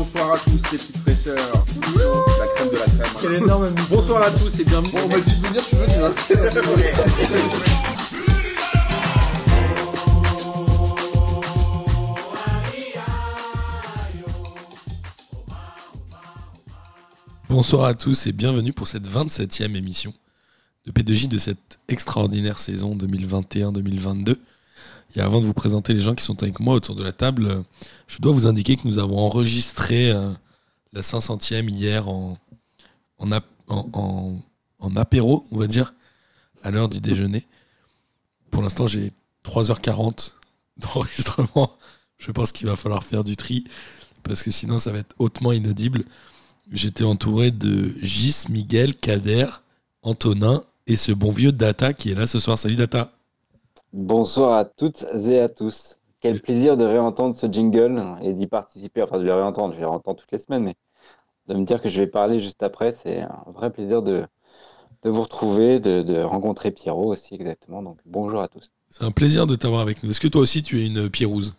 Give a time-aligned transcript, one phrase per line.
[0.00, 1.36] bonsoir à tous les petites fraîcheurs.
[1.36, 3.12] La crème de la crème.
[3.20, 4.92] Quel énorme Bonsoir à tous et bienvenue.
[4.92, 5.92] Bon, on m'a dit de venir, je suis venu.
[6.02, 6.14] Hein.
[17.50, 20.14] Bonsoir à tous et bienvenue pour cette 27e émission
[20.86, 24.36] de P2J de cette extraordinaire saison 2021-2022.
[25.16, 27.46] Et avant de vous présenter les gens qui sont avec moi autour de la table,
[27.46, 27.62] euh,
[28.06, 30.32] je dois vous indiquer que nous avons enregistré euh,
[30.92, 32.38] la 500e hier en,
[33.18, 34.40] en, ap- en- en-
[34.78, 35.94] en apéro, on va dire,
[36.62, 37.46] à l'heure du déjeuner.
[38.50, 39.10] Pour l'instant, j'ai
[39.44, 40.32] 3h40
[40.76, 41.76] d'enregistrement.
[42.18, 43.64] Je pense qu'il va falloir faire du tri
[44.22, 46.04] parce que sinon, ça va être hautement inaudible.
[46.70, 49.46] J'étais entouré de Gis, Miguel, Kader,
[50.02, 52.58] Antonin et ce bon vieux Data qui est là ce soir.
[52.58, 53.12] Salut Data.
[53.92, 55.98] Bonsoir à toutes et à tous.
[56.20, 59.02] Quel plaisir de réentendre ce jingle et d'y participer.
[59.02, 60.76] Enfin, de le réentendre, je le réentends toutes les semaines, mais
[61.48, 64.26] de me dire que je vais parler juste après, c'est un vrai plaisir de,
[65.02, 67.82] de vous retrouver, de, de rencontrer Pierrot aussi, exactement.
[67.82, 68.70] Donc, bonjour à tous.
[68.88, 70.10] C'est un plaisir de t'avoir avec nous.
[70.10, 71.56] Est-ce que toi aussi tu es une pierrouse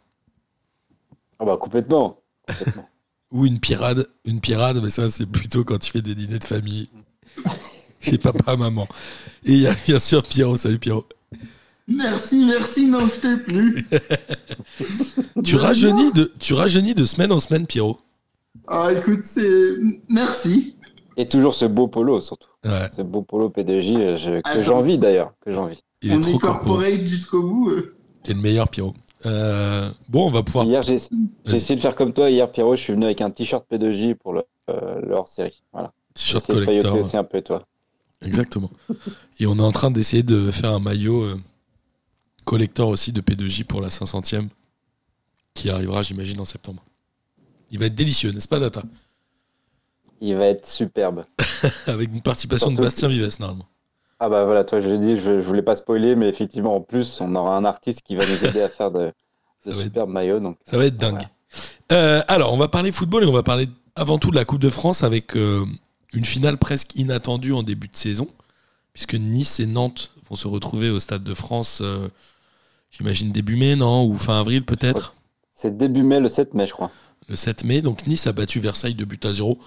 [1.39, 2.21] Ah bah, complètement.
[2.47, 2.87] complètement.
[3.31, 6.43] Ou une pirade Une pirade, mais ça c'est plutôt quand tu fais des dîners de
[6.45, 6.89] famille
[8.01, 8.87] chez papa, maman.
[9.45, 10.57] Et il y a bien sûr Pierrot.
[10.57, 11.07] Salut Pierrot.
[11.95, 13.85] Merci, merci, n'en fais plus.
[15.43, 17.97] Tu rajeunis, de, tu rajeunis de semaine en semaine, Pierrot.
[18.67, 19.75] Ah, écoute, c'est.
[20.09, 20.75] Merci.
[21.17, 22.49] Et toujours ce beau polo, surtout.
[22.63, 25.33] Ouais, Ce beau polo P2J euh, je- que j'envie d'ailleurs.
[25.43, 25.79] Que j'envie.
[26.01, 27.05] il est On trop est corporate.
[27.07, 27.69] jusqu'au bout.
[27.69, 27.95] euh.
[28.23, 28.93] T'es le meilleur, Pierrot.
[29.25, 30.65] Euh, bon, on va pouvoir.
[30.65, 30.97] Hier, j'ai
[31.45, 32.29] essayé de faire comme toi.
[32.29, 35.61] Hier, Pierrot, je suis venu avec un t-shirt P2J pour le, euh, le hors-série.
[35.73, 35.91] Voilà.
[36.13, 36.95] T-shirt collector.
[37.01, 37.63] aussi un peu, toi.
[38.25, 38.69] Exactement.
[39.39, 41.39] Et on est en train d'essayer de faire un maillot euh,
[42.45, 44.47] collector aussi de P2J pour la 500e
[45.53, 46.83] qui arrivera, j'imagine, en septembre.
[47.71, 48.83] Il va être délicieux, n'est-ce pas, Data?
[50.21, 51.23] Il va être superbe.
[51.87, 53.65] Avec une participation de Bastien Vives, normalement.
[54.23, 56.81] Ah bah voilà, toi je l'ai dit, je, je voulais pas spoiler, mais effectivement en
[56.81, 59.11] plus on aura un artiste qui va nous aider à faire de,
[59.65, 60.39] de va être- superbes maillots.
[60.39, 61.27] Donc Ça va être dingue.
[61.91, 64.61] Euh, alors, on va parler football et on va parler avant tout de la Coupe
[64.61, 65.65] de France avec euh,
[66.13, 68.27] une finale presque inattendue en début de saison,
[68.93, 72.07] puisque Nice et Nantes vont se retrouver au Stade de France, euh,
[72.91, 75.15] j'imagine début mai, non Ou fin avril peut-être
[75.53, 76.89] c'est début mai, le 7 mai je crois.
[77.27, 77.81] le 7 mai.
[77.81, 79.59] Donc Nice a battu Versailles de but à 0.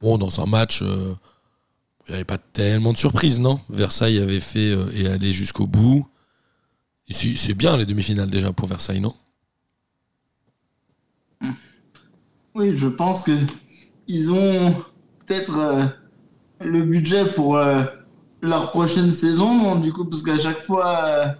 [0.00, 1.14] Bon, dans un match, euh,
[2.06, 3.58] il n'y avait pas tellement de surprises, non?
[3.68, 6.06] Versailles avait fait euh, et allé jusqu'au bout.
[7.10, 9.14] C'est bien les demi-finales déjà pour Versailles, non?
[12.54, 13.32] Oui, je pense que
[14.08, 14.74] ils ont
[15.26, 15.86] peut-être euh,
[16.60, 17.82] le budget pour euh,
[18.42, 21.34] leur prochaine saison, du coup, parce qu'à chaque fois,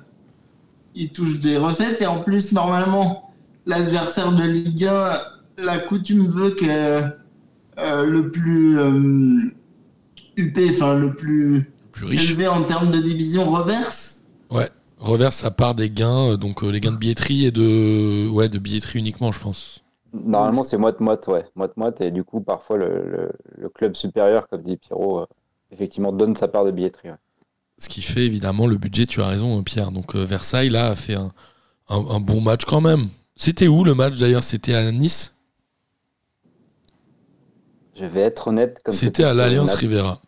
[0.94, 3.30] ils touchent des recettes et en plus, normalement,
[3.66, 5.12] l'adversaire de Ligue 1,
[5.64, 7.02] la coutume veut que
[7.78, 9.50] euh, le plus euh,
[10.36, 12.30] UP, enfin le plus Plus riche.
[12.30, 14.22] élevé en termes de division reverse.
[14.98, 18.48] reverse sa part des gains, euh, donc euh, les gains de billetterie et de ouais
[18.48, 19.82] de billetterie uniquement, je pense.
[20.12, 21.44] Normalement c'est moite-moite, ouais.
[21.56, 25.26] Moite-moite, et du coup parfois le, le- le club supérieur, comme dit Pierrot, euh,
[25.70, 27.08] effectivement donne sa part de billetterie.
[27.10, 27.16] ouais.
[27.82, 29.06] Ce qui fait évidemment le budget.
[29.06, 29.90] Tu as raison, euh, Pierre.
[29.90, 31.32] Donc euh, Versailles là a fait un,
[31.88, 33.08] un- un bon match quand même.
[33.34, 34.44] C'était où le match d'ailleurs?
[34.44, 35.36] C'était à Nice?
[37.94, 40.20] Je vais être honnête, comme C'était à l'Alliance Rivera.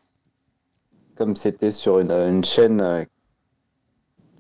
[1.16, 3.04] comme c'était sur une, une chaîne euh,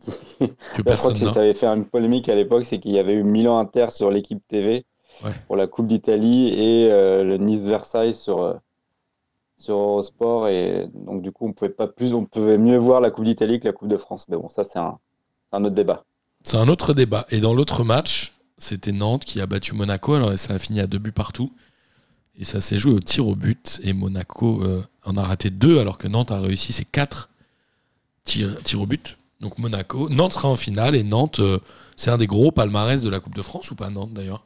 [0.06, 0.10] Que
[0.40, 0.46] je
[0.82, 3.22] crois personne que ça avait fait une polémique à l'époque, c'est qu'il y avait eu
[3.22, 4.84] Milan Inter sur l'équipe TV
[5.24, 5.30] Ouais.
[5.46, 8.58] pour la Coupe d'Italie et euh, le Nice Versailles sur
[9.64, 13.10] sur Eurosport et donc du coup on pouvait pas plus, on pouvait mieux voir la
[13.10, 14.26] Coupe d'Italie que la Coupe de France.
[14.28, 14.98] Mais bon, ça c'est un,
[15.52, 16.04] un autre débat.
[16.42, 17.24] C'est un autre débat.
[17.30, 20.14] Et dans l'autre match, c'était Nantes qui a battu Monaco.
[20.14, 21.50] Alors ça a fini à deux buts partout.
[22.38, 23.80] Et ça s'est joué au tir au but.
[23.82, 27.30] Et Monaco euh, en a raté deux, alors que Nantes a réussi ses quatre
[28.24, 29.16] tirs, tirs au but.
[29.40, 30.94] Donc Monaco, Nantes sera en finale.
[30.94, 31.58] Et Nantes, euh,
[31.96, 34.44] c'est un des gros palmarès de la Coupe de France ou pas Nantes d'ailleurs?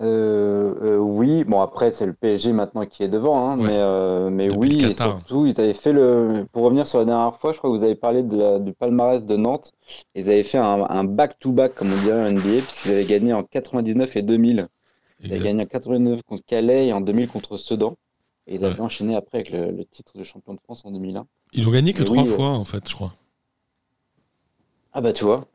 [0.00, 3.68] Euh, euh, oui, bon après c'est le PSG maintenant qui est devant, hein, Ouais.
[3.68, 7.04] mais, euh, mais Depuis oui, et surtout ils avaient fait le, pour revenir sur la
[7.04, 9.72] dernière fois, je crois que vous avez parlé de la- du palmarès de Nantes,
[10.16, 14.16] ils avaient fait un back-to-back comme on dirait en NBA, puisqu'ils avaient gagné en 99
[14.16, 14.68] et 2000.
[15.20, 17.96] Ils avaient gagné en 89 contre Calais et en 2000 contre Sedan.
[18.48, 18.80] Et ils avaient Ouais.
[18.80, 21.26] enchaîné après avec le, le titre de champion de France en 2001.
[21.52, 23.14] Ils ont gagné que trois euh, fois, en fait, je crois.
[24.92, 25.46] Ah bah tu vois,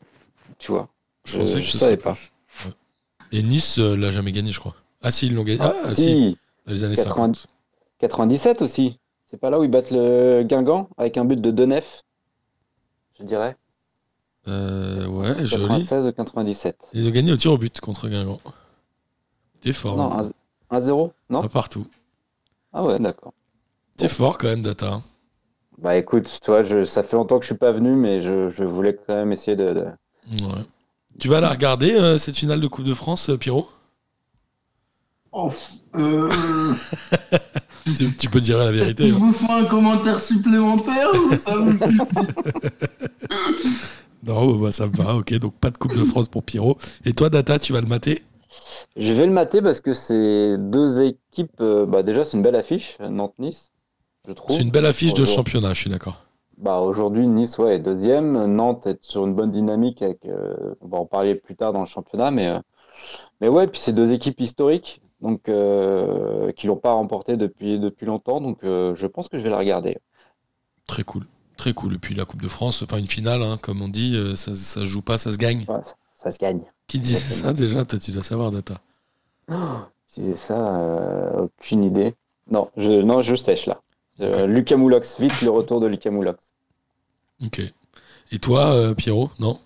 [0.59, 0.89] tu vois.
[1.25, 2.13] Je Euh, pensais que je savais pas.
[2.13, 2.31] plus.
[3.31, 4.75] Et Nice euh, l'a jamais gagné, je crois.
[5.01, 5.59] Ah si, ils l'ont gagné.
[5.61, 6.01] Ah, Ah, si.
[6.01, 7.15] si, dans les années 80.
[7.15, 7.47] 50.
[7.99, 8.99] 97 aussi.
[9.25, 12.01] C'est pas là où ils battent le Guingamp avec un but de Denef,
[13.19, 13.55] je dirais.
[14.47, 15.63] Euh, ouais, joli.
[15.67, 16.75] 96 ou 97.
[16.93, 18.39] Ils ont gagné au tir au but contre Guingamp.
[19.61, 19.97] T'es fort.
[19.97, 20.29] Non, Data.
[20.71, 21.41] 1-0 Non?
[21.41, 21.85] Pas partout.
[22.73, 23.33] Ah ouais, d'accord.
[23.97, 24.93] T'es fort quand même, Data.
[24.93, 25.03] hein.
[25.77, 28.63] Bah écoute, toi, je, ça fait longtemps que je suis pas venu, mais je, je
[28.63, 29.73] voulais quand même essayer de.
[29.73, 29.85] de-
[30.43, 30.63] Ouais.
[31.19, 33.69] Tu vas la regarder, euh, cette finale de Coupe de France, euh, Pierrot
[35.31, 35.49] Oh,
[35.95, 36.27] euh,
[37.85, 39.07] tu, tu peux dire la vérité.
[39.07, 39.17] il hein.
[39.19, 41.77] vous faut un commentaire supplémentaire ou ça vous
[44.23, 45.33] Non, bah, ça me va, ok.
[45.35, 46.77] Donc pas de Coupe de France pour Pierrot.
[47.05, 48.23] Et toi, Data, tu vas le mater
[48.97, 51.61] Je vais le mater parce que c'est deux équipes.
[51.61, 53.71] bah déjà, c'est une belle affiche, Nantes-Nice,
[54.27, 54.55] je trouve.
[54.55, 56.23] C'est une belle affiche de championnat, je suis d'accord.
[56.59, 58.45] Bah aujourd'hui, Nice ouais, est deuxième.
[58.45, 60.01] Nantes est sur une bonne dynamique.
[60.01, 62.59] Avec, euh, on va en parler plus tard dans le championnat, mais euh,
[63.39, 68.05] mais ouais, puis c'est deux équipes historiques, donc euh, qui l'ont pas remporté depuis depuis
[68.05, 68.41] longtemps.
[68.41, 69.97] Donc je pense que je vais la regarder.
[70.85, 71.23] Très cool.
[71.55, 71.95] Très cool.
[71.95, 74.81] Et puis la Coupe de France, enfin une finale, hein, comme on dit, ça, ça
[74.81, 75.65] se joue pas, ça se gagne.
[75.69, 76.61] Ouais, ça, ça se gagne.
[76.87, 77.85] Qui dit ça déjà?
[77.85, 78.75] Toi, tu dois savoir, Data.
[80.07, 82.15] Si c'est ça, euh, aucune idée.
[82.49, 83.79] Non, je non, je sèche là.
[84.21, 86.43] Euh, Lucas Moulox, vite le retour de Lucas Moulox.
[87.45, 87.61] Ok.
[88.31, 89.59] Et toi, euh, Pierrot Non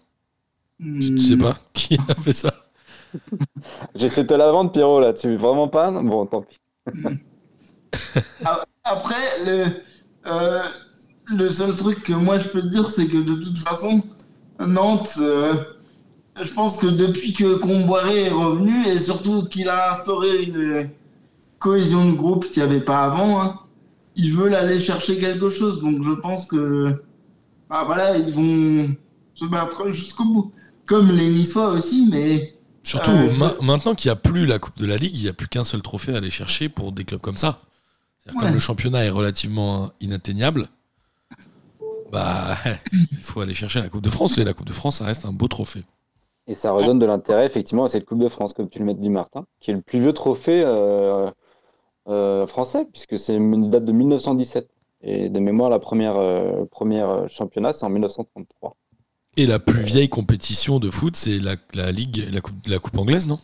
[0.80, 2.54] Tu, tu sais pas qui a fait ça
[3.96, 5.14] J'essaie de te la vendre, Pierrot, là.
[5.14, 5.92] Tu veux vraiment pas?
[5.92, 6.60] Bon, tant pis.
[8.84, 9.16] Après,
[9.46, 9.66] le,
[10.28, 10.62] euh,
[11.28, 14.02] le seul truc que moi je peux te dire, c'est que de toute façon,
[14.60, 15.54] Nantes, euh,
[16.42, 20.90] je pense que depuis que Comboiré est revenu, et surtout qu'il a instauré une
[21.60, 23.60] cohésion de groupe qu'il n'y avait pas avant, hein,
[24.16, 25.82] ils veulent aller chercher quelque chose.
[25.82, 27.04] Donc je pense que
[27.70, 28.96] bah, voilà, ils vont
[29.34, 30.52] se battre jusqu'au bout.
[30.86, 34.78] Comme les Niçois aussi, mais Surtout Euh, ma- maintenant qu'il n'y a plus la Coupe
[34.78, 37.06] de la Ligue, il n'y a plus qu'un seul trophée à aller chercher pour des
[37.06, 37.62] clubs comme ça.
[38.28, 38.34] Ouais.
[38.40, 40.68] Comme le championnat est relativement inatteignable,
[42.12, 42.58] bah
[42.92, 45.26] il faut aller chercher la Coupe de France et la Coupe de France, ça reste
[45.26, 45.84] un beau trophée.
[46.48, 48.94] Et ça redonne de l'intérêt, effectivement, à cette Coupe de France, comme tu le mets
[48.94, 51.32] dit, Martin, qui est le plus vieux trophée euh,
[52.06, 54.70] français, puisque c'est une date de 1917.
[55.06, 58.78] Et de mémoire, la première, euh, première euh, championnat, c'est en 1933.
[59.36, 62.98] Et la plus vieille compétition de foot, c'est la, la Ligue, la coupe, la coupe
[62.98, 63.38] anglaise, non?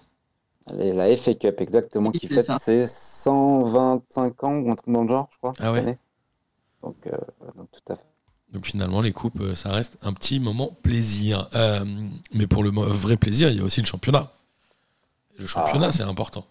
[0.77, 5.01] Et la FA Cup, exactement, qui c'est fête ses 125 ans, ou un truc dans
[5.01, 5.53] le genre, je crois.
[5.59, 5.97] Ah ouais.
[6.81, 7.17] Donc, euh,
[7.57, 8.05] donc, tout à fait.
[8.53, 11.49] Donc finalement, les coupes, euh, ça reste un petit moment plaisir.
[11.55, 11.83] Euh,
[12.33, 14.31] mais pour le vrai plaisir, il y a aussi le championnat.
[15.37, 15.91] Le championnat, Ah.
[15.91, 16.45] c'est important.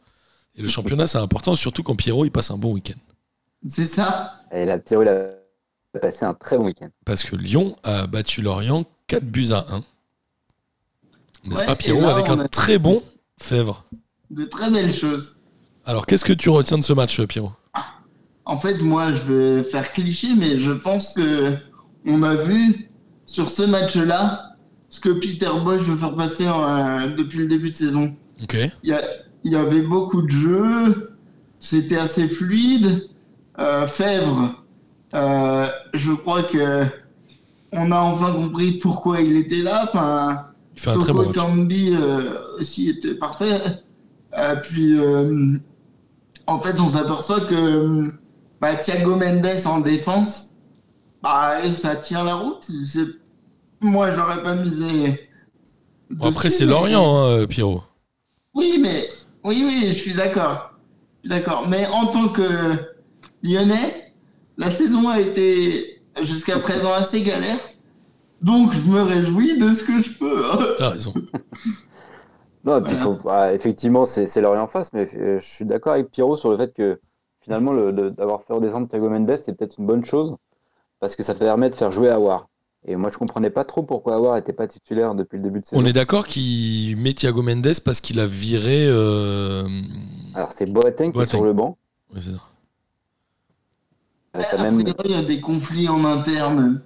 [0.57, 2.99] Et le championnat, c'est important, surtout quand Pierrot, il passe un bon week-end.
[3.67, 4.35] c'est ça.
[4.53, 5.27] Et la Pierrot, il a
[6.01, 6.89] passé un très bon week-end.
[7.05, 9.85] Parce que Lyon a battu Lorient 4 buts à 1.
[11.45, 13.03] N'est-ce Ouais, pas, Pierrot, là, avec un a- très bon
[13.41, 13.85] Fèvre
[14.31, 15.37] De très belles choses.
[15.87, 17.53] Alors, qu'est-ce que tu retiens de ce match, Pierrot?
[18.45, 21.57] En fait, moi, je vais faire cliché, mais je pense que
[22.07, 22.91] on a vu
[23.27, 24.57] sur ce match-là
[24.91, 28.17] ce que Peter Bosch veut faire passer euh, depuis le début de saison.
[28.43, 28.57] Ok.
[28.83, 29.03] Il y, a-
[29.45, 31.13] il y avait beaucoup de jeux,
[31.59, 33.09] c'était assez fluide.
[33.59, 34.65] Euh, Fèvre,
[35.15, 36.85] euh, je crois que
[37.73, 39.85] on a enfin compris pourquoi il était là.
[39.85, 41.33] Enfin, Il fait un très bon.
[41.33, 43.61] Kambi euh, aussi était parfait.
[44.37, 44.97] Euh, puis,
[46.47, 48.07] en fait, on s'aperçoit que
[48.61, 50.51] bah, Thiago Mendes en défense,
[51.23, 52.71] bah, ça tient la route.
[53.81, 55.29] Moi, j'aurais pas misé.
[56.11, 57.83] Bon, après, c'est Lorient, hein, Pierrot.
[58.55, 59.05] Oui, mais
[59.49, 60.73] oui, oui, je suis d'accord.
[61.25, 61.67] D'accord.
[61.69, 62.49] Mais en tant que
[63.43, 64.13] Lyonnais,
[64.57, 67.59] la saison a été jusqu'à présent assez galère.
[68.41, 70.45] Donc, je me réjouis de ce que je peux.
[70.53, 70.59] hein.
[70.79, 71.13] T'as raison.
[72.65, 73.17] Non, et puis Voilà.
[73.19, 76.51] faut, bah, effectivement, c'est Lorient en face, mais euh, je suis d'accord avec Pierrot sur
[76.51, 77.01] le fait que
[77.41, 77.73] finalement,
[78.11, 80.35] d'avoir fait redescendre Thiago Mendes, c'est peut-être une bonne chose,
[81.01, 82.49] parce que ça permet de faire jouer Awar.
[82.87, 85.67] Et moi, je comprenais pas trop pourquoi Awar n'était pas titulaire depuis le début de
[85.67, 85.83] saison.
[85.83, 88.87] On est d'accord qu'il met Thiago Mendes parce qu'il a viré.
[88.89, 89.69] euh,
[90.35, 91.77] Alors, c'est Boateng qui est sur le banc.
[92.15, 92.41] ouais, c'est ça.
[94.37, 96.81] Euh, même- priori, il y a des conflits en interne.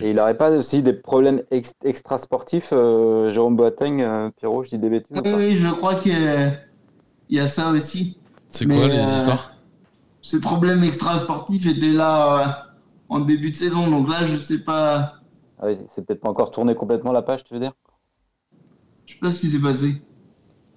[0.00, 4.70] Et il n'aurait pas aussi des problèmes ex- extra-sportifs, euh, Jérôme Boateng, euh, Pierrot, je
[4.70, 8.18] dis des bêtises ou Oui, oui, je crois qu'il y y a ça aussi.
[8.48, 9.54] C'est quoi les euh, histoires?
[10.20, 12.72] Ces problèmes extra-sportifs étaient là euh,
[13.08, 13.88] en début de saison.
[13.88, 15.14] Donc là, je sais pas,
[15.64, 17.72] Ah oui, c'est peut-être pas encore tourné complètement la page, tu veux dire?
[19.06, 20.02] Je sais pas ce qui s'est passé.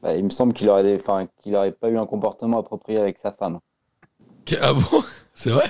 [0.02, 0.96] Bah, Il me semble qu'il aurait, des...
[0.96, 3.60] enfin, qu'il aurait pas eu un comportement approprié avec sa femme.
[4.62, 5.04] Ah bon?
[5.34, 5.70] C'est vrai?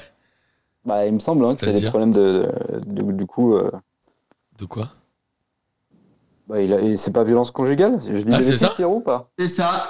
[0.86, 2.48] Bah, il me semble hein, qu'il y a des problèmes de,
[2.86, 3.56] de- du coup.
[3.56, 3.72] euh,
[4.60, 4.92] De quoi?
[6.48, 6.96] Bah, il a...
[6.96, 8.00] c'est pas violence conjugale?
[8.00, 8.74] Je dis Ah, c'est ça?
[8.76, 9.32] Pierrot, ou pas?
[9.40, 9.88] C'est ça.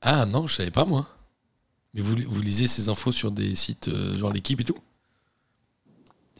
[0.00, 1.06] Ah non, je savais pas moi.
[1.94, 4.78] Mais vous, vous lisez ces infos sur des sites euh, genre l'équipe et tout?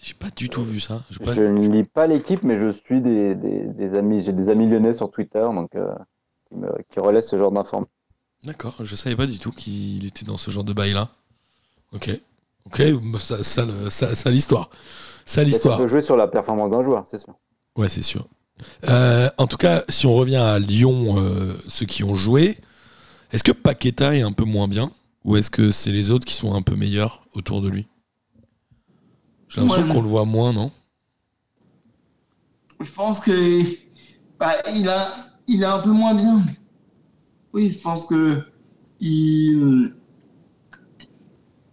[0.07, 1.03] J'ai pas du tout vu ça.
[1.25, 4.23] Pas- Je ne lis pas l'équipe, mais je suis des, des- des amis.
[4.23, 5.93] J'ai des amis lyonnais sur Twitter, donc euh,
[6.49, 6.69] qui, me...
[6.89, 7.91] qui relaient ce genre d'informations.
[8.45, 11.09] D'accord, je savais pas du tout qu'il était dans ce genre de bail-là.
[11.93, 12.11] Ok.
[12.67, 14.71] Ok, bah, ça, ça, ça, ça l'histoire.
[15.25, 15.77] Ça l'histoire.
[15.79, 17.35] peut jouer sur la performance d'un joueur, c'est sûr.
[17.77, 18.29] Ouais, c'est sûr.
[18.89, 22.59] Euh, en tout cas, si on revient à Lyon, euh, ceux qui ont joué,
[23.33, 24.93] est-ce que Paqueta est un peu moins bien?
[25.25, 27.89] Ou est-ce que c'est les autres qui sont un peu meilleurs autour de lui?
[29.49, 30.71] J'ai l'impression qu'on le voit moins, non?
[32.81, 33.63] Je pense que
[34.39, 35.09] bah, il a
[35.47, 36.43] il est un peu moins bien.
[37.53, 38.43] Oui, je pense que
[39.01, 39.95] il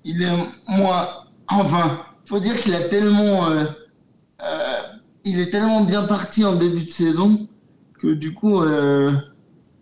[0.05, 0.31] il est
[0.67, 1.07] moins
[1.49, 3.65] enfin, faut dire qu'il a tellement euh,
[4.41, 4.81] euh,
[5.25, 7.47] il est tellement bien parti en début de saison
[7.99, 9.11] que du coup euh,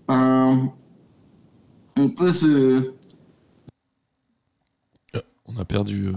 [0.08, 0.72] ben,
[1.98, 2.94] on peut se
[5.54, 6.14] On a perdu.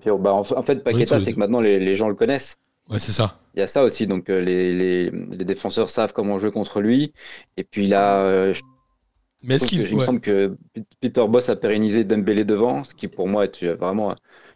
[0.00, 0.18] Pierrot.
[0.18, 2.56] Bah, en, fa- en fait, Paqueta, c'est que maintenant les, les gens le connaissent.
[2.88, 3.38] Ouais, c'est ça.
[3.54, 6.80] Il y a ça aussi, donc euh, les, les, les défenseurs savent comment jouer contre
[6.80, 7.12] lui.
[7.56, 8.62] Et puis là, euh, je
[9.42, 9.80] Mais est-ce qu'il.
[9.80, 10.04] il me ouais.
[10.04, 10.56] semble que
[11.00, 14.14] Peter Boss a pérennisé Dembélé devant, ce qui pour moi est vraiment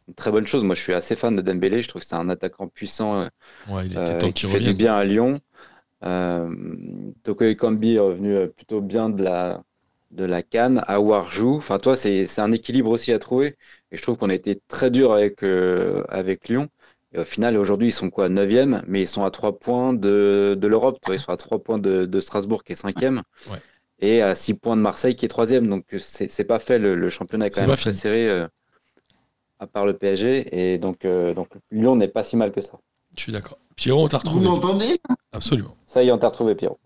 [0.08, 0.64] une très bonne chose.
[0.64, 1.82] Moi, je suis assez fan de Dembélé.
[1.82, 3.28] Je trouve que c'est un attaquant puissant euh,
[3.66, 5.40] Ouais, il était euh, temps qui fait du bien à Lyon.
[6.04, 6.54] Euh,
[7.22, 9.62] Toko Ekambi est revenu plutôt bien de la,
[10.10, 10.82] de la canne.
[10.86, 11.56] Awar joue.
[11.56, 13.56] Enfin, toi, c'est c'est un équilibre aussi à trouver.
[13.94, 16.66] Et je trouve qu'on a été très dur avec, euh, avec Lyon.
[17.12, 20.56] Et au final, aujourd'hui, ils sont quoi 9e, mais ils sont à 3 points de,
[20.60, 20.98] de l'Europe.
[21.12, 23.18] Ils sont à 3 points de, de Strasbourg qui est 5e.
[23.52, 23.58] Ouais.
[24.00, 25.68] Et à 6 points de Marseille qui est 3e.
[25.68, 26.80] Donc, c'est c'est pas fait.
[26.80, 28.48] Le, le championnat est quand même très serré, euh,
[29.60, 30.72] à part le PSG.
[30.72, 32.80] Et donc, euh, donc Lyon n'est pas si mal que ça.
[33.16, 33.58] Je suis d'accord.
[33.76, 34.46] Pierrot, on t'a vous retrouvé.
[34.48, 35.00] m'entendez?
[35.32, 35.76] Absolument.
[35.86, 36.80] Ça y est, on t'a retrouvé, Pierrot.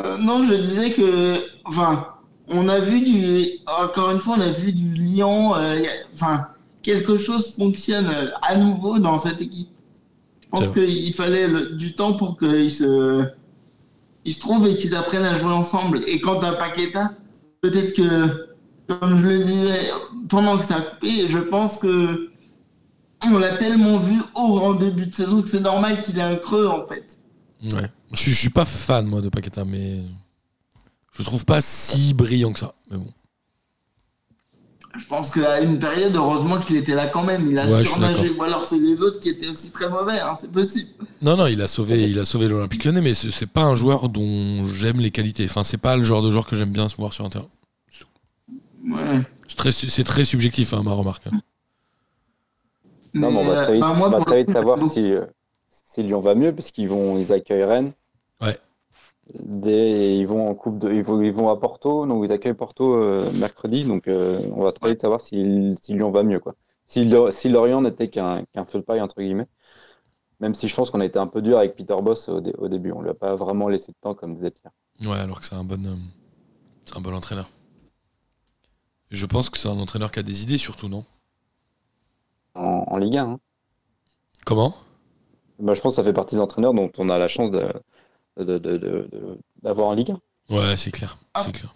[0.00, 2.13] Euh, non, je disais que, enfin,
[2.48, 5.82] on a vu du, encore une fois, on a vu du Lyon, euh,
[6.14, 6.48] enfin,
[6.82, 9.68] quelque chose fonctionne euh, à nouveau dans cette équipe.
[10.42, 13.24] Je pense qu'il fallait le- du temps pour qu'ils se,
[14.24, 16.02] ils se trouvent et qu'ils apprennent à jouer ensemble.
[16.06, 17.12] Et quant à Paqueta,
[17.60, 18.48] peut-être que,
[18.86, 19.90] comme je le disais
[20.28, 22.30] pendant que ça a coupé, je pense que
[23.26, 26.36] on l'a tellement vu haut en début de saison que c'est normal qu'il ait un
[26.36, 27.16] creux en fait.
[27.62, 27.88] Ouais.
[28.12, 30.02] Je je suis pas fan, moi, de Paqueta, mais.
[31.14, 32.74] Je le trouve pas si brillant que ça.
[32.90, 33.06] Mais bon.
[34.98, 37.48] Je pense qu'à une période, heureusement qu'il était là quand même.
[37.50, 38.30] Il a Ouais, surnagé.
[38.30, 40.88] Ou alors c'est les autres qui étaient aussi très mauvais, hein, c'est possible.
[41.20, 44.08] Non, non, il a sauvé, il a sauvé l'Olympique Lyonnais, mais c'est pas un joueur
[44.08, 45.44] dont j'aime les qualités.
[45.44, 47.48] Enfin, c'est pas le genre de joueur que j'aime bien se voir sur un terrain.
[48.88, 49.20] Ouais.
[49.48, 51.24] C'est très, subjectif, hein, ma remarque.
[53.14, 54.78] Non, mais on va euh, très vite, bah, moi, on va pour très vite savoir
[54.90, 55.24] si, euh,
[55.70, 57.92] si Lyon va mieux, puisqu'ils vont, ils accueillent Rennes.
[59.32, 62.52] Des- ils vont en coupe de, ils vont, ils vont à Porto, donc ils accueillent
[62.54, 66.40] Porto euh, mercredi, donc euh, on va très vite savoir si, si Lyon va mieux,
[66.40, 66.54] quoi.
[66.86, 69.46] Si, Lo- si Lorient n'était qu'un qu'un feu de paille, entre guillemets.
[70.40, 72.54] Même si je pense qu'on a été un peu dur avec Peter Boss au, dé-
[72.58, 74.72] au début, on lui a pas vraiment laissé de temps, comme disait Pierre.
[75.04, 75.94] Ouais, alors que c'est un bon, euh,
[76.86, 77.48] c'est un bon entraîneur.
[79.10, 81.06] Et je pense que c'est un entraîneur qui a des idées, surtout, non?
[82.56, 83.40] En, en Ligue 1, hein.
[84.44, 84.74] Comment?
[85.58, 87.68] Bah, je pense que ça fait partie des entraîneurs dont on a la chance de,
[88.38, 90.54] de- de- de- de- d'avoir en Ligue 1.
[90.54, 91.42] Ouais, c'est clair, Ah.
[91.44, 91.72] c'est clair.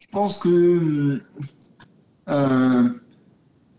[0.00, 1.20] Je pense que
[2.28, 2.88] euh,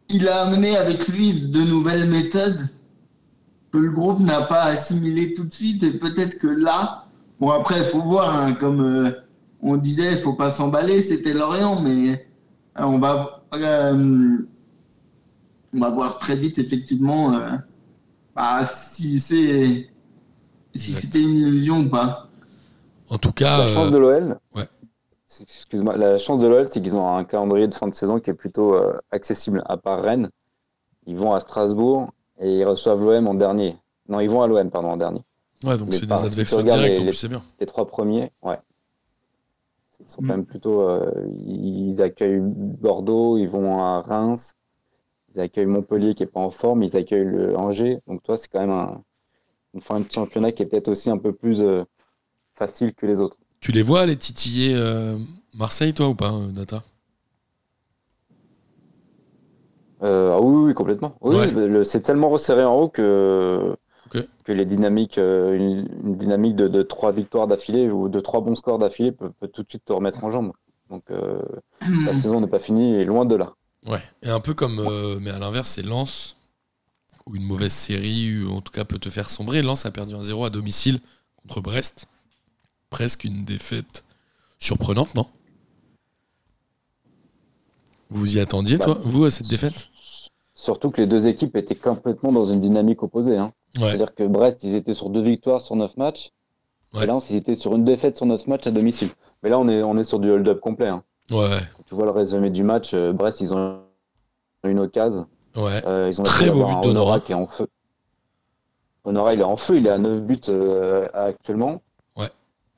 [0.10, 2.68] il a amené avec lui de nouvelles méthodes
[3.72, 7.06] que le groupe n'a pas assimilées tout de suite et peut-être que là,
[7.40, 9.12] bon après il faut voir, hein, comme euh,
[9.62, 12.28] on disait, il faut pas s'emballer, c'était Lorient, mais
[12.80, 14.38] euh, on va euh,
[15.74, 17.52] on va voir très vite effectivement euh,
[18.36, 19.90] bah, si c'est
[20.76, 22.28] si c'était une illusion ou pas.
[23.10, 24.64] En tout cas, La chance euh, de l'OL, ouais.
[25.26, 28.20] c'est- excuse-moi, la chance de l'OL, c'est qu'ils ont un calendrier de fin de saison
[28.20, 29.64] qui est plutôt euh, accessible.
[29.68, 30.30] À part Rennes,
[31.06, 33.78] ils vont à Strasbourg et ils reçoivent l'OM en dernier.
[34.10, 35.24] Non, ils vont à l'OM, pardon, en dernier.
[35.64, 37.42] ouais, donc c'est des adversaires directs, les- en les- plus, c'est bien.
[37.60, 38.58] Les trois premiers, ouais.
[40.02, 40.82] Ils sont quand même plutôt.
[40.82, 41.10] euh,
[41.48, 44.54] ils accueillent Bordeaux, ils vont à Reims,
[45.34, 48.00] ils accueillent Montpellier qui est pas en forme, ils accueillent le Angers.
[48.08, 49.02] Donc toi, c'est quand même un-
[49.76, 51.84] une fin de championnat qui est peut-être aussi un peu plus euh,
[52.56, 53.38] facile que les autres.
[53.60, 55.18] Tu les vois les titiller euh,
[55.54, 56.84] Marseille, toi, ou pas, euh, Data?
[60.04, 61.16] Euh, ah oui, oui, complètement.
[61.22, 61.86] Oui, Ouais.
[61.86, 63.76] c'est tellement resserré en haut que,
[64.44, 68.56] que les dynamiques, une, une dynamique de, de trois victoires d'affilée ou de trois bons
[68.56, 70.52] scores d'affilée peut, peut tout de suite te remettre en jambe.
[70.90, 71.40] Donc euh,
[72.06, 73.54] la saison n'est pas finie et loin de là.
[73.88, 74.02] Ouais.
[74.24, 76.35] Et un peu comme, euh, mais à l'inverse, c'est Lens,
[77.28, 79.62] ou une mauvaise série, ou en tout cas peut te faire sombrer.
[79.62, 81.00] Lens a perdu 1-0 à domicile
[81.42, 82.08] contre Brest.
[82.90, 84.04] Presque une défaite
[84.60, 85.28] surprenante, non?
[88.10, 89.88] Vous y attendiez, Bah, toi, vous, à cette défaite?
[90.54, 93.38] Surtout que les deux équipes étaient complètement dans une dynamique opposée.
[93.38, 93.54] hein.
[93.78, 93.88] Ouais.
[93.90, 96.32] C'est-à-dire que Brest, ils étaient sur deux victoires sur neuf matchs.
[96.94, 97.04] Ouais.
[97.04, 99.10] Et Lens, ils étaient sur une défaite sur neuf matchs à domicile.
[99.44, 100.88] Mais là, on est, on est sur du hold-up complet.
[100.88, 101.04] hein.
[101.32, 102.94] Ouais, Tu vois le résumé du match.
[102.94, 103.82] euh, Brest, ils ont
[104.64, 105.28] une occasion.
[105.56, 105.82] Ouais.
[105.86, 106.90] Euh, ils ont Très beau but d'Honora.
[106.90, 107.68] Honora qui est en feu.
[109.04, 111.82] Honora, il est en feu, il est à 9 buts euh, actuellement.
[112.16, 112.30] Ouais.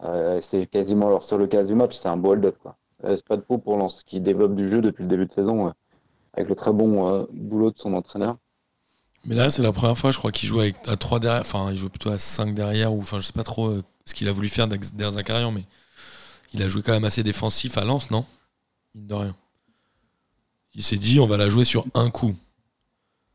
[0.04, 2.58] Euh, c'est quasiment leur seule occasion du match, c'est un beau hold-up.
[2.62, 2.76] quoi.
[3.04, 5.72] C'est pas de peau pour Lens, qui développe du jeu depuis le début de saison,
[6.34, 8.38] avec le très bon boulot de son entraîneur.
[9.26, 11.42] Mais là, c'est la première fois, je crois, qu'il joue avec, à 3 derrière.
[11.42, 13.72] Enfin, il joue plutôt à 5 derrière, ou enfin, je sais pas trop
[14.06, 15.64] ce qu'il a voulu faire derrière Zakarian, mais
[16.54, 18.26] il a joué quand même assez défensif à Lens, non?
[18.96, 19.36] Mine de rien.
[20.74, 22.36] Il s'est dit, on va la jouer sur un coup.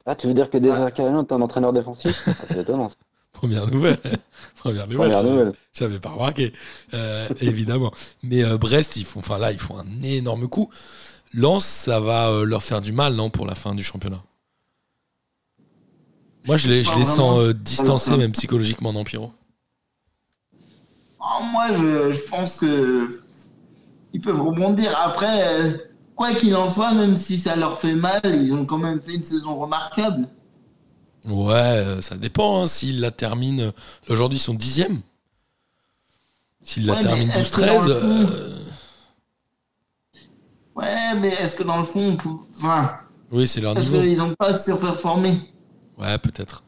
[0.07, 2.91] Ah, tu veux dire que déjà Carillon est un entraîneur défensif ah, C'est étonnant.
[3.33, 3.99] Première nouvelle.
[4.57, 5.11] Première nouvelle.
[5.11, 5.53] J'avais- nouvelle.
[5.73, 6.53] J'avais pas remarqué,
[6.95, 7.93] euh, évidemment.
[8.23, 10.71] Mais euh, Brest, ils font, enfin là, ils font un énorme coup.
[11.35, 14.23] Lens, ça va euh, leur faire du mal, non, pour la fin du championnat?
[16.47, 19.33] Moi, je les, je sens euh, distancés, même psychologiquement, non, Pierrot?
[21.21, 23.23] Ah, moi, je, je pense que
[24.13, 24.93] ils peuvent rebondir.
[25.01, 25.79] Après, euh,
[26.17, 29.15] quoi qu'il en soit, même si ça leur fait mal, ils ont quand même fait
[29.15, 30.29] une saison remarquable.
[31.25, 32.63] Ouais, euh, ça dépend.
[32.63, 33.73] Hein, S'ils la terminent.
[34.09, 35.01] Aujourd'hui, ils sont dixièmes.
[36.63, 37.89] S'ils la Ouais, terminent est-ce que dans 12-13.
[37.89, 38.59] le fond- euh,
[40.75, 42.93] Ouais, mais est-ce que dans le fond, on peut- enfin,
[43.31, 44.03] Oui, c'est leur est-ce niveau.
[44.03, 45.39] qu'ils n'ont pas surperformé
[45.99, 46.65] Ouais, peut-être.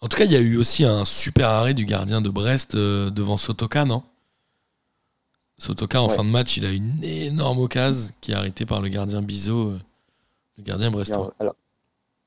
[0.00, 2.74] En tout cas, il y a eu aussi un super arrêt du gardien de Brest
[2.74, 4.02] euh, devant Sotoka, non?
[5.58, 6.14] Sotoka, en Ouais.
[6.14, 9.70] fin de match, il a une énorme occasion qui est arrêtée par le gardien Bizot,
[9.70, 9.78] euh,
[10.58, 11.32] le gardien brestois.
[11.38, 11.54] Alors,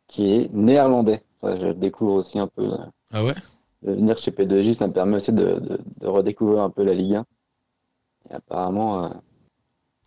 [0.08, 1.22] qui est néerlandais.
[1.44, 2.64] Je découvre aussi un peu.
[2.64, 2.78] euh,
[3.14, 3.36] Ah ouais?
[3.84, 6.94] de venir chez P2J, ça me permet aussi de, de- de redécouvrir un peu la
[6.94, 7.26] Ligue 1.
[8.30, 9.10] Et apparemment, euh,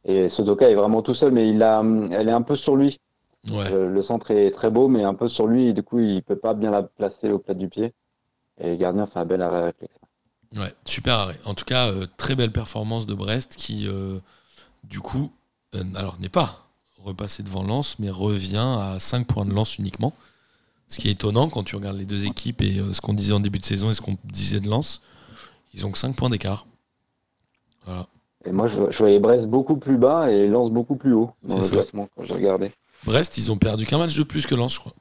[0.05, 3.01] et Sotoka est vraiment tout seul, mais il a, elle est un peu sur lui.
[3.51, 3.73] Ouais.
[3.73, 6.23] Euh, le centre est très beau, mais un peu sur lui, et du coup, il
[6.23, 7.93] peut pas bien la placer au plat du pied.
[8.61, 9.95] Et le gardien fait un bel arrêt réflexe.
[10.57, 11.39] Ouais, super arrêt.
[11.45, 14.19] En tout cas, euh, très belle performance de Brest qui, euh,
[14.85, 15.31] du coup,
[15.75, 16.67] euh, alors n'est pas
[17.03, 20.13] repassé devant Lens, mais revient à 5 points de Lens uniquement.
[20.89, 23.41] Ce qui est étonnant quand tu regardes les deux équipes et ce qu'on disait en
[23.41, 25.01] début de saison et ce qu'on disait de Lens.
[25.75, 26.67] Ils ont que 5 points d'écart.
[27.87, 28.07] Voilà.
[28.45, 31.63] Et moi, je, je voyais Brest beaucoup plus bas et Lens beaucoup plus haut dans
[31.63, 32.73] C'est le classement quand j'ai regardé.
[33.05, 34.93] Brest, ils ont perdu qu'un match de plus que Lens, je crois.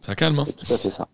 [0.00, 1.08] Ça calme, hein C'est tout à fait ça.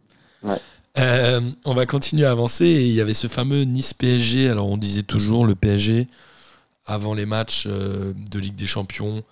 [0.96, 4.48] Euh, on va continuer à avancer il y avait ce fameux Nice-PSG.
[4.48, 6.06] Alors on disait toujours le PSG
[6.86, 9.24] avant les matchs euh, de Ligue des Champions,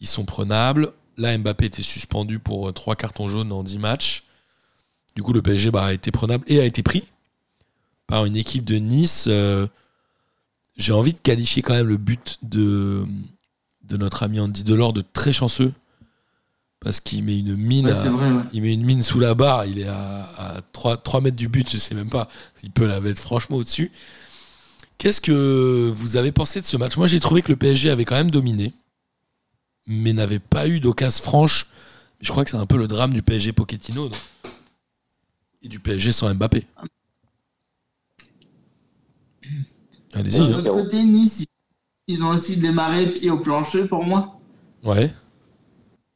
[0.00, 0.92] ils sont prenables.
[1.16, 4.24] Là, Mbappé était suspendu pour euh, trois cartons jaunes en 10 matchs.
[5.14, 7.08] Du coup, le PSG bah, a été prenable et a été pris
[8.06, 9.28] par une équipe de Nice.
[10.76, 13.06] J'ai envie de qualifier quand même le but de,
[13.84, 15.72] de notre ami Andy Delors de très chanceux
[16.80, 18.42] parce qu'il met une mine Ouais, à- c'est vrai, ouais.
[18.52, 20.24] il met une mine sous la barre, il est à,
[20.56, 22.28] à 3, 3 mètres du but, je sais même pas.
[22.62, 23.90] Il peut la mettre franchement au-dessus.
[24.98, 26.96] Qu'est-ce que vous avez pensé de ce match?
[26.96, 28.72] Moi, j'ai trouvé que le PSG avait quand même dominé,
[29.86, 31.66] mais n'avait pas eu d'occasion franche.
[32.20, 34.16] Je crois que c'est un peu le drame du PSG Pochettino non?
[35.62, 36.66] Et du PSG sans Mbappé.
[40.14, 40.38] Allez-y.
[40.38, 40.48] De hein.
[40.62, 41.44] l'autre côté, Nice,
[42.06, 44.38] ils ont aussi démarré pied au plancher pour moi.
[44.84, 45.12] Ouais.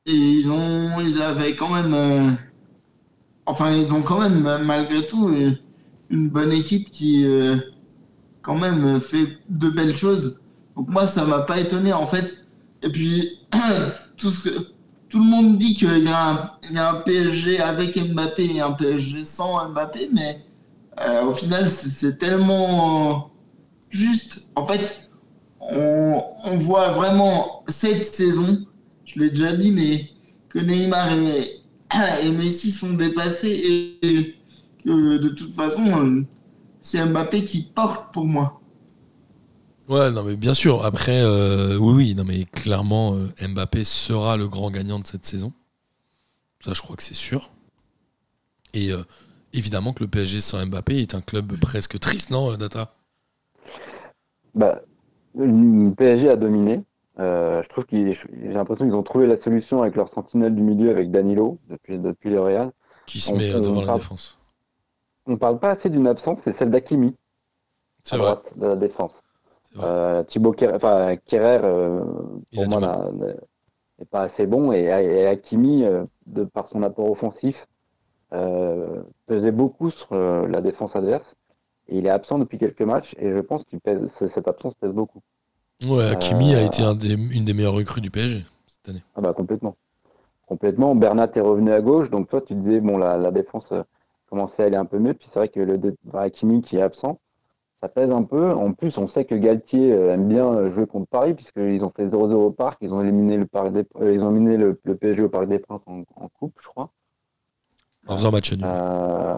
[0.07, 2.33] Et ils ont, ils avaient quand même, euh,
[3.47, 5.53] enfin, ils ont quand même, malgré tout, euh,
[6.11, 7.57] une bonne équipe qui, euh,
[8.43, 10.41] quand même, fait de belles choses.
[10.77, 12.39] Donc moi, ça m'a pas étonné, en fait.
[12.83, 13.39] Et puis,
[14.17, 14.59] tout ce que,
[15.09, 19.69] tout le monde dit qu'il y, a un- PSG avec Mbappé et un PSG sans
[19.71, 20.45] Mbappé, mais
[21.27, 23.31] au final, c'est tellement
[23.91, 24.51] juste.
[24.55, 25.09] En fait,
[25.61, 28.67] on voit vraiment cette saison,
[29.14, 30.11] je l'ai déjà dit, mais
[30.49, 31.61] que Neymar et,
[32.25, 34.37] et Messi sont dépassés et
[34.85, 36.25] que de toute façon,
[36.81, 38.61] c'est Mbappé qui porte pour moi.
[39.88, 40.85] Ouais, non, mais bien sûr.
[40.85, 45.27] Après, euh, oui, oui, non, mais clairement, euh, Mbappé sera le grand gagnant de cette
[45.27, 45.53] saison.
[46.61, 47.51] Ça, je crois que c'est sûr.
[48.73, 49.03] Et euh,
[49.53, 52.94] évidemment que le PSG sans Mbappé est un club presque triste, non, Data?
[54.55, 54.81] Bah,
[55.37, 56.83] le PSG a dominé.
[57.20, 60.62] Euh, je trouve qu'ils, j'ai l'impression qu'ils ont trouvé la solution avec leur sentinelle du
[60.62, 62.72] milieu avec Danilo depuis, depuis le Real.
[63.06, 64.38] Qui se On- met on devant la parle- défense.
[65.26, 67.14] On parle pas assez d'une absence, c'est celle d'Akimi
[68.02, 68.26] C'est à vrai.
[68.37, 69.12] droite de la défense.
[69.83, 72.00] Euh, Thibaut Kerrer, enfin, Kerrer, euh,
[72.54, 73.11] pour moi,
[73.98, 74.72] n'est pas assez bon.
[74.72, 77.54] Et, et Hakimi, euh, de par son apport offensif,
[79.26, 81.26] pesait beaucoup sur la défense adverse.
[81.88, 83.12] Et il est absent depuis quelques matchs.
[83.18, 83.76] Et je pense que
[84.35, 85.20] cette absence pèse beaucoup.
[85.87, 89.03] Ouais, Hakimi a euh, été un des- une des meilleures recrues du PSG cette année.
[89.16, 89.77] Ah bah complètement.
[90.47, 90.95] Complètement.
[90.95, 92.11] Bernat est revenu à gauche.
[92.11, 93.83] Donc toi, tu disais, bon, la, la défense euh,
[94.29, 95.14] commençait à aller un peu mieux.
[95.14, 95.79] Puis c'est vrai que le
[96.12, 97.19] Hakimi qui est absent,
[97.81, 98.51] ça pèse un peu.
[98.51, 101.93] En plus, on sait que Galtier euh, aime bien euh, jouer contre Paris, puisqu'ils ont
[101.97, 104.79] fait 0-0 au Parc, ils ont éliminé le, Parc des, euh, ils ont éliminé le,
[104.85, 106.90] le PSG au Parc des Princes en, en Coupe, je crois.
[108.07, 108.64] En faisant match nul.
[108.64, 109.35] Euh,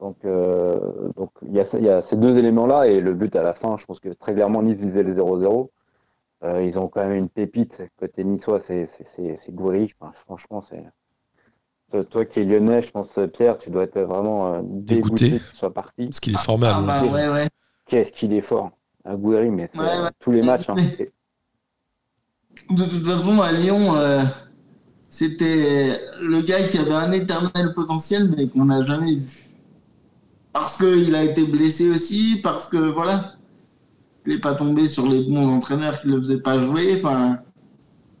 [0.00, 0.78] donc, euh,
[1.16, 3.54] donc il y, a, il y a ces deux éléments-là et le but à la
[3.54, 5.70] fin, je pense que très clairement Nice visait le 0-0.
[6.44, 9.92] Euh, ils ont quand même une pépite côté niçois, c'est c'est- c'est- c'est Gouiri.
[10.00, 10.84] Enfin, franchement, c'est
[11.90, 15.30] toi, toi qui es lyonnais, je pense Pierre, tu dois être vraiment euh, Dégoûté.
[15.30, 16.06] qu'il soit parti.
[16.06, 17.48] Parce qu'il est formé à Ah bah ouais, ouais.
[17.86, 18.70] Qu'est-ce qu'il est fort,
[19.04, 20.10] un Gouiri, mais c'est, Ouais, ouais.
[20.20, 20.66] tous les matchs.
[20.68, 21.12] Hein, c'est-
[22.70, 24.22] De toute façon, à Lyon, euh,
[25.08, 29.47] c'était le gars qui avait un éternel potentiel, mais qu'on n'a jamais vu.
[30.52, 33.32] Parce qu'il a été blessé aussi, parce que voilà,
[34.26, 36.94] il n'est pas tombé sur les bons entraîneurs qui ne le faisaient pas jouer.
[36.96, 37.38] Enfin,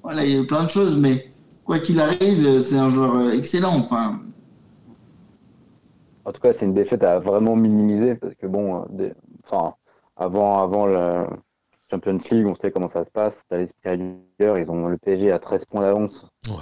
[0.02, 1.32] voilà, il y a eu plein de choses, mais
[1.64, 3.74] quoi qu'il arrive, c'est un joueur euh, excellent.
[3.76, 4.20] Enfin,
[6.24, 9.12] En tout cas, c'est une défaite à vraiment minimiser parce que bon, euh, des-
[9.50, 9.74] enfin,
[10.16, 11.24] avant, avant le
[11.90, 13.32] Champions League, on sait comment ça se passe.
[13.48, 13.88] T'as l'esprit
[14.38, 16.12] ailleurs, ils ont le PSG à 13 points d'avance
[16.48, 16.54] Ouais.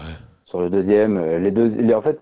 [0.44, 1.16] sur le deuxième.
[1.18, 2.20] Euh, Les deux, en fait,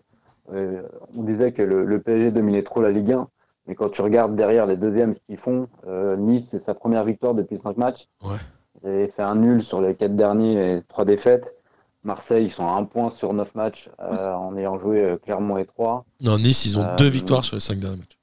[0.49, 3.29] on disait que le, le PSG dominait trop la Ligue 1,
[3.67, 7.05] mais quand tu regardes derrière les deuxièmes ce qu'ils font, euh, Nice c'est sa première
[7.05, 8.07] victoire depuis 5 matchs.
[8.23, 8.37] Ouais.
[8.85, 11.45] Avaient fait un nul sur les quatre derniers et trois défaites.
[12.03, 15.57] Marseille, ils sont à un point sur 9 matchs euh, en ayant joué euh, Clermont
[15.57, 16.05] et 3.
[16.21, 18.19] Non, Nice, ils ont Euh, deux victoires sur les cinq derniers matchs.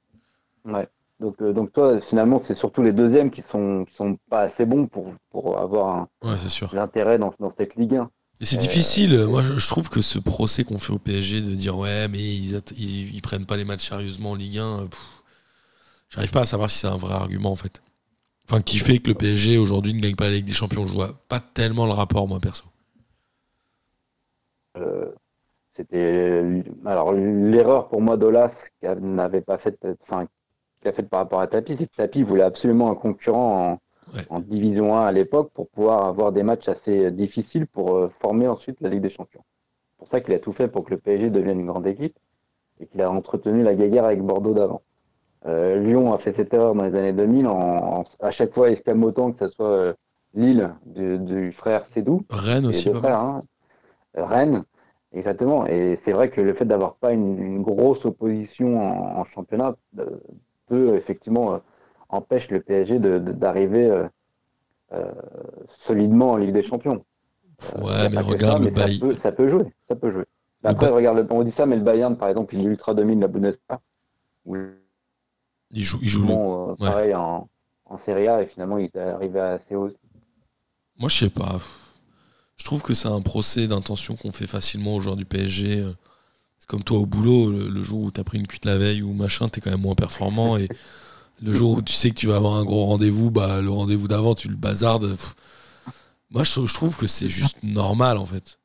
[0.64, 0.88] Ouais.
[1.18, 4.66] Donc, euh, donc toi, finalement, c'est surtout les deuxièmes qui sont, qui sont pas assez
[4.66, 6.34] bons pour, pour avoir Ouais,
[6.72, 8.08] l'intérêt dans, dans cette Ligue 1.
[8.40, 9.26] Et c'est Euh, difficile.
[9.26, 12.18] Moi, je, je trouve que ce procès qu'on fait au PSG de dire ouais, mais
[12.18, 15.21] ils, ils, ils prennent pas les matchs sérieusement en Ligue 1, euh, pff,
[16.12, 17.82] j'arrive pas à savoir si c'est un vrai argument en fait.
[18.48, 20.86] Enfin, qui fait que le PSG aujourd'hui ne gagne pas la Ligue des Champions.
[20.86, 22.64] Je vois pas tellement le rapport, moi perso.
[24.76, 25.12] Euh,
[25.76, 28.52] C'était alors l'erreur pour moi d'Olas
[29.00, 30.26] n'avait pas fait, enfin,
[30.82, 33.80] qui a fait par rapport à Tapi, c'est que Tapi voulait absolument un concurrent en,
[34.14, 34.22] Ouais.
[34.30, 38.48] en Division 1 à l'époque pour pouvoir avoir des matchs assez difficiles pour euh, former
[38.48, 39.44] ensuite la Ligue des Champions.
[39.92, 42.18] C'est pour ça qu'il a tout fait pour que le PSG devienne une grande équipe
[42.80, 44.82] et qu'il a entretenu la guéguerre avec Bordeaux d'avant.
[45.46, 48.70] Euh, Lyon a fait cette erreur dans les années 2000 en, en- à chaque fois
[48.70, 49.92] escamotant que ce soit euh,
[50.34, 53.42] Lille du, du frère Sédou Rennes aussi, pas frères, hein.
[54.14, 54.64] Rennes,
[55.12, 55.66] exactement.
[55.66, 59.74] Et c'est vrai que le fait d'avoir pas une, une grosse opposition en, en championnat
[59.98, 60.06] euh,
[60.68, 61.58] peut effectivement euh,
[62.08, 65.10] empêche le PSG d'arriver euh,
[65.86, 67.04] solidement en Ligue des Champions.
[67.80, 70.24] Ouais, mais regarde ça, le mais ça peut, ça peut jouer, ça peut jouer.
[70.62, 73.20] Le Après, Ba- regarde, on dit ça, mais le Bayern, par exemple, il ultra domine
[73.20, 73.80] la Bundesliga.
[74.46, 74.56] Où
[75.72, 76.88] Il joue, il joue le- bon, euh, ouais.
[76.88, 77.48] pareil en,
[77.86, 79.90] en Serie A et finalement il est arrivé assez haut.
[80.98, 81.58] Moi, je sais pas.
[82.56, 85.84] Je trouve que c'est un procès d'intention qu'on fait facilement aux joueurs du PSG.
[86.58, 89.12] C'est comme toi au boulot, le, jour où t'as pris une cuite la veille ou
[89.12, 90.56] machin, t'es quand même moins performant.
[90.56, 90.68] Et
[91.42, 94.06] le jour où tu sais que tu vas avoir un gros rendez-vous, bah, le rendez-vous
[94.06, 95.16] d'avant, tu le bazardes.
[96.30, 98.58] Moi, je, trouve que c'est juste normal, en fait.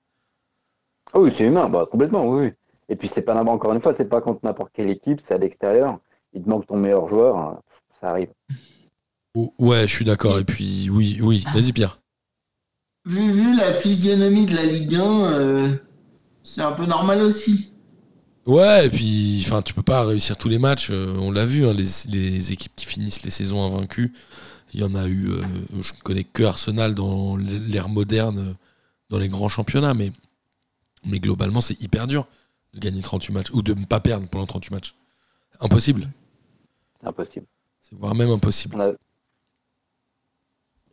[1.14, 2.48] Ah oui, c'est humain, bah, complètement, oui.
[2.48, 2.52] oui.
[2.90, 5.38] Et puis c'est pas encore une fois, c'est pas contre n'importe quelle équipe, c'est à
[5.38, 6.00] l'extérieur.
[6.38, 7.54] Il te manque ton meilleur joueur, euh,
[8.00, 8.30] ça arrive.
[9.36, 10.38] Ou- Ouais, je suis d'accord.
[10.40, 11.44] Et puis, oui, oui.
[11.54, 12.00] Vas-y, Pierre.
[13.06, 15.76] vu, vu la physionomie de la Ligue 1, euh,
[16.44, 17.74] c'est un peu normal aussi.
[18.46, 20.90] Ouais, et puis, enfin, tu peux pas réussir tous les matchs.
[20.92, 24.14] euh, on l'a vu, hein, les, les équipes qui finissent les saisons invaincues.
[24.74, 25.42] Il y en a eu, euh,
[25.82, 28.56] je ne connais que Arsenal dans l'ère moderne,
[29.10, 30.12] dans les grands championnats, mais,
[31.06, 32.28] mais globalement, c'est hyper dur
[32.74, 34.96] de gagner 38 matchs ou de ne pas perdre pendant 38 matchs.
[35.62, 36.08] Impossible.
[37.08, 37.46] Impossible.
[37.82, 38.76] C'est voire même impossible.
[38.76, 38.90] On a-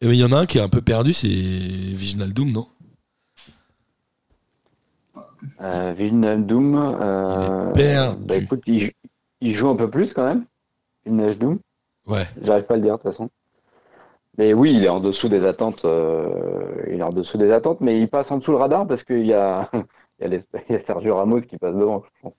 [0.00, 2.52] Et mais il y en a un qui est un peu perdu, c'est Viginal Doom,
[2.52, 2.68] non?
[5.60, 8.24] Euh, euh, Il est perdu.
[8.26, 8.92] bah, écoute, il,
[9.40, 10.44] il joue un peu plus quand même.
[11.04, 11.58] Villeneuve-Doom,
[12.06, 12.26] Ouais.
[12.42, 13.30] j'arrive pas à le dire de toute façon.
[14.38, 15.84] Mais oui, il est en dessous des attentes.
[15.84, 19.04] euh, il est en dessous des attentes, mais il passe en dessous le radar parce
[19.04, 19.70] qu'il y a,
[20.18, 22.02] il y a, les- il y a Sergio Ramos qui passe devant.
[22.04, 22.34] je pense.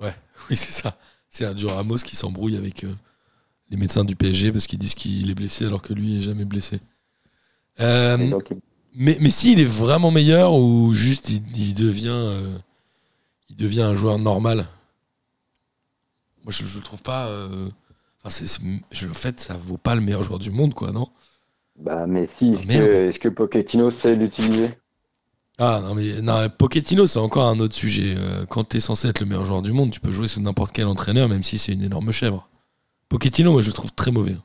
[0.48, 0.96] Oui, c'est ça.
[1.30, 2.94] C'est Sergio Ramos qui s'embrouille avec euh,
[3.70, 6.44] les médecins du PSG parce qu'ils disent qu'il est blessé alors que lui est jamais
[6.46, 6.80] blessé.
[7.80, 8.36] Euh, il-
[8.96, 12.58] mais mais s'il est vraiment meilleur ou juste il, il devient euh,
[13.50, 14.68] il devient un joueur normal?
[16.44, 17.28] Moi je je le trouve pas.
[17.28, 17.68] euh,
[18.20, 20.90] enfin, c'est- c'est- je- en fait ça vaut pas le meilleur joueur du monde quoi
[20.92, 21.08] non?
[21.76, 24.74] Bah, mais si, Ah, est-ce que, est-ce que Pochettino sait l'utiliser?
[25.60, 28.14] Ah non mais non, Pochettino c'est encore un autre sujet.
[28.16, 30.72] Euh, Quand t'es censé être le meilleur joueur du monde tu peux jouer sous n'importe
[30.72, 32.48] quel entraîneur même si c'est une énorme chèvre.
[33.08, 34.36] Pochettino moi je le trouve très mauvais.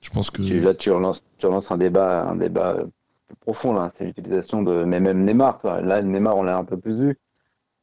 [0.00, 2.84] Je pense que Tu- Là, tu relances, tu relances un débat, débat euh,
[3.26, 3.72] plus profond.
[3.72, 5.58] Là, c'est l'utilisation de, mais même Neymar.
[5.60, 5.80] quoi.
[5.80, 7.18] Là, Neymar, on l'a un peu plus vu.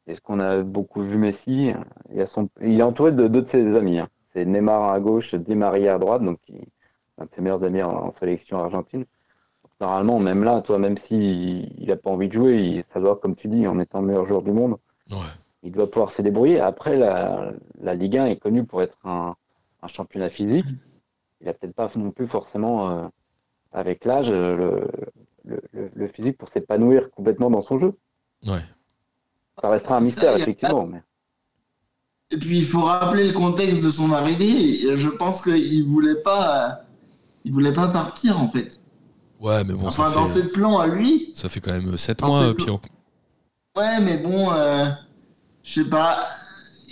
[0.08, 1.72] Est-ce qu'on a beaucoup vu Messi?
[2.14, 4.00] Il, est entouré de deux de ses amis.
[4.00, 4.08] hein.
[4.34, 6.40] c'est Neymar à gauche, Di Maria à droite, donc
[7.18, 9.04] un de ses meilleurs amis en sélection argentine.
[9.84, 13.18] Normalement, même là, toi, même s'il il a pas envie de jouer, il, ça doit,
[13.18, 14.78] comme tu dis, en étant le meilleur joueur du monde,
[15.12, 15.18] Ouais.
[15.62, 16.62] il doit pouvoir se débrouiller.
[16.62, 19.36] Après, la, la Ligue 1 est connue pour être un,
[19.82, 20.66] un championnat physique.
[21.42, 23.08] Il a peut-être pas non plus forcément, euh,
[23.74, 24.88] avec l'âge, le,
[25.44, 27.94] le, le- le physique pour s'épanouir complètement dans son jeu.
[28.48, 28.62] Ouais.
[29.62, 30.86] Ça restera un mystère, effectivement.
[30.88, 31.02] Mais...
[32.32, 34.96] Et puis il faut rappeler le contexte de son arrivée.
[34.96, 36.84] Je pense qu'il voulait pas,
[37.44, 38.80] il voulait pas partir en fait.
[39.44, 41.32] Ouais, mais bon, enfin, ça, dans fait, ses plans à lui.
[41.34, 42.80] ça fait quand même 7 dans mois, euh, Pierrot.
[43.78, 44.86] Ouais, mais bon, euh,
[45.64, 46.18] je sais pas.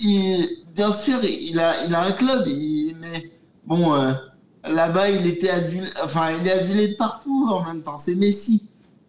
[0.03, 3.31] Il, bien sûr, il a, il a un club, il- mais
[3.65, 4.11] bon, euh,
[4.65, 7.97] là-bas, il était adulé, enfin, il est adulé de partout en même temps.
[7.97, 8.63] C'est Messi.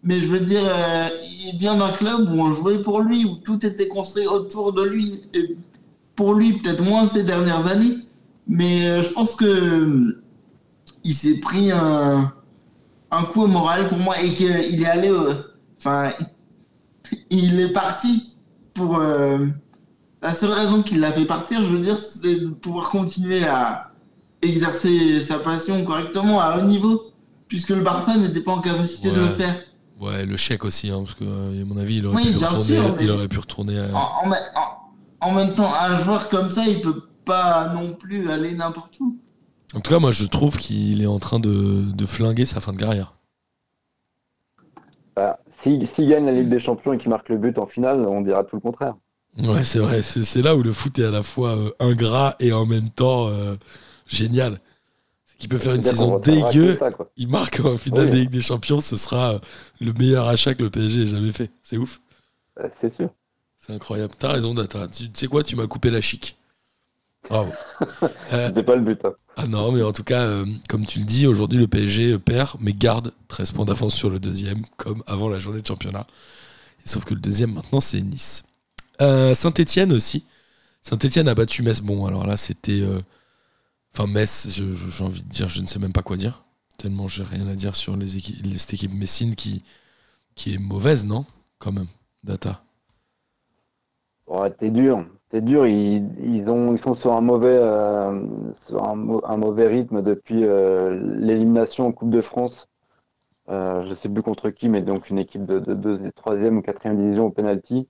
[0.05, 3.37] Mais je veux dire, euh, il vient d'un club où on jouait pour lui, où
[3.37, 5.21] tout était construit autour de lui.
[5.35, 5.57] Et
[6.17, 7.99] pour lui, peut-être moins ces dernières années.
[8.49, 10.23] Mais euh, je pense que euh,
[11.05, 12.33] il s'est pris un,
[13.13, 15.11] un coup au moral pour moi et qu'il est allé.
[15.11, 15.33] au-
[15.79, 16.13] Enfin,
[17.31, 18.35] il est parti
[18.75, 18.97] pour.
[18.99, 19.47] euh,
[20.23, 23.91] la seule raison qu'il l'a fait partir, je veux dire, c'est de pouvoir continuer à
[24.41, 27.03] exercer sa passion correctement à haut niveau,
[27.49, 29.55] puisque le Barça n'était pas en capacité de le faire.
[30.01, 32.37] Ouais, le chèque aussi, hein, parce que, euh, à mon avis, il aurait, Oui, pu,
[32.39, 33.87] retourner, sûr, mais- il aurait pu retourner à...
[33.95, 37.93] En, en me- en- en même temps, un joueur comme ça, il peut pas non
[37.93, 39.17] plus aller n'importe où.
[39.75, 42.73] En tout cas, moi, je trouve qu'il est en train de, de flinguer sa fin
[42.73, 43.15] de carrière.
[45.17, 48.21] Bah, S'il gagne la Ligue des Champions et qu'il marque le but en finale, on
[48.21, 48.95] dira tout le contraire.
[49.39, 50.03] Ouais, c'est vrai.
[50.03, 53.29] C'est là où le foot est à la fois euh, ingrat et en même temps
[53.29, 53.57] euh,
[54.07, 54.59] génial.
[55.25, 56.75] C'est qu'il peut faire une saison dégueu.
[56.75, 56.91] ça.
[57.17, 58.11] Il marque en finale Oui.
[58.11, 58.83] des Ligue des Champions.
[58.83, 59.39] Ce sera euh,
[59.81, 61.51] le meilleur achat que le PSG ait jamais fait.
[61.63, 62.01] C'est ouf.
[62.83, 63.09] C'est sûr.
[63.59, 64.13] C'est incroyable.
[64.19, 64.87] T'as raison, Data.
[64.89, 65.43] Tu sais quoi?
[65.43, 66.37] Tu m'as coupé la chic.
[67.29, 67.53] Bravo.
[68.33, 69.05] Euh, C'était pas le but.
[69.05, 69.13] hein.
[69.37, 72.51] ah non, mais en tout cas, euh, comme tu le dis, aujourd'hui, le PSG perd,
[72.61, 76.07] mais garde 13 points d'avance sur le deuxième, comme avant la journée de championnat.
[76.85, 78.45] Et sauf que le deuxième, maintenant, c'est Nice.
[79.01, 80.25] Euh, Saint-Etienne aussi.
[80.83, 81.81] Saint-Etienne a battu Metz.
[81.81, 82.83] Bon, alors là, c'était.
[83.95, 86.45] Enfin, Metz, j'ai envie de dire, je ne sais même pas quoi dire.
[86.79, 89.63] Tellement j'ai rien à dire sur les équipes, cette équipe messine qui,
[90.35, 91.27] qui est mauvaise, non?
[91.59, 91.89] Quand même,
[92.25, 92.63] Data.
[94.27, 95.05] Ouais, t'es dur.
[95.33, 95.67] T'es dur.
[95.67, 98.23] Ils, ils, ont, ils sont sur un mauvais, euh,
[98.69, 102.53] sur un, mau- un mauvais rythme depuis euh, l'élimination en Coupe de France.
[103.49, 106.63] Euh, je sais plus contre qui, mais donc une équipe de, de, de, troisième ou
[106.63, 107.89] quatrième division au penalty.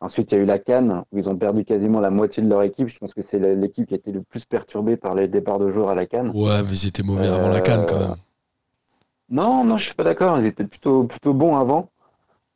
[0.00, 2.48] Ensuite, il y a eu la Cannes, où ils ont perdu quasiment la moitié de
[2.48, 2.88] leur équipe.
[2.88, 5.72] Je pense que c'est l'équipe qui a été le plus perturbée par les départs de
[5.72, 6.30] joueurs à la Cannes.
[6.34, 8.14] Ouais, mais ils étaient mauvais avant la Euh, canne quand même.
[9.30, 10.38] Non, non, je suis pas d'accord.
[10.40, 11.88] Ils étaient plutôt, plutôt bons avant.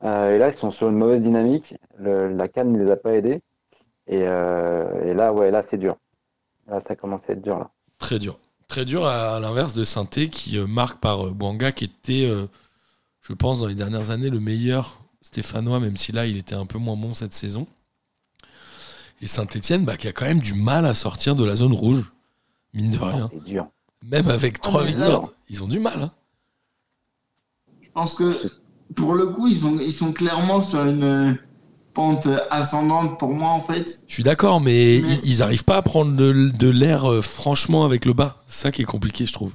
[0.03, 1.75] Et là, ils sont sur une mauvaise dynamique.
[1.99, 3.41] Le- la canne ne les a pas aidés.
[4.09, 5.97] Et, euh, et là, ouais, là, c'est dur.
[6.69, 7.71] Là, ça commence à être dur, là.
[7.99, 8.39] Très dur.
[8.69, 12.27] Très dur à, à l'inverse de Sainté qui euh, marque par euh, Bouanga qui était,
[12.29, 12.47] euh,
[13.23, 16.67] je pense, dans les dernières années le meilleur stéphanois, même si là il était un
[16.67, 17.67] peu moins bon cette saison.
[19.23, 22.13] Et Saint-Etienne bah, qui a quand même du mal à sortir de la zone rouge,
[22.75, 23.29] mine de rien.
[23.33, 23.67] C'est dur.
[24.05, 26.03] Même avec trois mais là- victoires, ils ont du mal.
[26.03, 26.13] hein.
[27.83, 28.51] Je pense que
[28.95, 31.39] pour le coup, ils sont, ils sont clairement sur une
[31.97, 34.01] pente ascendante pour moi en fait.
[34.07, 37.23] Je suis d'accord, mais Mais- ils, ils arrivent pas à prendre de, de l'air euh,
[37.23, 38.37] franchement avec le bas.
[38.47, 39.55] C'est ça qui est compliqué, je trouve.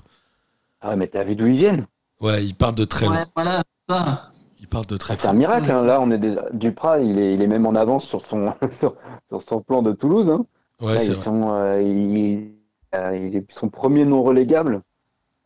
[0.82, 1.86] Ah, mais t'as vu d'où ils viennent?
[2.20, 3.26] Ouais, ils partent de très Ouais, loin.
[3.36, 4.32] voilà, ça.
[4.60, 5.84] Ils partent de très C'est très un miracle, hein.
[5.86, 8.96] Là, on est déjà, Duprat, il est, il est même en avance sur son, sur,
[9.30, 10.46] sur son plan de Toulouse, hein.
[10.82, 11.24] Ouais, Là, c'est ils vrai.
[11.26, 12.52] sont, euh, ils,
[12.96, 14.82] euh, ils sont premiers non relégables.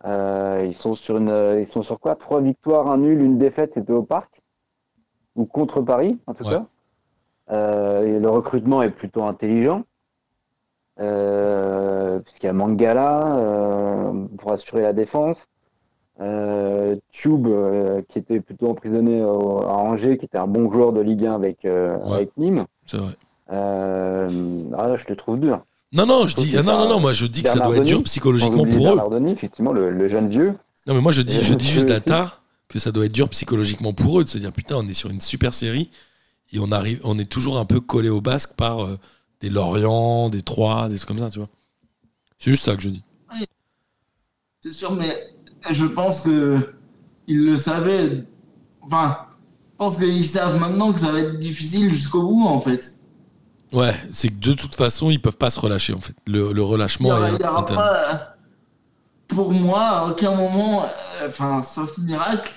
[0.06, 2.16] Euh, ils sont sur une, euh, ils sont sur quoi?
[2.16, 4.42] Trois victoires, un nul, une défaite, c'était au Parc?
[5.36, 6.52] Ou contre Paris, en tout Ouais.
[6.52, 6.66] cas?
[7.52, 9.84] Euh, et le recrutement est plutôt intelligent.
[11.00, 15.38] Euh, puisqu'il y a Mangala, euh, pour assurer la défense.
[16.22, 20.94] Euh, Tube, euh, qui était plutôt emprisonné au- à Angers, qui était un bon joueur
[20.94, 22.14] de Ligue 1 avec, euh, Ouais.
[22.16, 22.66] avec Nîmes.
[22.86, 23.12] C'est vrai.
[23.50, 25.60] Ah là, je le trouve dur.
[25.92, 27.84] Non, non, je dis, ah, non, non, non, moi je dis que ça doit être
[27.84, 28.96] dur psychologiquement pour eux.
[28.96, 30.54] Bernardoni, effectivement, le, le jeune vieux.
[30.88, 33.94] Non, mais moi je dis, je dis juste data que ça doit être dur psychologiquement
[33.94, 35.92] pour eux de se dire putain, on est sur une super série
[36.52, 38.98] et on arrive, on est toujours un peu collé au basque par euh,
[39.42, 41.50] des Lorient, des Troyes, des trucs comme ça, tu vois.
[42.38, 43.04] C'est juste ça que je dis.
[44.62, 45.16] C'est sûr, mais
[45.72, 46.74] je pense que
[47.28, 48.24] ils le savaient.
[48.82, 49.18] Enfin,
[49.74, 52.96] je pense qu'ils savent maintenant que ça va être difficile jusqu'au bout en fait.
[53.72, 56.16] Ouais, c'est que de toute façon, ils peuvent pas se relâcher en fait.
[56.26, 57.78] Le, le Il y relâchement aura, est il y aura interne.
[57.80, 58.36] pas,
[59.28, 62.52] pour moi, à aucun moment, euh, enfin, sauf miracle,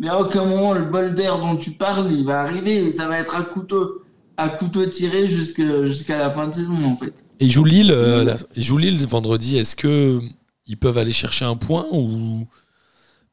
[0.00, 3.06] mais à aucun moment le bol d'air dont tu parles, il va arriver et ça
[3.06, 4.02] va être à couteau,
[4.36, 7.12] à couteau tiré jusque- jusqu'à la fin de saison en fait.
[7.38, 9.56] Et ils jouent Lille, euh, la- jouent Lille vendredi.
[9.58, 10.20] Est-ce que
[10.66, 12.46] ils peuvent aller chercher un point ou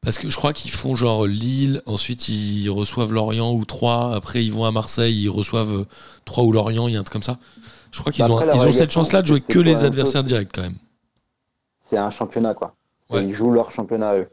[0.00, 4.44] parce que je crois qu'ils font genre Lille, ensuite ils reçoivent Lorient ou 3, après
[4.44, 5.86] ils vont à Marseille, ils reçoivent
[6.24, 7.38] 3 ou Lorient, il y a un truc comme ça.
[7.90, 10.62] Je crois qu'ils Bah ont, ils cette chance-là de jouer que les adversaires directs quand
[10.62, 10.76] même.
[11.90, 12.74] C'est un championnat, quoi.
[13.08, 13.24] Ouais.
[13.24, 14.28] Ils jouent leur championnat, eux.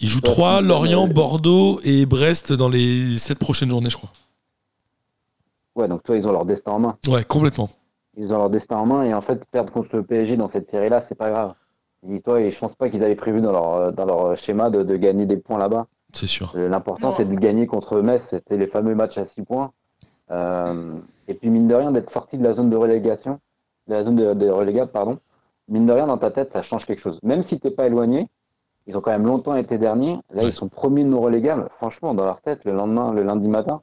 [0.00, 3.96] Ils jouent Ouais, 3, c'est- Lorient, Bordeaux et Brest dans les 7 prochaines journées, je
[3.96, 4.10] crois.
[5.76, 6.96] Ouais, donc toi, ils ont leur destin en main.
[7.08, 7.68] Ouais, complètement.
[8.16, 10.70] Ils ont leur destin en main et en fait, perdre contre le PSG dans cette
[10.70, 11.54] série-là, c'est pas grave.
[12.04, 14.96] Dis-toi, et je pense pas qu'ils avaient prévu dans leur, dans leur schéma de, de
[14.96, 15.86] gagner des points là-bas.
[16.12, 16.52] C'est sûr.
[16.54, 18.22] Euh, L'important, c'est de gagner contre Metz.
[18.30, 19.72] C'était les fameux matchs à 6 points.
[20.30, 20.92] Euh,
[21.26, 23.40] et puis, mine de rien, d'être sorti de la zone de relégation,
[23.88, 25.18] de la zone de, de relégable, pardon.
[25.68, 27.18] Mine de rien, dans ta tête, ça change quelque chose.
[27.22, 28.28] Même si t'es pas éloigné,
[28.86, 30.18] ils ont quand même longtemps été derniers.
[30.32, 31.68] Là, ils sont premiers de nos relégables.
[31.78, 33.80] Franchement, dans leur tête, le lendemain, le lundi matin,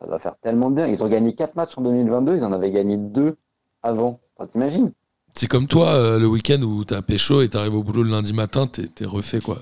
[0.00, 0.86] ça va faire tellement de bien.
[0.86, 2.36] Ils ont gagné 4 matchs en 2022.
[2.36, 3.36] Ils en avaient gagné 2
[3.82, 4.20] avant.
[4.36, 4.92] Enfin, t'imagines
[5.34, 8.32] C'est comme toi, euh, le week-end où t'as pécho et t'arrives au boulot le lundi
[8.34, 9.58] matin, t'es refait quoi.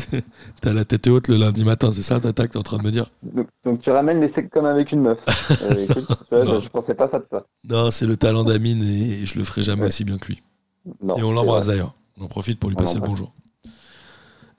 [0.60, 2.90] T'as la tête haute le lundi matin, c'est ça, t'attaques, t'es en train de me
[2.90, 3.06] dire?
[3.22, 5.18] Donc, donc, tu ramènes les secs comme avec une meuf.
[5.62, 6.60] Euh, écoute, tu vois, Non.
[6.60, 7.46] je, pensais pas ça de toi.
[7.68, 9.86] Non, c'est le talent d'Amine et je le ferai jamais Ouais.
[9.88, 10.42] aussi bien que lui.
[11.02, 11.94] Non, Et on l'embrasse d'ailleurs.
[12.20, 13.32] On en profite pour lui On passer le bonjour.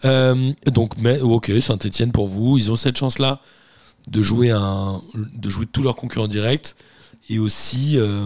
[0.06, 2.58] Euh, donc, mais, ok, Saint-Etienne pour vous.
[2.58, 3.40] Ils ont cette chance-là
[4.08, 5.02] de jouer un,
[5.36, 6.76] de jouer tous leurs concurrents directs
[7.30, 8.26] et aussi, euh,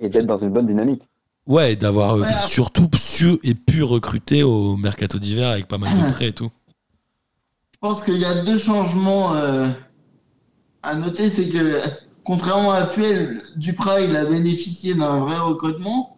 [0.00, 1.02] Et d'être dans une bonne dynamique.
[1.46, 2.28] ouais, d'avoir euh, Ouais.
[2.48, 6.50] surtout su et pu recruter au mercato d'hiver avec pas mal de prêts et tout.
[7.72, 9.68] Je pense qu'il y a deux changements euh,
[10.82, 11.30] à noter.
[11.30, 11.80] C'est que,
[12.24, 16.15] contrairement à Puel, Duprat, il a bénéficié d'un vrai recrutement.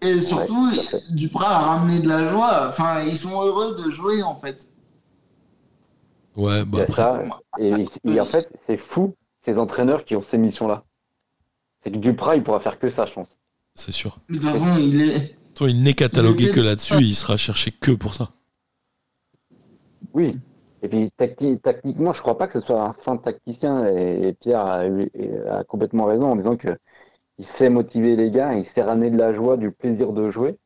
[0.00, 0.70] Et surtout.
[1.10, 2.68] Duprat a ramené de la joie.
[2.68, 4.66] Enfin, ils sont heureux de jouer, en fait.
[6.36, 7.22] Ouais, bah après, ça.
[7.58, 10.84] Et, et en fait, c'est fou, ces entraîneurs qui ont ces missions-là.
[11.82, 13.28] C'est que Duprat, il pourra faire que ça, je pense.
[13.74, 14.18] c'est sûr.
[14.28, 15.36] De toute façon, il est.
[15.54, 18.30] Toi, il n'est catalogué Il est- que là-dessus, il sera cherché que pour ça.
[20.12, 20.36] Oui.
[20.82, 23.84] Et puis, tacti- tactiquement, je crois pas que ce soit un fin tacticien.
[23.88, 24.64] Et, et Pierre
[25.50, 26.68] a complètement raison en disant que
[27.38, 30.56] il sait motiver les gars, il sait ramener de la joie, du plaisir de jouer.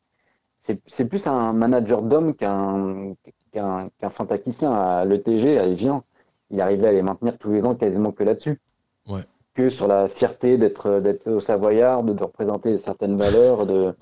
[0.96, 3.14] C'est plus un manager d'homme qu'un
[3.52, 3.90] qu'un
[4.28, 4.72] tacticien.
[4.72, 6.04] À l'ETG, à Evian,
[6.50, 8.61] il arrivait à les maintenir tous les ans quasiment que là-dessus.
[9.08, 9.22] Ouais.
[9.54, 13.94] Que sur la fierté d'être d'être au Savoyard, de, représenter certaines valeurs, de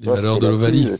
[0.00, 0.90] Les Ouais, valeurs de l'Ovalie.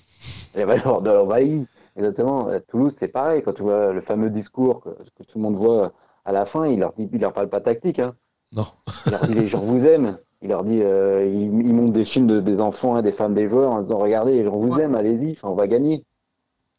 [0.54, 1.66] Les valeurs de l'Ovalie,
[1.96, 2.48] exactement.
[2.48, 3.42] À Toulouse, c'est pareil.
[3.42, 5.92] Quand tu vois le fameux discours que, que tout le monde voit
[6.24, 7.98] à la fin, il leur dit, il leur parle pas tactique.
[7.98, 8.14] Hein.
[8.52, 8.66] Non.
[9.06, 10.16] Il leur dit les gens vous aiment.
[10.42, 13.34] Il leur dit, euh, il, il montre des films de, des enfants et des femmes
[13.34, 16.04] des joueurs en disant, regardez, les gens vous aiment, allez-y, on va gagner.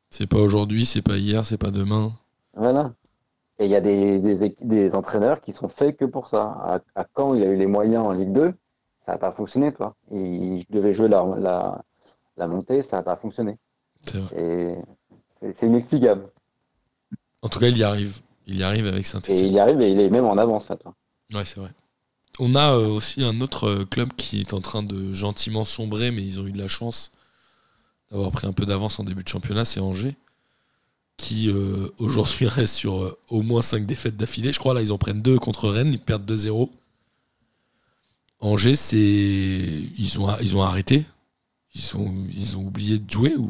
[0.09, 2.11] C'est pas aujourd'hui, c'est pas hier, c'est pas demain.
[2.55, 2.93] Voilà.
[3.59, 6.41] Et il y a des, des, équi- des entraîneurs qui sont faits que pour ça.
[6.43, 8.53] À, à Caen, il a eu les moyens en Ligue 2,
[9.05, 9.95] ça n'a pas fonctionné, toi.
[10.11, 11.81] Il devait jouer la, la,
[12.37, 13.57] la montée, ça n'a pas fonctionné.
[14.03, 14.35] C'est vrai.
[15.43, 16.23] Et c'est inexplicable.
[17.43, 18.19] En tout cas, il y arrive.
[18.47, 19.45] Il y arrive avec Et Saint-Etienne.
[19.45, 20.93] il y arrive et il est même en avance, là, toi.
[21.33, 21.69] Ouais, c'est vrai.
[22.43, 26.09] On a euh, aussi un autre euh, club qui est en train de gentiment sombrer,
[26.09, 27.11] mais ils ont eu de la chance
[28.09, 30.15] d'avoir pris un peu d'avance en début de championnat, c'est Angers,
[31.17, 34.51] qui euh, aujourd'hui reste sur euh, au moins 5 défaites d'affilée.
[34.51, 36.69] Je crois là, ils en prennent 2 contre Rennes, ils perdent 2-0.
[38.39, 38.97] Angers, c'est.
[38.97, 41.05] Ils ont, ils ont arrêté
[41.75, 43.49] ils ont, ils ont oublié de jouer ou?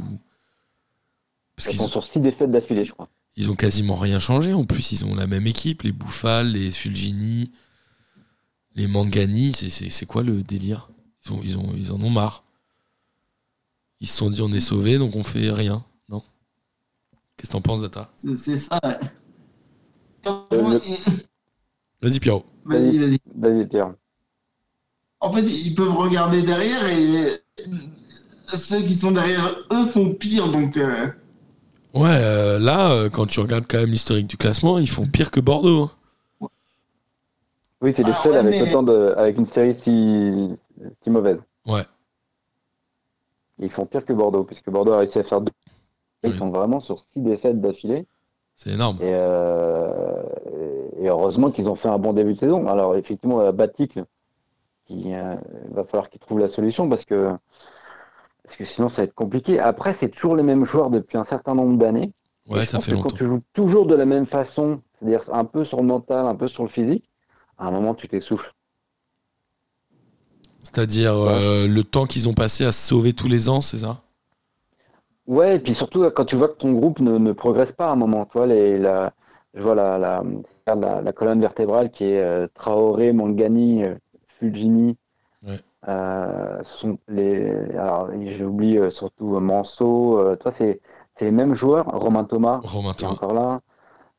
[1.55, 3.07] Parce Ils sont ont, sur six défaites d'affilée, je crois.
[3.35, 4.53] ils ont quasiment rien changé.
[4.53, 7.51] En plus, ils ont la même équipe, les Bouffal, les Fulgini,
[8.75, 9.53] les Mangani.
[9.53, 10.89] C'est- quoi le délire?
[11.25, 12.43] Ils, ont, ils, ont, ils en ont marre.
[13.99, 15.85] Ils se sont dit on est sauvés, donc on fait rien.
[16.09, 16.23] Non?
[17.37, 18.11] Qu'est-ce que t'en penses, Data?
[18.15, 18.97] C'est c'est ça, ouais.
[20.53, 20.79] Euh,
[22.01, 22.45] Vas-y, Pierrot.
[22.65, 23.17] Vas-y, vas-y.
[23.35, 23.93] Vas-y, Pierre.
[25.19, 27.39] En fait, ils peuvent regarder derrière et
[28.47, 30.51] ceux qui sont derrière eux font pire.
[30.51, 31.07] Donc, euh,
[31.93, 35.29] Ouais, euh, là, euh, quand tu regardes quand même l'historique du classement, ils font pire
[35.29, 35.83] que Bordeaux.
[35.83, 35.91] hein.
[37.81, 40.55] Oui, c'est les Ah, seuls ouais, avec, mais- autant de, avec une série si,
[41.03, 41.39] si mauvaise.
[41.65, 41.81] Ouais.
[43.59, 45.51] Ils font pire que Bordeaux, puisque Bordeaux a réussi à faire deux.
[46.23, 46.37] Ils Oui.
[46.37, 48.05] sont vraiment sur six défaites d'affilée.
[48.55, 48.97] C'est énorme.
[49.01, 50.23] Et, euh,
[50.99, 52.67] et heureusement qu'ils ont fait un bon début de saison.
[52.67, 54.05] Alors, effectivement, euh, Baticle,
[54.89, 55.15] il
[55.71, 57.31] va falloir qu'il trouve la solution parce que,
[58.43, 59.59] parce que sinon, ça va être compliqué.
[59.59, 62.11] Après, c'est toujours les mêmes joueurs depuis un certain nombre d'années.
[62.47, 63.09] Ouais, ça fait longtemps.
[63.09, 66.35] Quand tu joues toujours de la même façon, c'est-à-dire un peu sur le mental, un
[66.35, 67.05] peu sur le physique,
[67.61, 68.51] à un moment, tu t'essouffles.
[70.63, 74.01] C'est-à-dire euh, le temps qu'ils ont passé à se sauver tous les ans, c'est ça?
[75.27, 77.91] Ouais, et puis surtout quand tu vois que ton groupe ne, ne progresse pas à
[77.91, 79.13] un moment, tu vois, les, la,
[79.53, 83.95] je vois la, la, colonne vertébrale qui est euh, Traoré, Mangani, euh,
[84.39, 84.97] Fulgini,
[85.43, 85.59] Ouais.
[85.87, 90.19] Euh, sont les, alors j'oublie euh, surtout Manso.
[90.19, 90.79] Euh, toi, c'est
[91.17, 91.85] c'est les mêmes joueurs.
[91.87, 93.13] Romain Thomas Romain qui est Thomas.
[93.13, 93.61] encore là.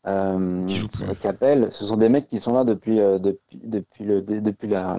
[0.06, 1.06] Euh, Qui joue plus.
[1.16, 1.70] Capel.
[1.78, 4.98] Ce sont des mecs qui sont là depuis euh, depuis depuis le depuis la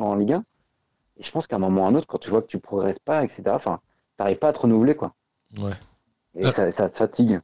[0.00, 0.44] en Ligue 1.
[1.18, 2.58] Et je pense qu'à un moment ou à un autre, quand tu vois que tu
[2.58, 3.42] progresses pas, etc.
[3.50, 3.78] Enfin,
[4.16, 5.14] t'arrives pas à te renouveler quoi.
[5.58, 5.72] Ouais.
[6.34, 6.52] Et Ah.
[6.56, 7.40] ça, ça te fatigue.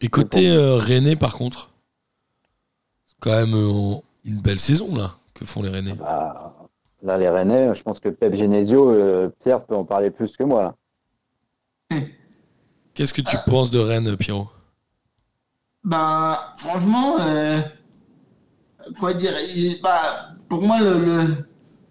[0.00, 1.70] Et côté euh, Rennais, par contre,
[3.06, 5.94] c'est quand même euh, une belle saison là que font les Rennais.
[5.94, 6.54] Bah,
[7.02, 10.44] là, les Rennais, je pense que Pep Genesio, euh, Pierre peut en parler plus que
[10.44, 10.74] moi.
[11.90, 11.98] Là.
[12.94, 14.48] Qu'est-ce que tu penses de Rennes, Pierrot?
[15.84, 17.60] Ben, franchement, euh,
[18.98, 19.32] quoi dire
[19.82, 21.44] bah, Pour moi, le, le-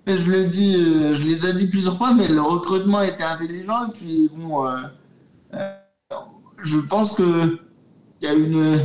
[0.08, 3.88] je le dis, euh, je l'ai déjà dit plusieurs fois, mais le recrutement était intelligent.
[3.88, 4.78] Et puis, bon, euh,
[5.56, 5.76] euh,
[6.64, 7.60] je pense que
[8.22, 8.80] il y a une,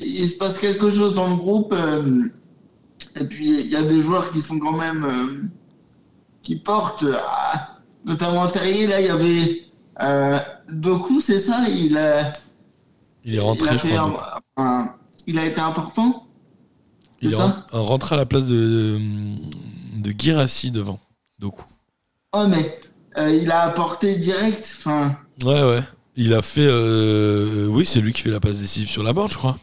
[0.00, 1.72] il se passe quelque chose dans le groupe.
[1.74, 2.24] euh,
[3.20, 5.42] et puis, il y a des joueurs qui sont quand même, euh,
[6.42, 8.86] qui portent, ah, notamment Terrier.
[8.86, 9.62] Là, il y avait
[10.02, 10.38] euh,
[10.70, 12.32] Doku, c'est ça Il a
[13.24, 14.40] Il est rentré, il a, je crois.
[14.56, 14.94] un- un-
[15.26, 16.26] il a été important.
[17.20, 17.66] Il est ça?
[17.70, 18.98] rentré à la place de,
[20.02, 20.98] de Guirassi devant.
[21.38, 21.62] Doku.
[22.32, 22.80] Oh, mais
[23.18, 24.76] euh, il a apporté direct.
[24.78, 25.80] Enfin, Ouais, ouais.
[26.16, 26.66] Il a fait.
[26.66, 29.56] euh, Oui, c'est lui qui fait la passe décisive sur la board, je crois.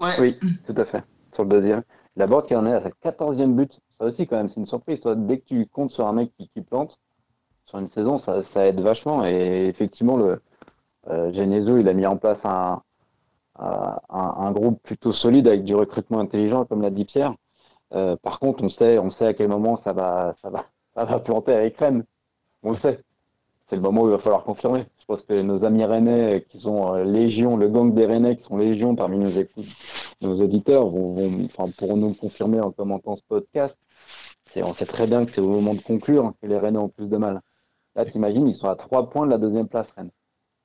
[0.00, 0.14] ouais.
[0.20, 1.02] Oui, tout à fait.
[1.34, 1.82] Sur le deuxième.
[2.16, 3.70] La Borde qui en est à sa 14e but.
[4.00, 4.98] Ça aussi, quand même, c'est une surprise.
[5.00, 6.96] Toi, dès que tu comptes sur un mec qui, qui plante,
[7.66, 9.24] sur une saison, ça, ça aide vachement.
[9.26, 10.40] Et effectivement, le
[11.10, 12.82] euh, Genesio, il a mis en place un,
[13.58, 17.34] un, groupe plutôt solide avec du recrutement intelligent, comme l'a dit Pierre.
[17.94, 21.04] Euh, par contre, on sait, on sait à quel moment ça va, ça va, ça
[21.04, 22.04] va planter avec Rennes.
[22.62, 23.00] On le sait.
[23.68, 24.86] C'est le moment où il va falloir confirmer.
[25.00, 28.44] Je pense que nos amis rennais, qui sont euh, légion, le gang des rennais qui
[28.44, 29.30] sont légion parmi nos
[30.20, 33.74] nos auditeurs vont, enfin, pourront nous confirmer en commentant ce podcast.
[34.62, 37.08] On sait très bien que c'est au moment de conclure que les Rennais ont plus
[37.08, 37.42] de mal.
[37.94, 40.10] Là, t'imagines, ils sont à trois points de la deuxième place, Rennes.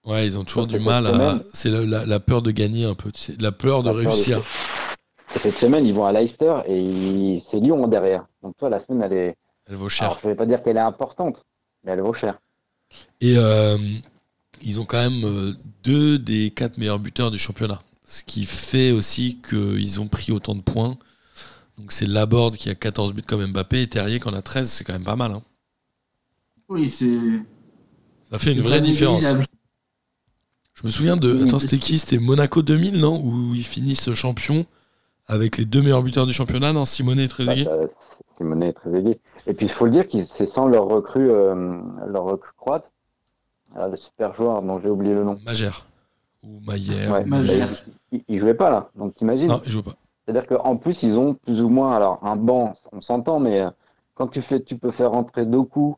[0.06, 1.39] Ouais, ils ont toujours Ça, du mal à.
[1.54, 3.93] C'est la, la- la peur de gagner un peu, tu sais, la peur de La
[3.93, 4.43] peur de- réussir.
[5.36, 8.26] Et Cette semaine, ils vont à Leicester et ils- c'est Lyon en derrière.
[8.41, 9.36] Donc, toi, la semaine, elle est.
[9.70, 10.08] Elle vaut cher.
[10.10, 11.38] Alors, je ne vais pas dire qu'elle est importante,
[11.84, 12.38] mais elle vaut cher.
[13.22, 13.78] Et euh,
[14.62, 17.82] ils ont quand même euh, deux des quatre meilleurs buteurs du championnat.
[18.06, 20.97] Ce qui fait aussi qu'ils ont pris autant de points.
[21.78, 24.70] Donc c'est Laborde qui a 14 buts comme Mbappé et Terrier qui en a 13.
[24.70, 25.32] C'est quand même pas mal.
[25.32, 25.41] hein.
[26.70, 27.18] Oui, c'est.
[28.32, 29.24] Ça fait une vraie différence.
[30.84, 31.46] Je me souviens de.
[31.46, 31.98] Attends, c'était qui?
[31.98, 33.22] C'était Monaco 2000, non?
[33.24, 34.66] Où ils finissent champion
[35.28, 36.84] avec les deux meilleurs buteurs du championnat, non?
[36.84, 37.72] Simone et Bah, Trezeguet ça-
[38.38, 39.20] Simonet est très aigué.
[39.48, 42.84] Et puis, il faut le dire qu'ils c'est sans leur recrue, euh, leur recrue croate.
[43.76, 45.40] Ah, le super joueur dont j'ai oublié le nom.
[45.46, 45.86] Magère.
[46.44, 47.12] Ou Maillère.
[47.14, 47.68] Ouais, ou Magère.
[47.70, 48.90] Bah, il, il jouait pas là.
[48.96, 49.96] Donc, t'imagines Non, il joue pas.
[50.26, 53.70] C'est-à-dire qu'en plus, ils ont plus ou moins, alors un banc, on s'entend, mais euh,
[54.16, 55.96] quand tu fais, tu peux faire rentrer Doku,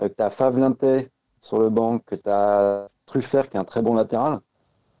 [0.00, 1.10] euh, que tu as Favlintet
[1.42, 4.40] sur le banc, que tu as Truffert qui est un très bon latéral,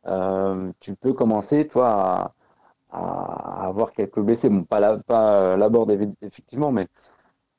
[0.06, 2.34] euh, tu peux commencer, toi,
[2.90, 4.48] à, avoir quelques blessés.
[4.48, 6.86] Bon, pas la, pas euh, effectivement, mais,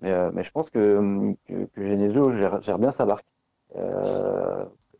[0.02, 3.26] mais, euh, mais je pense que, que, que Genesio gère, bien sa barque,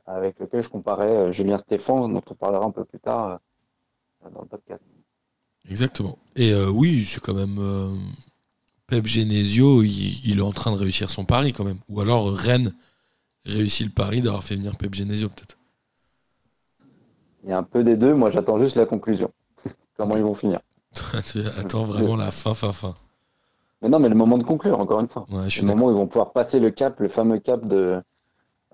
[0.06, 3.40] avec lequel je comparais Julien Stéphane, dont on parlera un peu plus tard
[4.34, 4.82] dans le podcast.
[5.70, 6.18] Exactement.
[6.36, 7.58] Et euh, oui, c'est quand même.
[7.60, 7.96] euh,
[8.88, 11.80] Pep Genesio, il, il est en train de réussir son pari quand même.
[11.90, 12.74] Ou alors Rennes
[13.46, 15.58] réussit le pari d'avoir fait venir Pep Genesio peut-être.
[17.44, 18.14] Il y a un peu des deux.
[18.14, 19.32] Moi, j'attends juste la conclusion.
[19.98, 20.60] Comment ils vont finir.
[21.26, 22.94] Tu attends vraiment la fin, fin, fin.
[23.82, 25.26] Mais non, mais le moment de conclure, encore une fois.
[25.30, 27.68] Ouais, je suis Le moment où ils vont pouvoir passer le cap, le fameux cap
[27.68, 28.02] de,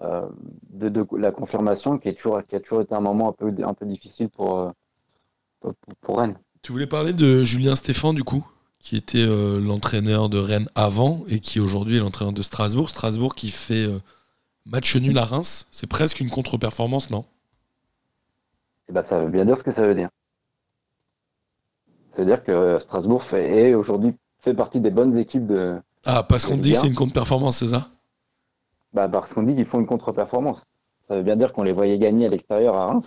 [0.02, 0.28] euh,
[0.70, 3.52] de, de la confirmation, qui, est toujours, qui a toujours été un moment un peu,
[3.64, 4.70] un peu difficile pour, euh,
[5.62, 6.38] pour, pour Rennes.
[6.62, 8.46] Tu voulais parler de Julien Stéphan du coup,
[8.80, 12.90] qui était euh, l'entraîneur de Rennes avant et qui aujourd'hui est l'entraîneur de Strasbourg.
[12.90, 14.00] Strasbourg qui fait euh,
[14.70, 15.68] match nul à Reims.
[15.72, 17.26] C'est presque une contre-performance, non?
[18.88, 20.10] Et ben, ça veut bien dire ce que ça veut dire.
[22.16, 25.80] Ça veut dire que Strasbourg fait, est aujourd'hui fait partie des bonnes équipes de.
[26.06, 27.90] Ah, parce qu'on dit que c'est une contre-performance, c'est ça?
[28.94, 30.58] Bah, parce qu'on dit qu'ils font une contre-performance.
[31.08, 33.06] Ça veut bien dire qu'on les voyait gagner à l'extérieur à Reims.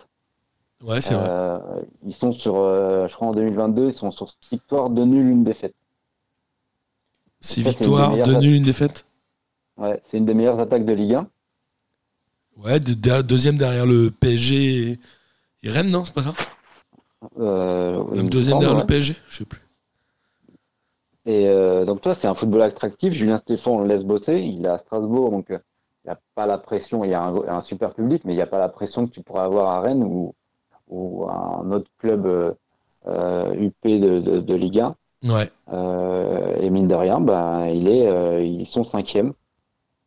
[0.84, 1.28] Ouais, c'est vrai.
[1.28, 1.58] Euh,
[2.04, 5.28] ils sont sur, euh, je crois en 2022, ils sont sur six victoires, deux nuls,
[5.28, 5.74] une défaite.
[7.40, 8.42] Six ça, c'est une des victoires, meilleures deux attaques.
[8.42, 9.06] nuls, une défaite?
[9.76, 11.26] Ouais, c'est une des meilleures attaques de Ligue 1.
[12.56, 14.98] Ouais, de- de- deuxième derrière le PSG et,
[15.64, 16.34] et Rennes, non C'est pas ça
[17.38, 18.82] Euh, Même me deuxième derrière ouais.
[18.82, 19.60] le PSG Je sais plus.
[21.24, 23.12] Et euh, donc toi, c'est un football attractif.
[23.12, 24.40] Julien Stéphane, on le laisse bosser.
[24.40, 25.58] Il est à Strasbourg, donc euh,
[26.04, 27.04] il n'y a pas la pression.
[27.04, 29.12] Il y a un, un super public, mais il n'y a pas la pression que
[29.12, 30.34] tu pourrais avoir à Rennes ou,
[30.88, 34.94] ou à un autre club euh, UP de, de, de Ligue 1.
[35.24, 35.48] Ouais.
[36.60, 39.32] Et mine de rien, bah, il est, ils sont cinquième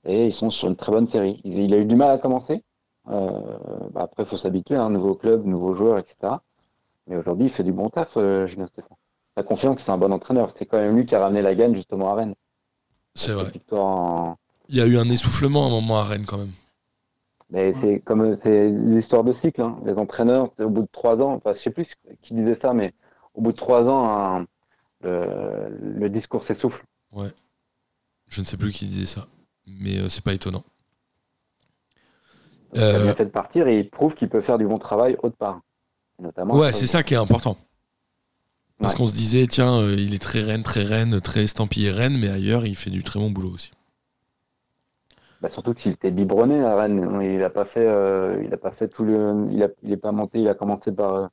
[0.05, 1.41] et ils sont sur une très bonne série.
[1.43, 2.63] Il, il a eu du mal à commencer.
[3.09, 3.29] Euh,
[3.91, 6.33] bah, après, il faut s'habituer, un nouveau club, nouveaux joueurs, etc.
[7.07, 8.97] Mais aujourd'hui, il fait du bon taf, euh, Julien Stéphane.
[9.37, 10.53] La confiance, c'est un bon entraîneur.
[10.57, 12.35] C'est quand même lui qui a ramené la gagne justement à Rennes.
[13.13, 13.51] C'est vrai.
[13.71, 14.35] En-
[14.69, 16.51] Il y a eu un essoufflement à un moment à Rennes quand même.
[17.51, 19.61] Mais c'est comme c'est l'histoire de cycle.
[19.61, 19.77] hein.
[19.85, 21.85] Les entraîneurs, au bout de trois ans, enfin, je sais plus
[22.23, 22.93] qui disait ça, mais
[23.35, 24.43] au bout de trois ans,
[25.01, 26.83] le, le discours s'essouffle.
[28.29, 29.27] Je ne sais plus qui disait ça,
[29.67, 30.63] mais euh, c'est pas étonnant.
[32.73, 34.77] Il a Euh, bien fait de partir et il prouve qu'il peut faire du bon
[34.79, 35.61] travail autre part.
[36.19, 36.53] Notamment.
[36.55, 37.57] ouais, c'est ça qui est important.
[38.79, 38.99] Parce Ouais.
[38.99, 42.29] qu'on se disait, tiens, euh, il est très Rennes, très Rennes, très estampillé Rennes, mais
[42.29, 43.71] ailleurs, il fait du très bon boulot aussi.
[45.41, 47.19] Bah, surtout qu'il était biberonné à Rennes.
[47.21, 49.97] Il a pas fait, euh, il a pas fait tout le, il a, il est
[49.97, 50.39] pas monté.
[50.39, 51.27] Il a commencé par, euh,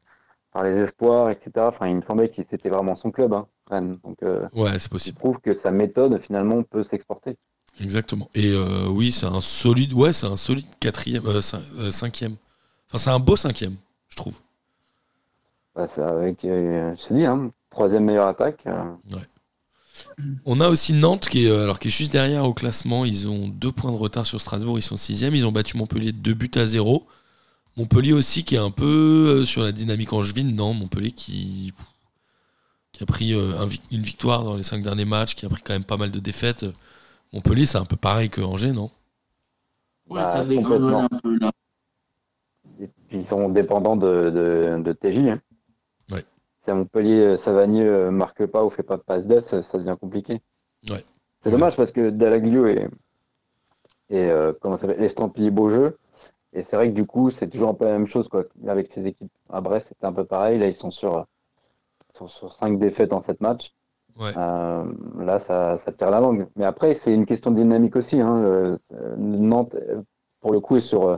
[0.53, 1.69] par les espoirs, etc.
[1.69, 3.99] Enfin, il me semblait que c'était vraiment son club, hein, Rennes.
[4.05, 4.19] Donc,
[4.55, 5.15] Ouais, c'est il possible.
[5.15, 7.37] prouve que sa méthode finalement peut s'exporter.
[7.81, 8.29] Exactement.
[8.35, 12.37] Et euh, oui, c'est un solide, ouais, c'est un solide quatrième, euh, cin- euh, cinquième.
[12.89, 13.77] Enfin, c'est un beau cinquième,
[14.09, 14.35] je trouve.
[15.75, 18.65] C'est avec, je te dis, hein, troisième meilleure attaque.
[20.45, 23.05] On a aussi Nantes qui est, alors, qui est juste derrière au classement.
[23.07, 24.79] Ils ont deux points de retard sur Strasbourg.
[24.79, 25.35] Ils sont sixième.
[25.35, 27.07] Ils ont battu Montpellier de deux buts à zéro.
[27.79, 30.55] Montpellier aussi qui est un peu sur la dynamique angevine.
[30.55, 31.73] Non, Montpellier qui,
[32.93, 35.85] qui a pris une victoire dans les cinq derniers matchs, qui a pris quand même
[35.85, 36.67] pas mal de défaites.
[37.33, 38.91] Montpellier, c'est un peu pareil que Angers, non?
[40.09, 41.51] Ouais, Bah, ça dégringole un peu là.
[42.81, 45.29] Et puis ils sont dépendants de, de, de TJ.
[45.29, 45.41] hein.
[46.11, 46.25] Ouais.
[46.65, 49.63] Si à Montpellier, euh, Savanier euh, marque pas ou fait pas de passe d'aide, ça,
[49.71, 50.41] ça devient compliqué.
[50.91, 51.05] Ouais.
[51.43, 52.89] C'est dommage parce que Dalaglio est,
[54.11, 55.99] est euh, comment ça s'appelle, estampillé beau jeu.
[56.53, 58.45] Et c'est vrai que du coup, c'est toujours un peu la même chose quoi.
[58.69, 60.59] Avec ces équipes à Brest, c'était un peu pareil.
[60.59, 61.23] Là, ils sont sur, euh,
[62.17, 63.73] sur, sur cinq défaites en sept matchs.
[64.19, 64.33] Ouais.
[64.37, 64.85] Euh,
[65.19, 66.47] là, ça, ça tire la langue.
[66.57, 68.21] Mais après, c'est une question de dynamique aussi.
[68.21, 68.37] Hein.
[68.45, 69.75] Euh, euh, Nantes,
[70.41, 71.17] pour le coup, est sur euh,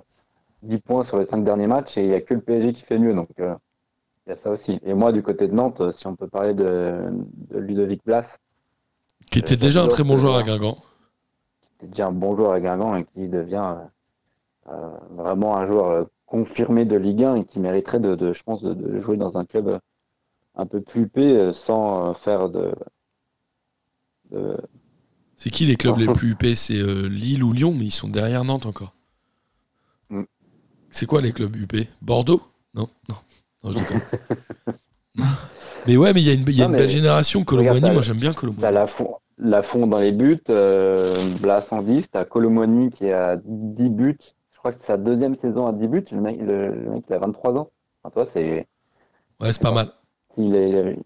[0.62, 2.82] 10 points sur les 5 derniers matchs et il n'y a que le PSG qui
[2.82, 3.14] fait mieux.
[3.14, 3.54] Donc, euh,
[4.26, 4.80] il y a ça aussi.
[4.84, 6.98] Et moi, du côté de Nantes, si on peut parler de,
[7.50, 8.24] de Ludovic Blas,
[9.30, 10.76] Qui était déjà un très bon joueur à Guingamp.
[11.78, 13.74] qui est déjà un bon joueur à Guingamp et qui devient
[14.70, 18.62] euh, vraiment un joueur confirmé de Ligue 1 et qui mériterait, de, de, je pense,
[18.62, 19.78] de, de jouer dans un club
[20.56, 22.72] un peu plus huppé euh, sans euh, faire de,
[24.30, 24.56] de,
[25.36, 28.08] C'est qui les clubs les plus huppés C'est euh, Lille ou Lyon, mais ils sont
[28.08, 28.94] derrière Nantes encore.
[30.10, 30.22] Mm.
[30.90, 32.42] C'est quoi les clubs huppés Bordeaux?
[32.74, 33.16] Non, non,
[33.62, 34.00] non, je déconne.
[35.86, 37.44] Mais ouais, mais il y a une, il y a Non, une mais belle génération.
[37.44, 38.72] Colomboigny, moi j'aime bien Colomboigny.
[38.72, 44.18] Lafont, Lafont dans les buts, euh, Blas en 10, t'as Colomoni qui à 10 buts.
[44.52, 46.04] Je crois que c'est sa deuxième saison à 10 buts.
[46.10, 47.70] Le mec, le, le mec il a 23 ans.
[48.02, 48.66] Enfin, toi, c'est
[49.40, 49.88] Ouais, c'est pas mal.
[50.38, 50.96] Il est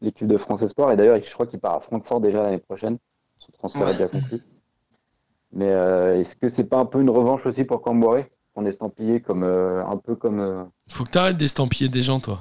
[0.00, 0.92] l'équipe de France Espoir.
[0.92, 2.98] Et d'ailleurs, je crois qu'il part à Francfort déjà l'année prochaine.
[3.38, 3.90] Son transfert Ouais.
[3.90, 4.40] est déjà conclu.
[5.52, 8.30] Mais euh, est-ce que c'est pas un peu une revanche aussi pour Camboiré?
[8.54, 10.40] On est estampillé comme euh, un peu comme.
[10.40, 12.40] euh, Faut que t'arrêtes d'estampiller des gens, toi.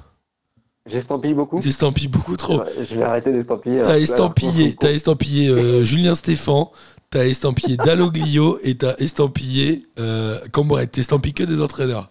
[0.88, 1.60] J'estampille beaucoup?
[1.60, 2.62] T'estampilles beaucoup trop.
[2.90, 3.82] Je vais arrêter d'estampiller.
[3.82, 4.02] T'as alors.
[4.02, 6.72] estampillé, t'as estampillé euh, Julien Stéphan,
[7.10, 10.88] t'as estampillé Dalloglio et t'as estampillé euh, Cambrai.
[10.88, 12.10] T'estampilles que des entraîneurs.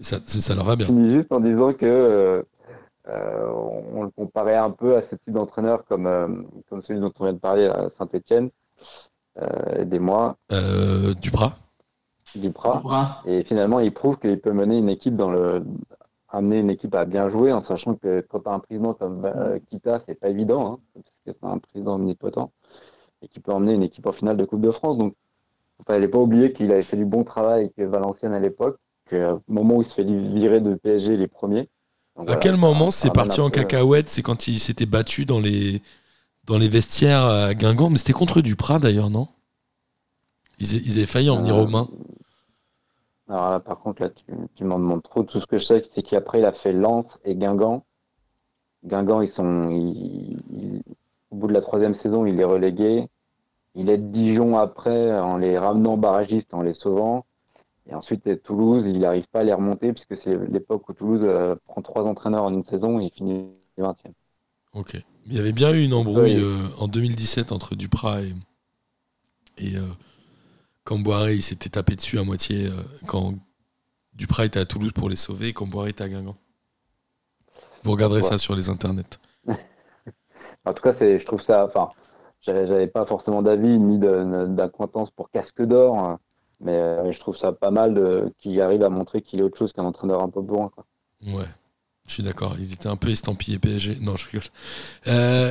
[0.00, 0.86] Ça, leur va bien.
[0.86, 2.42] Je finis juste en disant que euh,
[3.08, 6.28] euh, on, on le comparait un peu à ce type d'entraîneur comme, euh,
[6.68, 8.50] comme celui dont on vient de parler à Saint-Etienne,
[9.40, 11.52] euh, aidez-moi, Euh, Duprat
[12.34, 12.82] Duprat.
[13.26, 15.64] Et finalement, il prouve qu'il peut mener une équipe dans le
[16.30, 19.24] amener une équipe à bien jouer, en sachant que quand tu as un président comme
[19.24, 22.50] euh, Kita, c'est pas évident, hein, parce que c'est un président omnipotent,
[23.22, 24.98] et qui peut emmener une équipe en finale de Coupe de France.
[24.98, 25.14] Donc,
[25.78, 28.78] il fallait pas oublier qu'il avait fait du bon travail avec Valenciennes à l'époque,
[29.48, 31.68] moment où il se fait virer de PSG les premiers.
[32.16, 35.40] Donc, À voilà, quel moment c'est parti en cacahuète C'est quand il s'était battu dans
[35.40, 35.82] les,
[36.46, 37.90] dans les vestiaires à Guingamp.
[37.90, 39.28] Mais c'était contre Duprat d'ailleurs, non?
[40.60, 41.88] Ils, ils avaient failli en venir Euh, aux mains.
[43.28, 45.22] Alors là, par contre, là, tu, tu m'en demandes trop.
[45.22, 47.84] Tout ce que je sais, c'est qu'après, il a fait Lens et Guingamp.
[48.84, 50.82] Guingamp, ils sont, ils- ils-
[51.30, 53.08] au bout de la troisième saison, il est relégué.
[53.74, 57.26] Il aide Dijon après en les ramenant barragistes, en les sauvant.
[57.90, 61.20] Et ensuite, il Toulouse, il n'arrive pas à les remonter puisque c'est l'époque où Toulouse
[61.22, 63.46] euh, prend trois entraîneurs en une saison et il finit
[63.78, 63.94] 20e.
[64.72, 64.96] Ok.
[65.26, 68.34] Il y avait bien eu une embrouille euh, en 2017 entre Duprat et,
[69.58, 69.82] et euh,
[70.84, 71.34] Camboiré.
[71.34, 72.72] Ils s'étaient tapés dessus à moitié euh,
[73.06, 73.34] quand
[74.14, 76.36] Duprat était à Toulouse pour les sauver et Camboiré était à Guingamp.
[77.82, 78.26] Vous regarderez Ouais.
[78.26, 79.18] ça sur les internets.
[80.66, 81.66] En tout cas, je trouve ça.
[81.66, 81.90] Enfin,
[82.46, 86.18] j'avais pas forcément d'avis ni d'acquaintance pour Casque d'Or, hein,
[86.64, 89.72] mais euh, je trouve ça pas mal qu'il arrive à montrer qu'il est autre chose
[89.72, 90.70] qu'un entraîneur un peu bourrin.
[90.74, 90.84] Quoi.
[91.26, 91.46] Ouais.
[92.06, 93.96] Je suis d'accord, il était un peu estampillé PSG.
[94.00, 94.42] Non, je rigole.
[95.06, 95.50] Euh,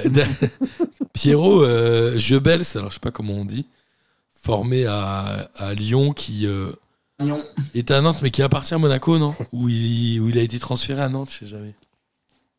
[1.14, 3.66] Pierrot euh, Jebels, alors je sais pas comment on dit,
[4.32, 6.72] formé à, à Lyon, qui euh,
[7.20, 7.39] Lyon.
[7.74, 9.34] est à Nantes, mais qui appartient à Monaco, non?
[9.51, 11.74] Où il, où il a été transféré à Nantes, je sais jamais.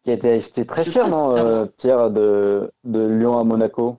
[0.03, 3.99] Qui a été acheté très cher, non, euh, Pierre, de, de Lyon à Monaco?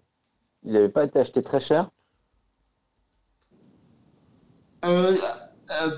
[0.65, 1.89] Il n'avait pas été acheté très cher?
[4.85, 5.15] Euh,
[5.71, 5.89] euh,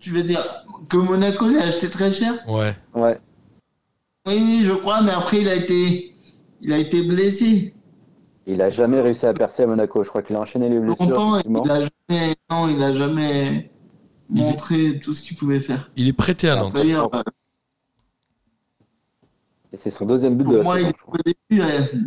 [0.00, 0.44] tu veux dire
[0.88, 2.74] que Monaco l'a acheté très cher Ouais.
[2.94, 3.18] Ouais.
[4.26, 6.14] Oui, oui, je crois, mais après il a été,
[6.60, 7.74] il a été blessé
[8.46, 10.02] Il a jamais réussi à percer à Monaco.
[10.04, 11.06] Je crois qu'il a enchaîné les blessures.
[11.06, 11.38] longtemps.
[11.40, 13.70] Il a jamais, non, il a jamais
[14.30, 15.90] Il est- montré tout ce qu'il pouvait faire.
[15.96, 16.74] Il est prêté à Nantes.
[16.74, 17.22] D'ailleurs, euh,
[19.72, 21.18] Et c'est son deuxième but de pour la moi, il saison, est je crois.
[21.18, 21.62] au début.
[21.62, 21.98] euh,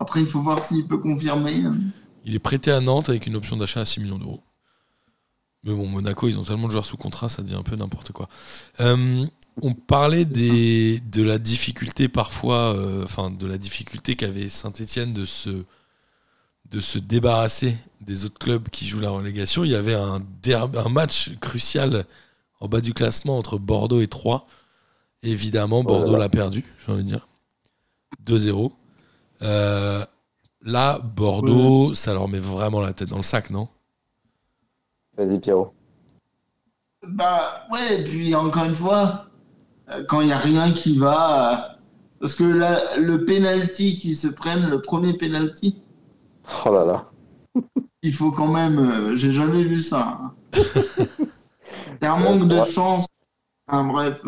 [0.00, 1.62] Après, il faut voir s'il peut confirmer.
[1.64, 1.76] hein.
[2.24, 4.40] Il est prêté à Nantes avec une option d'achat à 6 millions d'euros.
[5.64, 8.12] Mais bon, Monaco, ils ont tellement de joueurs sous contrat, ça devient un peu n'importe
[8.12, 8.28] quoi.
[8.80, 9.24] Euh,
[9.62, 15.24] on parlait des, de la difficulté parfois, euh, enfin de la difficulté qu'avait Saint-Etienne de
[15.24, 15.64] se,
[16.70, 19.64] de se débarrasser des autres clubs qui jouent la relégation.
[19.64, 20.20] Il y avait un,
[20.90, 22.04] match crucial
[22.60, 24.44] en bas du classement entre Bordeaux et Troyes.
[25.22, 27.26] Évidemment, Oh Bordeaux l'a perdu, j'ai envie de dire.
[28.26, 28.72] 2-0.
[29.42, 30.04] Euh,
[30.62, 33.68] là, Bordeaux, ça leur met vraiment la tête dans le sac, non?
[35.16, 35.72] Vas-y, Pierrot.
[37.06, 39.26] Bah ouais, et puis encore une fois,
[39.90, 41.74] euh, quand il n'y a rien qui va, euh,
[42.20, 45.82] parce que là, le penalty qu'ils se prennent, le premier penalty,
[46.66, 47.10] Oh là là.
[48.02, 50.18] il faut quand même, euh, j'ai jamais vu ça.
[50.20, 50.34] hein.
[52.00, 53.06] C'est un manque de chance.
[53.66, 54.22] Enfin, bref,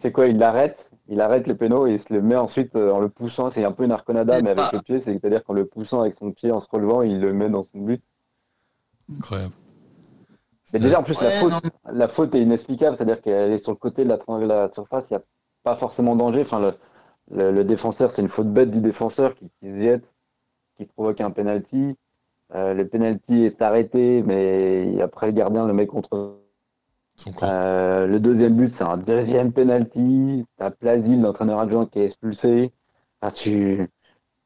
[0.00, 2.98] c'est quoi Il l'arrête il arrête le péno et il se le met ensuite en
[2.98, 3.52] le poussant.
[3.54, 5.02] C'est un peu une arconada, mais avec le pied.
[5.04, 7.80] C'est-à-dire qu'en le poussant avec son pied, en se relevant, il le met dans son
[7.80, 8.02] but.
[9.14, 9.54] Incroyable.
[10.72, 11.60] Mais déjà, en plus, la faute, non,
[11.92, 15.04] la faute est inexplicable, c'est-à-dire qu'elle est sur le côté de la, de la surface,
[15.10, 15.24] il n'y a
[15.62, 16.42] pas forcément danger.
[16.42, 16.74] Enfin, le,
[17.30, 20.04] le, le défenseur, c'est une faute bête du défenseur qui, qui se jette,
[20.76, 21.96] qui provoque un penalty.
[22.54, 26.38] Euh, le penalty est arrêté, mais après le gardien le met contre.
[27.42, 30.44] Euh, le deuxième but, c'est un deuxième penalty.
[30.58, 32.72] T'as Plasil, l'entraîneur adjoint, qui est expulsé.
[33.20, 33.88] Ah, tu...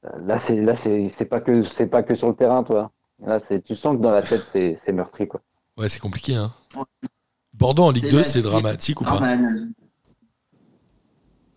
[0.02, 2.90] Là, c'est là, c'est c'est pas que c'est pas que sur le terrain, toi.
[3.26, 5.40] Là, c'est tu sens que dans la tête, c'est c'est meurtri, quoi.
[5.76, 6.34] Ouais, c'est compliqué.
[6.34, 6.52] Hein.
[7.54, 9.36] Bordeaux en Ligue C'est 2, la- c'est dramatique ou ah, pas bah,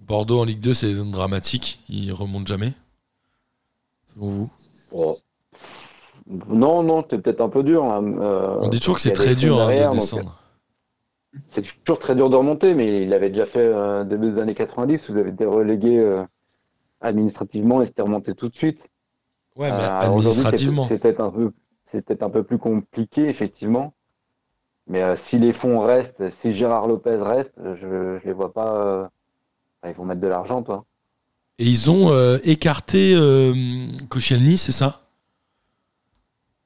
[0.01, 1.80] Bordeaux en Ligue 2, c'est dramatique.
[1.89, 2.74] Ils remontent jamais.
[4.14, 4.49] Selon vous?
[4.91, 5.18] Oh.
[6.28, 7.84] Non, non, c'est peut-être un peu dur.
[7.86, 8.03] hein.
[8.20, 10.39] Euh, On dit toujours que c'est très dur hein, de descendre.
[11.36, 14.41] euh, C'est toujours très dur de remonter, mais il avait déjà fait euh, début des
[14.41, 16.24] années 90, vous avez été relégué euh,
[17.01, 18.80] administrativement et c'était remonté tout de suite.
[19.56, 20.88] Ouais, mais Euh, alors aujourd'hui, administrativement.
[20.88, 21.28] c'est- peut-être un
[22.26, 23.93] un peu plus compliqué, effectivement.
[24.88, 28.84] Mais euh, si les fonds restent, si Gérard Lopez reste, je, je les vois pas.
[28.86, 29.08] euh,
[29.88, 30.86] ils vont mettre de l'argent, toi.
[31.60, 33.54] Et ils ont euh, écarté euh,
[34.10, 35.01] Koscielny, c'est ça?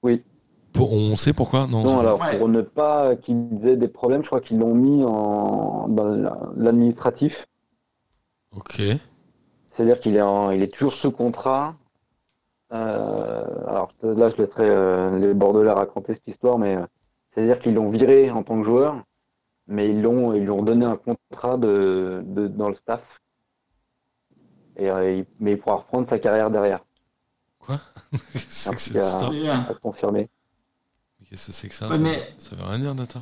[0.04, 0.24] Oui.
[0.72, 1.84] Pour- on sait pourquoi Non.
[1.84, 2.38] Non, alors Ouais.
[2.38, 6.40] pour ne pas qu'ils aient des problèmes, je crois qu'ils l'ont mis en, dans la-
[6.56, 7.34] l'administratif.
[8.56, 8.78] Ok.
[9.76, 11.76] C'est-à-dire qu'il est, en- il est toujours sous contrat.
[12.74, 16.86] Euh, alors là, je laisserai euh, les Bordelais raconter cette histoire, mais euh,
[17.34, 19.04] c'est-à-dire qu'ils l'ont viré en tant que joueur,
[19.68, 23.02] mais ils l'ont, ils lui ont donné un contrat de, de- dans le staff.
[24.76, 26.84] Et, euh, il- mais il pourra reprendre sa carrière derrière,
[28.34, 29.32] c'est que cette histoire
[29.70, 30.30] à se confirmer.
[31.20, 31.88] Mais Qu'est-ce que c'est que ça?
[31.88, 33.22] Ouais, ça, mais- ça veut rien dire, Data.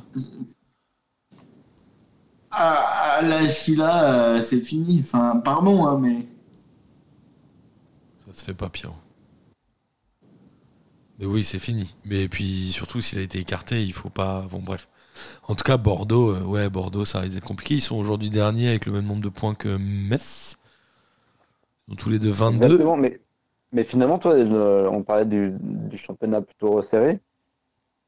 [2.50, 5.00] À, à l'âge qu'il a, euh, c'est fini.
[5.02, 6.26] Enfin, pardon, hein, mais
[8.26, 8.94] Ça se fait pas, Pierrot.
[11.18, 11.94] Mais oui, c'est fini.
[12.04, 14.42] Mais puis surtout, s'il a été écarté, il faut pas.
[14.50, 14.88] Bon, bref.
[15.48, 17.76] En tout cas, Bordeaux, euh, ouais, Bordeaux, ça risque d'être compliqué.
[17.76, 20.56] Ils sont aujourd'hui derniers avec le même nombre de points que Metz.
[21.90, 22.66] Ont tous les deux 22.
[22.66, 23.20] Exactement, mais,
[23.84, 25.56] finalement, toi, on parlait du,
[26.06, 27.20] championnat plutôt resserré.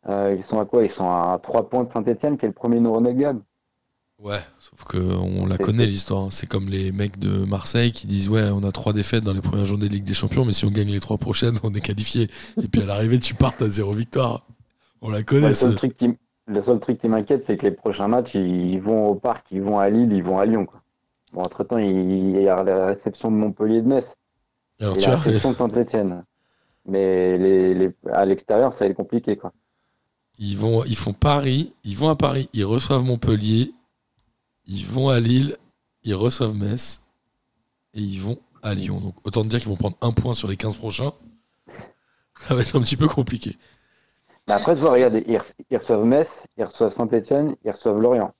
[0.08, 0.84] Euh, ils sont à quoi?
[0.84, 3.00] Ils sont à 3 points de Saint-Etienne, qui est le premier non.
[4.22, 6.24] Ouais, sauf que on la connaît l'histoire.
[6.24, 6.28] hein.
[6.30, 9.40] C'est comme les mecs de Marseille qui disent ouais, on a trois défaites dans les
[9.40, 11.80] premières journées de Ligue des Champions, mais si on gagne les trois prochaines, on est
[11.80, 12.28] qualifié.
[12.62, 14.44] Et puis à l'arrivée, tu partes à zéro victoire.
[15.02, 15.50] On la connaît.
[15.50, 16.16] le, seul ce- truc qui, m-
[16.46, 19.62] le seul truc qui m'inquiète, c'est que les prochains matchs, ils vont au parc, ils
[19.62, 20.66] vont à Lille, ils vont à Lyon.
[20.66, 20.80] Quoi.
[21.32, 24.04] Bon, entre-temps, il y a la réception de Montpellier de Metz
[24.80, 26.24] Alors et tu la réception de Saint-Etienne.
[26.86, 29.36] Mais les, les, à l'extérieur, ça va être compliqué.
[29.36, 29.52] Quoi.
[30.38, 33.72] ils vont, ils font Paris, ils vont à Paris, ils reçoivent Montpellier,
[34.68, 35.56] ils vont à Lille,
[36.04, 37.02] ils reçoivent Metz
[37.94, 39.00] et ils vont à Lyon.
[39.00, 41.12] Donc autant te dire qu'ils vont prendre un point sur les 15 prochains.
[42.46, 43.56] Ça va être un petit peu compliqué.
[44.46, 48.00] Mais après, tu vois, regarde, ils, re- ils reçoivent Metz, ils reçoivent Saint-Etienne, ils reçoivent
[48.00, 48.32] Lorient.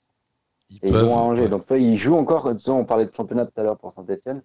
[0.71, 1.43] Ils Et ils vont à Angers.
[1.43, 1.49] ouais.
[1.49, 2.51] Donc, toi, ils jouent encore.
[2.67, 4.43] On parlait de championnat tout à l'heure pour Saint-Etienne.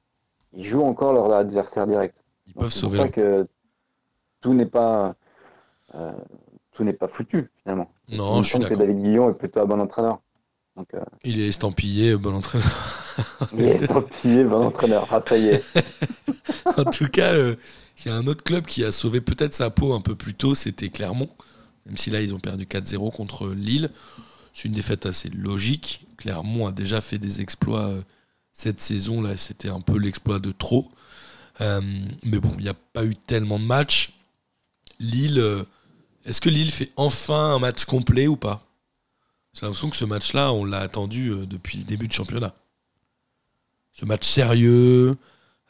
[0.54, 2.16] Ils jouent encore leur adversaire direct.
[2.48, 3.12] Ils Donc, peuvent sauver leur.
[3.12, 3.48] que
[4.42, 5.16] tout n'est pas,
[5.96, 6.12] euh,
[6.74, 7.90] tout n'est pas foutu, finalement.
[8.10, 8.88] Non, je suis semble que d'accord.
[8.88, 10.20] David Guillon est plutôt un bon entraîneur.
[10.76, 13.16] Donc, euh, Il est estampillé, bon entraîneur.
[13.54, 15.08] il est estampillé, bon entraîneur.
[15.12, 15.64] Ah, ça y est.
[16.78, 17.56] en tout cas, euh,
[18.00, 20.34] il y a un autre club qui a sauvé peut-être sa peau un peu plus
[20.34, 21.30] tôt, c'était Clermont.
[21.86, 23.90] Même si là, ils ont perdu 4-0 contre Lille.
[24.54, 26.06] C'est une défaite assez logique.
[26.18, 28.02] Clermont a déjà fait des exploits euh,
[28.54, 29.22] cette saison.
[29.22, 30.90] Là, c'était un peu l'exploit de trop.
[31.62, 31.82] Euh,
[32.24, 34.14] mais bon, il n'y a pas eu tellement de matchs.
[35.00, 35.64] Lille, euh,
[36.26, 38.66] est-ce que Lille fait enfin un match complet ou pas?
[39.54, 42.54] J'ai l'impression que ce match-là, on l'a attendu euh, depuis le début du championnat.
[43.94, 45.16] Ce match sérieux,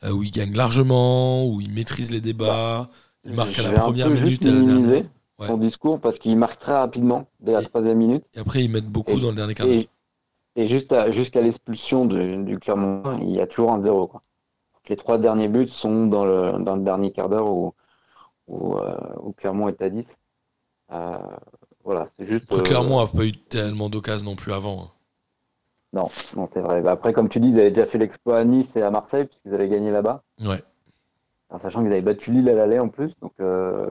[0.04, 2.88] euh, où il gagne largement, où il maîtrise les débats,
[3.26, 5.10] il marque à la première minute et à la minimiser dernière.
[5.40, 5.48] Ouais.
[5.48, 8.24] Son discours parce qu'il marque très rapidement dès la Et- troisième minute.
[8.36, 9.84] Et après, ils mettent beaucoup Et- dans le dernier quart d'heure.
[10.56, 14.08] Et, jusqu'à l'expulsion de- du Clermont, il y a toujours un zéro.
[14.08, 14.22] Quoi.
[14.88, 17.74] Les trois derniers buts sont dans le, dans le dernier quart d'heure où,
[18.48, 20.06] où, euh, où Clermont est à 10.
[20.92, 21.18] Euh,
[21.84, 22.46] voilà, c'est juste.
[22.46, 24.84] Après, euh, Clermont n'a pas eu tellement d'occasions non plus avant.
[24.84, 24.90] hein.
[25.94, 26.82] Non, non c'est vrai.
[26.82, 29.26] Bah, Après, comme tu dis, ils avaient déjà fait l'exploit à Nice et à Marseille,
[29.26, 30.24] puisqu'ils avaient gagné là-bas.
[30.42, 30.62] Ouais.
[31.50, 33.12] En sachant qu'ils avaient battu Lille à l'aller en plus.
[33.22, 33.88] Donc, euh,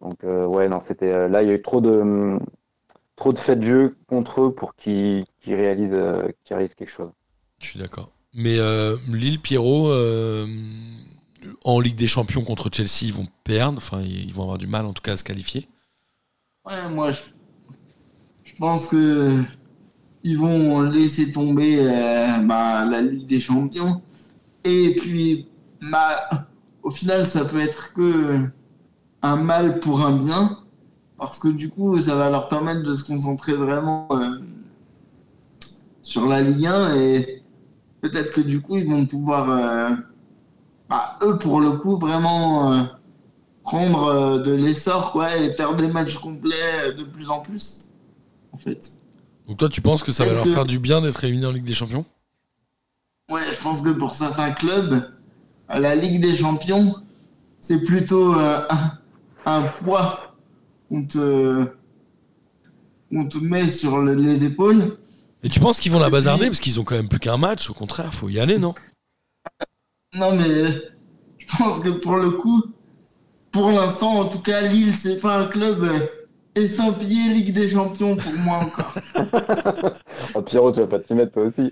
[0.00, 1.28] donc euh, ouais, non, c'était.
[1.28, 2.38] là, il y a eu trop de,
[3.16, 7.10] trop de faits de jeu contre eux pour qu'ils réalisent, euh, qu'ils réalisent quelque chose.
[7.60, 8.10] Je suis d'accord.
[8.34, 8.56] Mais
[9.08, 9.92] Lille, Pierrot,
[11.64, 13.76] en Ligue des Champions contre Chelsea, ils vont perdre.
[13.76, 15.68] Enfin, ils vont avoir du mal en tout cas à se qualifier.
[16.64, 17.20] Ouais, moi, je,
[18.44, 19.42] je pense que
[20.24, 24.02] ils vont laisser tomber euh, bah, la Ligue des Champions.
[24.64, 25.48] Et puis,
[25.80, 26.48] bah,
[26.82, 28.40] au final, ça peut être que
[29.22, 30.58] un mal pour un bien.
[31.18, 34.38] Parce que du coup, ça va leur permettre de se concentrer vraiment euh,
[36.02, 36.96] sur la Ligue 1.
[36.96, 37.42] Et
[38.00, 39.96] peut-être que du coup, ils vont pouvoir, euh,
[40.88, 42.88] bah, eux, pour le coup, vraiment
[43.62, 46.54] prendre euh, de l'essor quoi, et faire des matchs complets
[46.84, 47.88] euh, de plus en plus.
[48.52, 48.90] En fait.
[49.46, 51.52] Donc toi, tu penses que ça va leur que- faire du bien d'être éliminés en
[51.52, 52.04] Ligue des Champions?
[53.30, 55.08] Ouais, je pense que pour certains clubs,
[55.68, 56.96] la Ligue des Champions,
[57.60, 58.98] c'est plutôt euh, un,
[59.46, 60.34] un poids
[60.88, 61.64] qu'on te,
[63.10, 64.98] te met sur le- les épaules.
[65.42, 66.46] Et tu penses qu'ils vont la bazarder?
[66.46, 68.74] Parce qu'ils ont quand même plus qu'un match Au contraire, faut y aller, non?
[70.14, 70.82] Non, mais
[71.38, 72.62] je pense que pour le coup,
[73.52, 76.06] pour l'instant, en tout cas, Lille, c'est pas un club euh,
[76.54, 78.94] estampillé Ligue des Champions pour moi encore.
[80.34, 81.70] Oh, Pierrot, tu vas pas t'y mettre toi aussi.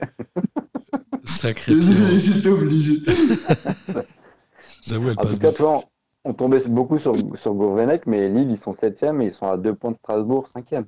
[1.24, 1.88] Sacré Pierrot.
[1.90, 2.98] Désolé, j'étais obligé.
[4.82, 5.52] J'avoue, elle En passe tout cas, bien.
[5.52, 5.76] tu vois,
[6.24, 7.12] on, on tombait beaucoup sur,
[7.42, 10.48] sur Gourvenec, mais Lille, ils sont 7e et ils sont à 2 points de Strasbourg,
[10.56, 10.84] 5e.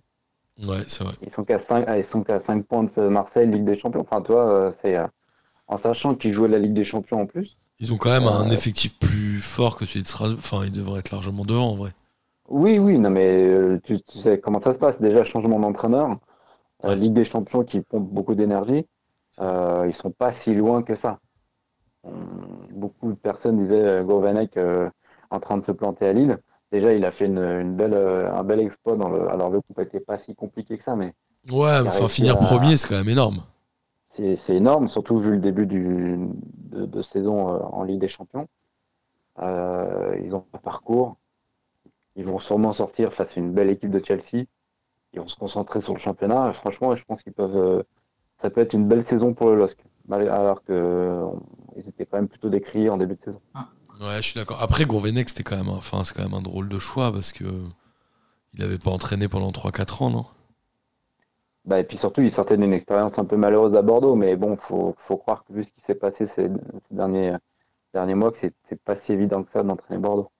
[0.69, 1.15] Ouais, c'est vrai.
[1.27, 4.07] Ils sont qu'à 5, ils sont qu'à 5 points de Marseille, Ligue des Champions.
[4.09, 5.07] Enfin, toi, euh, c'est euh,
[5.69, 7.57] en sachant qu'ils jouaient la Ligue des Champions en plus.
[7.83, 8.55] Ils ont quand même un Ouais.
[8.55, 10.39] effectif plus fort que celui de Strasbourg.
[10.39, 11.91] Enfin, ils devraient être largement devant en vrai.
[12.49, 14.95] Oui, oui, non, mais euh, tu, tu sais comment ça se passe.
[15.01, 16.17] Déjà, changement d'entraîneur,
[16.85, 16.97] euh, Ouais.
[16.97, 18.87] Ligue des Champions qui pompe beaucoup d'énergie.
[19.41, 21.19] Euh, ils sont pas si loin que ça.
[22.73, 24.89] Beaucoup de personnes disaient euh, Gourvenec euh,
[25.31, 26.39] en train de se planter à Lille.
[26.73, 28.97] Déjà, il a fait une, une belle, euh, un bel exploit.
[28.97, 31.13] Dans le, alors, le coup n'était pas si compliqué que ça, mais
[31.51, 33.43] Ouais, enfin, finir à- premier, c'est quand même énorme.
[34.17, 36.19] C'est c'est énorme, surtout vu le début du,
[36.71, 38.49] de, de saison euh, en Ligue des Champions.
[39.41, 41.17] Euh, ils ont un parcours.
[42.17, 44.45] Ils vont sûrement sortir face à une belle équipe de Chelsea.
[45.15, 46.51] Ils vont se concentrer sur le championnat.
[46.51, 47.57] Et franchement, je pense qu'ils peuvent.
[47.57, 47.83] euh,
[48.43, 49.77] ça peut être une belle saison pour le LOSC.
[50.11, 51.27] Alors que euh,
[51.77, 53.41] ils étaient quand même plutôt décriés en début de saison.
[54.01, 54.61] Ouais, je suis d'accord.
[54.61, 57.33] Après, Gourvenec, c'était quand même, un- enfin, c'est quand même un drôle de choix parce
[57.33, 57.45] que
[58.55, 60.27] il avait pas entraîné pendant 3-4 ans, non?
[61.65, 64.15] Bah, et puis surtout, ils sortaient d'une expérience un peu malheureuse à Bordeaux.
[64.17, 67.35] Mais bon, faut, faut croire que vu ce qui s'est passé ces, ces derniers,
[67.95, 68.39] derniers mois, que
[68.69, 70.31] c'est pas si évident que ça d'entraîner Bordeaux.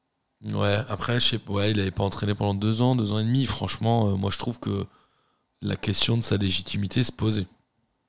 [0.53, 3.21] Ouais, après, je sais pas, ouais, il avait pas entraîné pendant 2 ans, 2 ans
[3.21, 3.47] et demi.
[3.47, 4.87] Franchement, euh, moi, je trouve que
[5.63, 7.47] la question de sa légitimité se posait.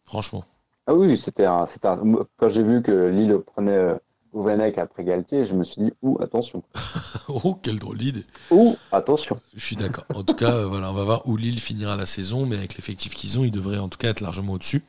[0.05, 0.45] Franchement.
[0.87, 3.95] Ah oui, c'était un, un- Quand j'ai vu que Lille prenait euh,
[4.33, 6.63] Ouvenec après Galtier, je me suis dit, ouh, attention.
[7.29, 8.25] oh, quelle drôle d'idée.
[8.51, 9.39] Ouh, attention.
[9.53, 10.05] Je suis d'accord.
[10.13, 12.75] En tout cas, euh, voilà, on va voir où Lille finira la saison, mais avec
[12.75, 14.83] l'effectif qu'ils ont, ils devraient en tout cas être largement au-dessus.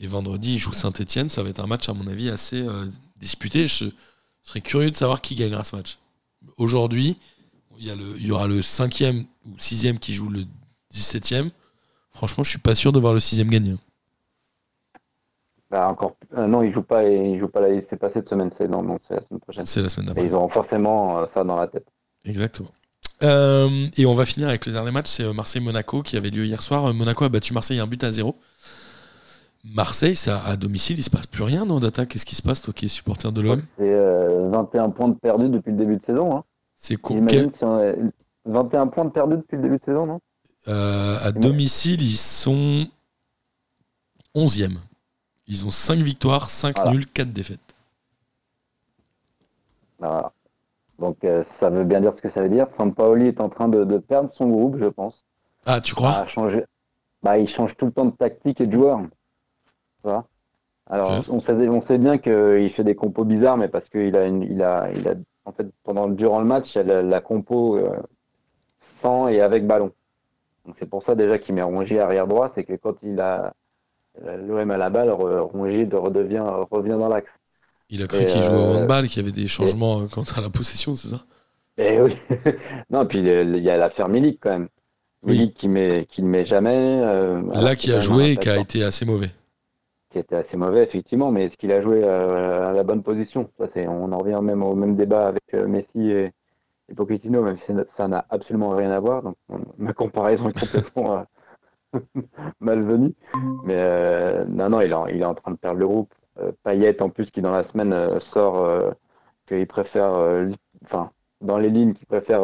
[0.00, 1.28] Et vendredi, ils jouent Saint-Etienne.
[1.30, 2.86] Ça va être un match, à mon avis, assez euh,
[3.20, 3.68] disputé.
[3.68, 3.86] Je
[4.42, 5.98] serais curieux de savoir qui gagnera ce match.
[6.56, 7.16] Aujourd'hui,
[7.78, 10.44] il y, a le- il y aura le 5e ou 6e qui joue le
[10.92, 11.50] 17e.
[12.10, 13.74] Franchement, je suis pas sûr de voir le 6e gagner.
[15.74, 18.48] Bah, encore, euh, non, ils jouent pas, ils jouent pas là, c'est pas cette semaine,
[18.56, 19.64] c'est non, non, c'est la semaine prochaine.
[19.66, 20.28] C'est la semaine Et d'après.
[20.28, 21.84] ils auront forcément euh, ça dans la tête.
[22.24, 22.68] Exactement.
[23.24, 26.62] Euh, et on va finir avec le dernier match, c'est Marseille-Monaco qui avait lieu hier
[26.62, 26.94] soir.
[26.94, 28.36] Monaco a battu Marseille un but à zéro.
[29.64, 32.06] Marseille, ça, à domicile, il se passe plus rien, non, Data?
[32.06, 33.60] Qu'est-ce qui se passe, toi qui es supporter de l'OM?
[33.76, 36.36] C'est euh, 21 points de perdus depuis le début de saison.
[36.36, 36.44] Hein.
[36.76, 36.94] C'est
[37.62, 37.94] un-
[38.44, 40.20] 21 points de perdus depuis le début de saison, non?
[40.68, 42.86] Euh, à domicile, ils sont
[44.36, 44.78] 11e.
[45.46, 46.92] Ils ont 5 victoires, 5 Voilà.
[46.92, 47.74] nuls, 4 défaites.
[49.98, 50.32] Voilà.
[50.98, 52.66] Donc euh, ça veut bien dire ce que ça veut dire.
[52.78, 55.24] Sampaoli est en train de, de perdre son groupe, je pense.
[55.66, 56.26] Ah, tu crois?
[56.28, 56.64] Changer.
[57.22, 59.00] Bah, il change tout le temps de tactique et de joueur.
[60.02, 60.26] Vois?
[60.90, 64.26] Alors, on, sait, on sait bien qu'il fait des compos bizarres, mais parce qu'il a,
[64.26, 65.14] une, il a, il a,
[65.46, 67.96] en fait, pendant durant le match, il a la, la compo euh,
[69.02, 69.92] sans et avec ballon.
[70.66, 73.54] Donc c'est pour ça déjà qu'il met Rongier arrière droit, c'est que quand il a
[74.22, 75.08] l'OM à la balle,
[75.86, 77.30] de- redevient, revient dans l'axe.
[77.88, 80.24] Il a cru qu'il jouait au euh, handball, qu'il y avait des changements euh, quant
[80.36, 81.24] à la possession, c'est ça?
[81.76, 82.16] Et oui.
[82.90, 83.26] non, puis il
[83.62, 84.68] y a l'affaire Milik quand même.
[85.22, 85.38] Oui.
[85.38, 87.00] Milik qui met, qui ne met jamais.
[87.02, 89.30] euh, Là, qui a joué et qui a été assez mauvais.
[90.10, 93.50] qui était assez mauvais effectivement, mais est-ce qu'il a joué euh, à la bonne position?
[93.58, 96.30] Ça, on en revient même au même débat avec euh, Messi et,
[96.90, 99.22] et Pochettino, même si ça n'a absolument rien à voir.
[99.22, 101.24] Donc on- ma comparaison est complètement
[102.60, 103.14] malvenue.
[103.64, 106.14] Mais euh, non, non, il est, en, il est en train de perdre le groupe.
[106.40, 108.90] Euh, Payet, en plus, qui dans la semaine euh, sort euh,
[109.46, 110.12] qu'il préfère,
[110.84, 112.42] enfin, dans les lignes, qu'il préfère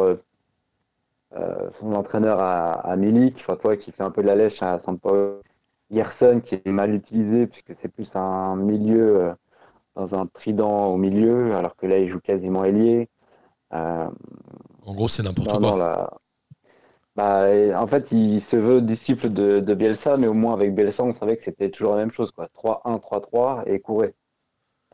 [1.79, 4.79] son entraîneur à, à Milik, enfin, toi, qui fait un peu de la lèche à
[4.85, 5.41] Sampaoli.
[5.89, 9.33] Gerson qui est mal utilisé puisque c'est plus un milieu
[9.95, 13.09] dans un trident au milieu alors que là il joue quasiment ailier.
[14.85, 16.20] En gros, c'est n'importe quoi.
[17.15, 17.45] Bah,
[17.75, 21.13] en fait il se veut disciple de, de Bielsa mais au moins avec Bielsa on
[21.15, 24.13] savait que c'était toujours la même chose quoi 3-1 3-3 et courait.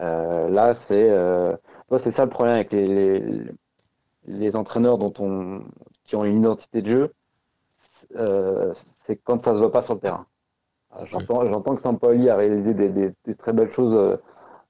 [0.02, 1.56] Euh, là c'est euh,
[2.04, 3.44] c'est ça le problème avec les, les,
[4.28, 5.62] les entraîneurs dont on
[6.06, 7.14] qui ont une identité de jeu
[8.16, 8.74] euh,
[9.06, 10.26] c'est quand ça se voit pas sur le terrain.
[10.98, 14.18] Euh, J'entends, j'entends que Sampaoli a réalisé des, des- des très belles choses euh,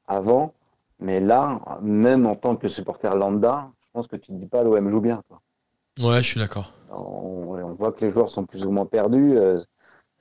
[0.07, 0.53] avant,
[0.99, 4.63] mais là, même en tant que supporter lambda, je pense que tu ne dis pas
[4.63, 5.23] l'OM joue bien.
[5.29, 5.41] quoi.
[5.99, 6.73] Ouais, je suis d'accord.
[6.91, 9.37] On, on voit que les joueurs sont plus ou moins perdus.
[9.37, 9.61] euh,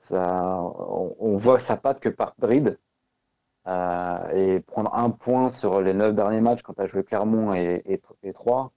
[0.09, 2.77] ça, on, on voit que ça passe que par bride.
[3.67, 7.53] Euh, et prendre un point sur les neuf derniers matchs quand tu as joué Clermont
[7.53, 8.71] et, et, et 3,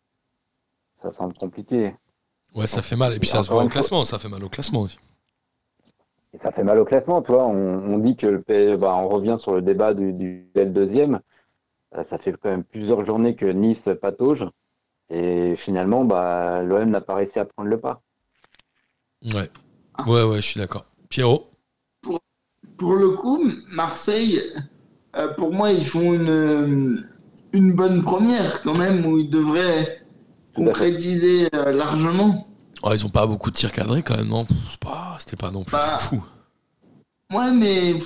[1.01, 1.95] ça semble compliqué.
[2.57, 3.15] Ouais, ça fait mal.
[3.15, 4.05] Et puis ça se voit au classement.
[4.05, 4.99] Ça fait mal au classement aussi.
[6.35, 7.47] Et ça fait mal au classement, tu vois.
[7.47, 10.73] On, on dit que le P- bah, on revient sur le débat du, du duel
[10.73, 11.21] deuxième.
[11.97, 14.45] Euh, Ça fait quand même plusieurs journées que Nice patauge.
[15.11, 18.01] Et finalement, bah, l'OM n'a pas réussi à prendre le pas.
[19.35, 19.49] Ouais.
[20.07, 20.87] Ouais, ouais, je suis d'accord.
[21.09, 21.51] Pierrot
[22.79, 24.41] Pour le coup, Marseille,
[25.17, 26.97] euh, pour moi, ils font une, euh,
[27.53, 30.03] une bonne première quand même, où ils devraient
[30.55, 32.47] concrétiser euh, largement.
[32.83, 34.45] Oh, ils ont pas beaucoup de tirs cadrés quand même, non?
[34.45, 36.25] Pff, c'est pas- C'était pas non plus Bah, fou.
[37.33, 37.99] Ouais, mais.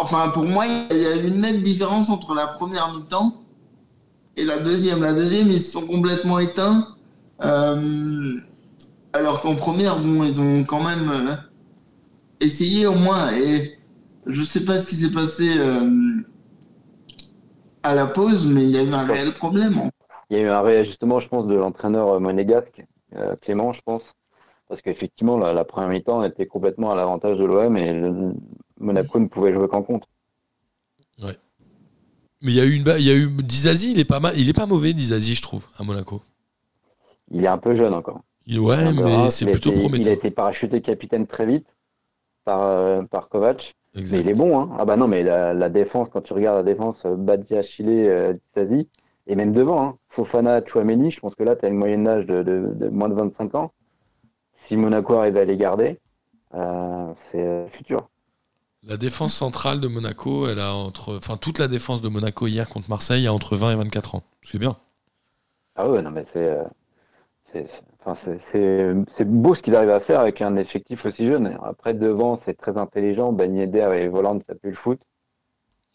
[0.00, 3.34] Enfin, pour moi, il y a une nette différence entre la première mi-temps
[4.40, 5.02] et la deuxième.
[5.02, 6.88] La deuxième, ils se sont complètement éteints.
[7.42, 8.34] Euh,
[9.12, 11.34] alors qu'en première, bon, ils ont quand même euh,
[12.40, 13.32] essayé au moins.
[13.32, 13.78] Et
[14.26, 16.20] je sais pas ce qui s'est passé euh,
[17.82, 19.90] à la pause, mais il y a eu un réel problème.
[20.30, 22.84] Il y a eu un réajustement, je pense, de l'entraîneur monégasque,
[23.42, 24.02] Clément, je pense.
[24.68, 28.34] Parce qu'effectivement, la, la première mi-temps était complètement à l'avantage de l'OM et le-
[28.78, 30.06] Monaco ne pouvait jouer qu'en contre.
[32.42, 34.32] Mais il y a eu une, il y a eu Dizazi, il est pas mal,
[34.38, 36.22] il est pas mauvais Dizazi, je trouve, à Monaco.
[37.30, 38.20] Il est un peu jeune encore.
[38.50, 40.12] Ouais, Un mais c'est plutôt été- Il a prometteur.
[40.14, 41.66] été parachuté capitaine très vite
[42.44, 43.74] par, euh, par Kovac.
[43.94, 44.70] Mais il est bon, hein.
[44.78, 47.88] Ah bah non, mais la, la défense, quand tu regardes la défense, euh, Badia, Chile,
[47.88, 48.88] euh, Disasi,
[49.26, 52.24] et même devant, hein, Fofana, Chouameni, je pense que là, tu as une moyenne d'âge
[52.26, 53.72] de, de- de moins de 25 ans.
[54.68, 55.98] Si Monaco arrive à les garder,
[56.54, 58.08] euh, c'est futur.
[58.86, 62.68] La défense centrale de Monaco, elle a entre, enfin toute la défense de Monaco hier
[62.68, 64.22] contre Marseille a entre 20 et 24 ans.
[64.42, 64.76] C'est bien.
[65.76, 66.48] Ah ouais, non, mais c'est.
[66.48, 66.64] euh,
[67.52, 67.68] c'est-
[68.52, 71.58] c'est- beau ce qu'il arrive à faire avec un effectif aussi jeune.
[71.62, 73.32] Après, devant, c'est très intelligent.
[73.32, 74.98] Ben Yedder et Voland, ça pue le foot.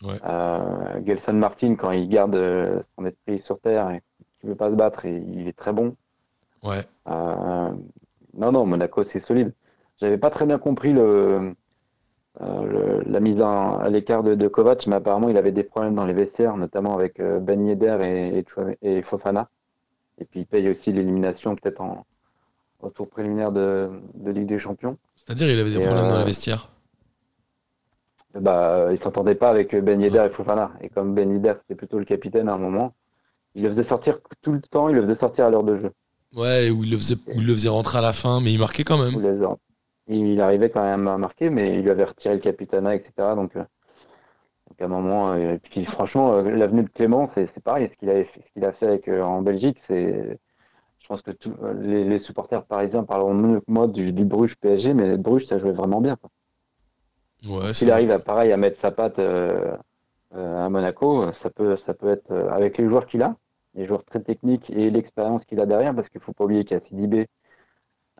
[0.04, 0.20] Ouais.
[0.24, 4.02] Euh, Gelson Martin, quand il garde euh, son esprit sur terre et
[4.40, 5.96] qu'il veut pas se battre, et il est très bon.
[6.64, 6.82] Ouais.
[7.08, 7.72] Euh,
[8.38, 9.54] non, non, Monaco, c'est solide.
[10.00, 11.56] J'avais pas très bien compris le,
[12.40, 15.96] le- la mise en- à l'écart de, de Kovac, mais apparemment, il avait des problèmes
[15.96, 19.50] dans les vestiaires, notamment avec euh, Ben Yedder et, et, Chouam- et Fofana.
[20.20, 22.06] Et puis, il paye aussi l'élimination, peut-être en,
[22.82, 24.98] au tour préliminaire de, de Ligue des Champions.
[25.16, 26.70] C'est-à-dire, il avait des Et, problèmes dans euh, les vestiaires?
[28.34, 30.72] Bah, euh, il s'entendait pas avec Ben Yedder et Fofana.
[30.82, 32.94] Et comme Ben Yedder, c'était plutôt le capitaine à un moment,
[33.56, 35.92] il le faisait sortir tout le temps, il le faisait sortir à l'heure de jeu.
[36.36, 38.84] Ouais, où il le faisait, il le faisait rentrer à la fin, mais il marquait
[38.84, 39.38] quand Ou même.
[40.08, 43.12] Il arrivait quand même à marquer, mais il lui avait retiré le capitana, etc.
[43.36, 43.64] Donc, euh,
[44.70, 47.90] donc à un moment, euh, et puis franchement, euh, l'avenue de Clément, c'est pareil.
[47.92, 50.40] Ce qu'il fait, ce qu'il a fait avec, en Belgique, c'est.
[51.00, 54.56] Je pense que tous les, les supporters parisiens parleront mieux que moi du, du Bruges
[54.56, 56.16] PSG, mais Bruges, ça jouait vraiment bien.
[56.16, 56.32] quoi.
[57.48, 61.94] Ouais, c'est S'il arrive à pareil à mettre sa patte à Monaco, ça peut, ça
[61.94, 63.36] peut être avec les joueurs qu'il a,
[63.76, 66.76] les joueurs très techniques et l'expérience qu'il a derrière, parce qu'il faut pas oublier qu'il
[66.76, 67.28] y a Sidibé,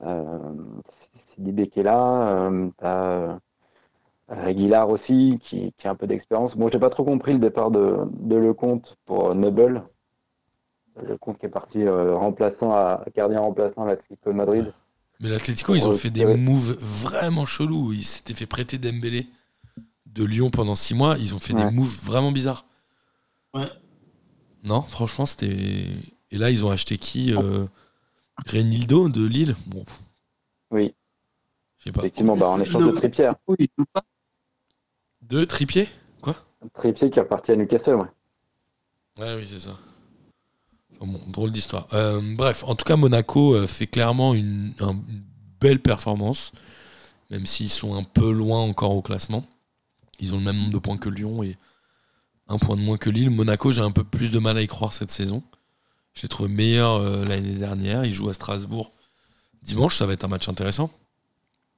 [0.04, 0.54] euh,
[1.36, 3.38] Sidibé qui est là, euh, t'as euh,
[4.30, 6.56] Aguilar aussi qui, qui a un peu d'expérience.
[6.56, 9.84] Bon, j'ai pas trop compris le départ de, de Lecomte pour euh, Noble.
[11.02, 14.74] Lecomte qui est parti euh, remplaçant à gardien remplaçant à l'Atlético de Madrid.
[15.20, 17.94] Mais l'Atlético, ils ont fait des moves vraiment chelous.
[17.94, 19.28] Ils s'étaient fait prêter Dembélé
[20.06, 21.18] de Lyon pendant six mois.
[21.18, 21.64] Ils ont fait Ouais.
[21.66, 22.66] des moves vraiment bizarres.
[23.54, 23.70] Ouais.
[24.64, 25.56] Non, franchement, c'était.
[26.32, 27.66] Et là, ils ont acheté qui euh...
[28.52, 29.56] Renildo de Lille?
[29.68, 29.86] Bon,
[30.72, 30.94] Oui,
[31.92, 32.02] pas.
[32.02, 33.30] effectivement, bah, en échange de Trippier.
[33.48, 34.02] Oui, pas.
[35.22, 35.90] Deux tripiers?
[36.22, 36.36] Quoi?
[36.76, 38.08] Trippier qui est reparti à Newcastle, ouais.
[39.20, 39.78] Ouais, oui, c'est ça.
[41.00, 41.88] Enfin bon, drôle d'histoire.
[41.94, 45.24] Euh, bref, en tout cas, Monaco euh, fait clairement une, un- une
[45.60, 46.52] belle performance,
[47.30, 49.44] même s'ils sont un peu loin encore au classement.
[50.20, 51.58] Ils ont le même nombre de points que Lyon et
[52.48, 53.30] un point de moins que Lille.
[53.30, 55.44] Monaco, j'ai un peu plus de mal à y croire cette saison.
[56.14, 58.06] Je l'ai trouvé meilleur euh, l'année dernière.
[58.06, 58.94] Ils jouent à Strasbourg
[59.64, 60.92] dimanche, ça va être un match intéressant.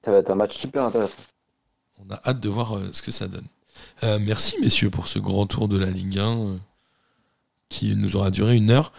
[0.07, 1.13] Ça va être un match super intéressant.
[1.99, 3.43] On a hâte de voir euh, ce que ça donne.
[4.03, 6.57] Euh, merci messieurs pour ce grand tour de la Ligue 1 euh,
[7.67, 8.93] qui nous aura duré une heure.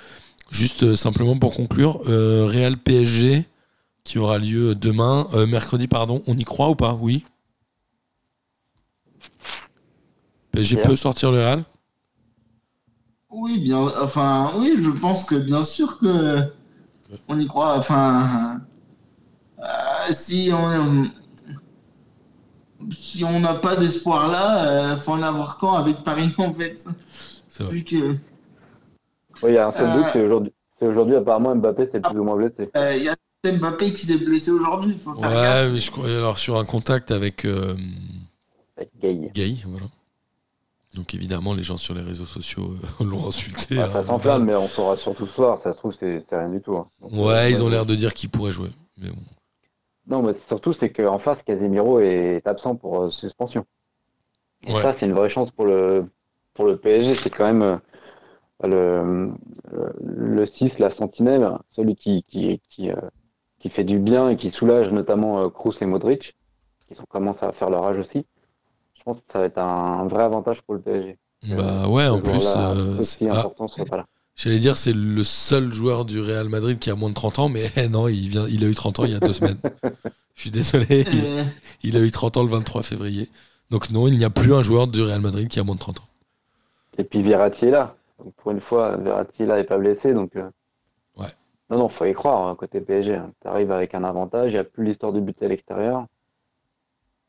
[0.50, 3.46] Juste euh, simplement pour conclure, euh, Real PSG
[4.04, 6.92] qui aura lieu demain, euh, mercredi pardon, on y croit ou pas?
[6.92, 7.24] Oui.
[10.52, 11.64] PSG peut sortir le Real?
[13.30, 16.52] Oui, bien, enfin, oui, je pense que bien sûr que
[17.28, 17.78] on y croit.
[17.78, 18.60] Enfin,
[19.60, 21.06] euh, si on
[22.92, 26.78] si on n'a pas d'espoir là, euh, faut en avoir quand avec Paris en fait?
[27.48, 27.72] C'est vrai.
[27.74, 27.96] Vu que
[29.42, 30.52] Oui, il y a un seul Euh, doute, c'est aujourd'hui.
[30.78, 32.70] C'est aujourd'hui, apparemment, Mbappé s'est plus ou moins blessé.
[32.76, 35.64] euh, il y a Mbappé qui s'est blessé aujourd'hui, faut faire gaffe.
[35.66, 37.76] Ouais, mais je crois alors sur un contact avec euh,
[38.76, 39.30] Avec Gay.
[39.34, 39.86] Gay, voilà.
[40.94, 43.76] Donc évidemment, les gens sur les réseaux sociaux euh, l'ont insulté.
[43.76, 44.44] Ouais, hein, ça base.
[44.44, 45.58] mais on saura surtout ce soir.
[45.64, 46.76] Ça se trouve, c'est c'est rien du tout.
[46.76, 46.86] hein.
[47.00, 48.70] Donc, euh, Ouais, ils ont l'air de dire qu'ils pourraient jouer.
[48.98, 49.16] Mais bon.
[50.08, 53.66] Non, mais surtout, c'est qu'en face, Casemiro est absent pour euh, suspension.
[54.66, 54.82] Et Ouais.
[54.82, 56.06] ça, c'est une vraie chance pour le,
[56.54, 57.16] pour le PSG.
[57.22, 57.76] C'est quand même euh,
[58.64, 59.32] le,
[59.70, 62.96] le, le 6, la sentinelle, celui qui, qui, qui, euh,
[63.60, 66.34] qui fait du bien et qui soulage notamment Kroos et Modric,
[66.88, 68.24] qui sont, commencent à faire leur âge aussi.
[68.94, 71.18] Je pense que ça va être un, vrai avantage pour le PSG.
[71.42, 72.40] Bah ouais, en plus,
[73.02, 73.68] c'est- ah, important.
[74.38, 77.48] J'allais dire c'est le seul joueur du Real Madrid qui a moins de 30 ans,
[77.50, 79.58] mais non, il, vient, il a eu 30 ans il y a deux semaines.
[80.34, 83.28] Je suis désolé, il, il a eu 30 ans le 23 février.
[83.70, 85.80] Donc non, il n'y a plus un joueur du Real Madrid qui a moins de
[85.80, 86.08] 30 ans.
[86.96, 87.96] Et puis Verratti est là.
[88.18, 90.12] Donc, pour une fois, Verratti là et pas blessé.
[90.12, 90.48] Donc, euh,
[91.16, 91.32] Ouais.
[91.70, 93.20] Non, non, faut y croire hein, côté PSG.
[93.42, 94.50] Tu arrives avec un avantage.
[94.50, 96.06] Il n'y a plus l'histoire du but à l'extérieur.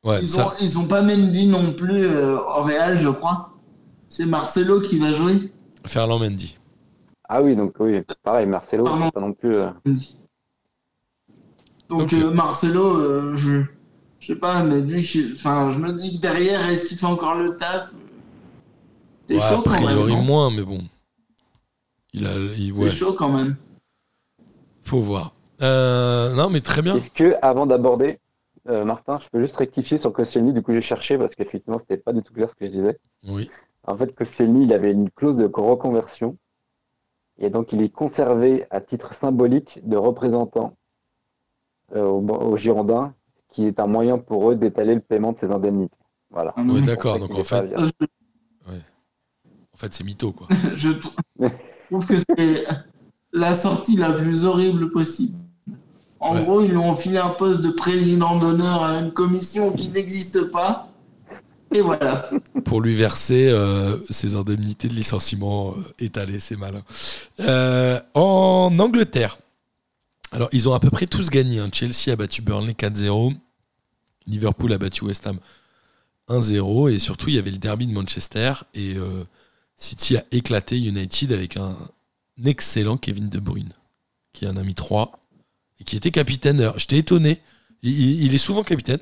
[0.03, 3.49] Ouais, ils, ça, ont, ils ont pas Mendy non plus euh, au Real, je crois.
[4.07, 5.51] C'est Marcelo qui va jouer.
[5.85, 6.58] Ferland Mendy.
[7.29, 9.09] Ah oui, donc oui, pareil, Marcelo, Pardon.
[9.11, 9.55] pas non plus.
[9.55, 9.69] euh.
[11.89, 12.13] Donc Ok.
[12.13, 13.61] euh, Marcelo, euh, je
[14.19, 17.05] je sais pas, mais vu que enfin, je me dis que derrière, est-ce qu'il fait
[17.05, 17.91] encore le taf?
[19.27, 19.83] C'est Ouais, chaud a quand même.
[19.85, 20.21] priori non?
[20.23, 20.79] moins, mais bon.
[22.13, 23.55] Il a, il- C'est ouais, chaud quand même.
[24.83, 25.33] faut voir.
[25.61, 26.95] Euh, non, mais très bien.
[26.97, 28.19] Est-ce que, avant d'aborder,
[28.67, 31.97] euh, Martin, je peux juste rectifier sur Koscielny, du coup j'ai cherché parce qu'effectivement c'était
[32.01, 32.97] pas du tout clair ce que je disais.
[33.27, 33.49] Oui.
[33.85, 36.37] En fait, Koscielny, il avait une clause de reconversion
[37.39, 40.75] et donc il est conservé à titre symbolique de représentant
[41.95, 43.13] euh, au, au Girondins,
[43.53, 45.95] qui est un moyen pour eux d'étaler le paiement de ses indemnités.
[46.29, 46.53] Voilà.
[46.55, 47.17] Ah Ouais, d'accord.
[47.19, 47.83] Donc en fait, viré.
[48.67, 50.47] en fait c'est mytho, quoi.
[50.75, 51.15] je trou-
[51.89, 52.65] trouve que c'est
[53.33, 55.37] la sortie la plus horrible possible.
[56.19, 56.43] En Ouais.
[56.43, 60.51] gros, ils lui ont filé un poste de président d'honneur à une commission qui n'existe
[60.51, 60.88] pas.
[61.75, 62.29] Et voilà.
[62.65, 66.81] pour lui verser euh, ses indemnités de licenciement euh, étalées, c'est malin.
[67.41, 69.37] Euh, en Angleterre,
[70.31, 71.59] alors ils ont à peu près tous gagné.
[71.59, 71.69] hein.
[71.71, 73.35] Chelsea a battu Burnley 4-0,
[74.25, 75.37] Liverpool a battu West Ham
[76.27, 79.23] 1-0, et surtout il y avait le derby de Manchester, et euh,
[79.77, 81.75] City a éclaté United avec un
[82.45, 83.73] excellent Kevin De Bruyne,
[84.33, 85.19] qui en a mis 3,
[85.79, 86.71] et qui était capitaine.
[86.77, 87.41] J'étais étonné,
[87.83, 88.99] il, il- il est souvent capitaine.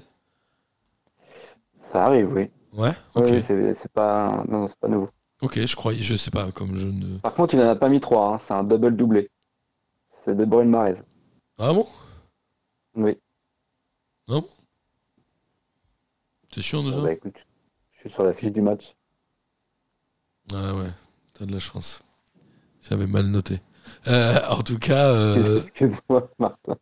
[1.94, 2.50] Ça arrive, oui.
[2.78, 3.28] Ouais, ok.
[3.28, 5.10] c'est pas, non, pas nouveau.
[5.42, 7.18] Ok, je croyais, je sais pas, comme je ne.
[7.18, 9.30] Par contre, il n'en a pas mis trois, hein, c'est un double doublé.
[10.24, 11.02] C'est De Bruyne Mahrez.
[11.58, 11.88] Ah bon?
[12.96, 13.18] Oui.
[16.52, 17.02] T'es sûr de ça?
[17.02, 17.36] Bah écoute,
[17.94, 18.84] je suis sur la fiche du match.
[20.54, 20.90] Ah ouais,
[21.34, 22.04] t'as de la chance.
[22.82, 23.60] J'avais mal noté.
[24.08, 25.62] Euh, en tout cas, euh,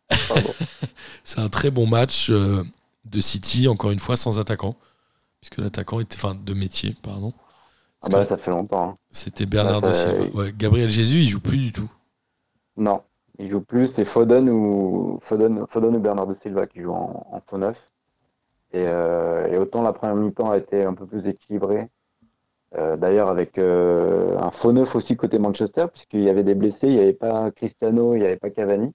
[1.24, 2.64] c'est un très bon match euh,
[3.04, 4.76] de City, encore une fois, sans attaquant.
[5.48, 6.16] Puisque l'attaquant était.
[6.16, 7.32] Enfin, de métier, pardon.
[8.02, 8.90] ah bah là, ça fait longtemps.
[8.90, 8.96] hein.
[9.10, 10.36] C'était Bernardo Là, ça- Silva.
[10.36, 11.88] Ouais, Gabriel Jésus, il joue plus du tout.
[12.76, 13.02] Non,
[13.38, 17.40] il joue plus, c'est Foden ou Foden, Foden ou Bernardo Silva qui joue en, en
[17.48, 17.76] faux neuf.
[18.72, 21.88] Et, euh, et autant la première mi-temps a été un peu plus équilibrée.
[22.76, 26.78] Euh, D'ailleurs, avec euh, un faux neuf aussi côté Manchester, puisqu'il y avait des blessés,
[26.82, 28.92] il n'y avait pas Cristiano, il n'y avait pas Cavani.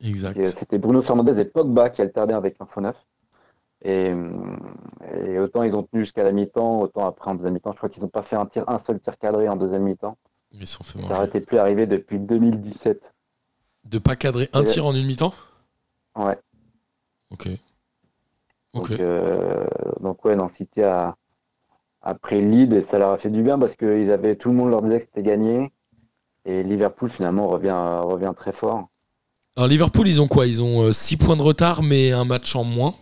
[0.00, 0.44] Exact.
[0.58, 2.96] C'était Bruno Fernandes et Pogba qui alternaient avec un faux neuf.
[3.82, 4.58] Et, hum,
[5.24, 7.88] et autant ils ont tenu jusqu'à la mi-temps, autant après en deuxième mi-temps, je crois
[7.88, 10.16] qu'ils n'ont pas fait un, tir, un seul tir cadré en deuxième mi-temps.
[10.52, 11.12] Ils sont fait Ça manger.
[11.12, 13.00] n'arrêtait plus arrivé depuis 2017.
[13.84, 15.34] De pas cadrer un tir en une mi-temps?
[16.16, 16.38] Ouais.
[17.30, 17.48] Ok.
[18.74, 19.66] Donc, euh,
[20.00, 21.14] donc ouais, non, City a,
[22.02, 24.36] a pris le lead et ça leur a fait du bien parce que ils avaient,
[24.36, 25.70] tout le monde leur disait que c'était gagné.
[26.44, 28.88] Et Liverpool finalement revient, revient très fort.
[29.56, 30.46] Alors, Liverpool, ils ont quoi?
[30.46, 32.94] Ils ont 6 points de retard, mais un match en moins.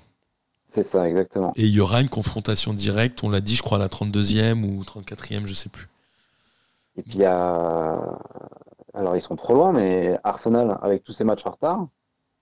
[0.75, 1.53] C'est ça, exactement.
[1.57, 4.65] Et il y aura une confrontation directe, on l'a dit, je crois, à la 32e
[4.65, 5.89] ou 34e, je sais plus.
[6.97, 7.99] Et puis il y a.
[8.93, 11.87] Alors ils sont trop loin, mais Arsenal, avec tous ces matchs en retard,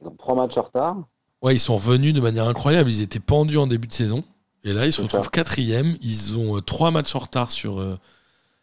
[0.01, 0.97] ils ont trois matchs en retard.
[1.41, 2.91] Ouais, ils sont revenus de manière incroyable.
[2.91, 4.22] Ils étaient pendus en début de saison.
[4.64, 5.30] Et là, ils se retrouvent ça.
[5.30, 5.97] quatrième.
[6.01, 7.99] Ils ont euh, trois matchs en retard sur, euh,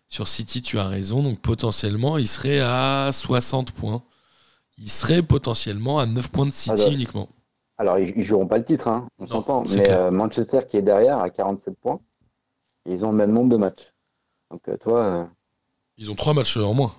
[0.08, 1.22] sur City, tu as raison.
[1.22, 4.02] Donc potentiellement, ils seraient à 60 points.
[4.78, 7.30] Ils seraient potentiellement à 9 points de City Alors, uniquement.
[7.80, 9.64] Alors ils, ils joueront pas le titre, hein, on s'entend.
[9.78, 12.00] Mais euh, Manchester qui est derrière à 47 points,
[12.86, 13.94] ils ont le même nombre de matchs.
[14.52, 15.00] Donc euh, toi.
[15.00, 15.24] euh,
[15.98, 16.92] Ils ont trois matchs en moins.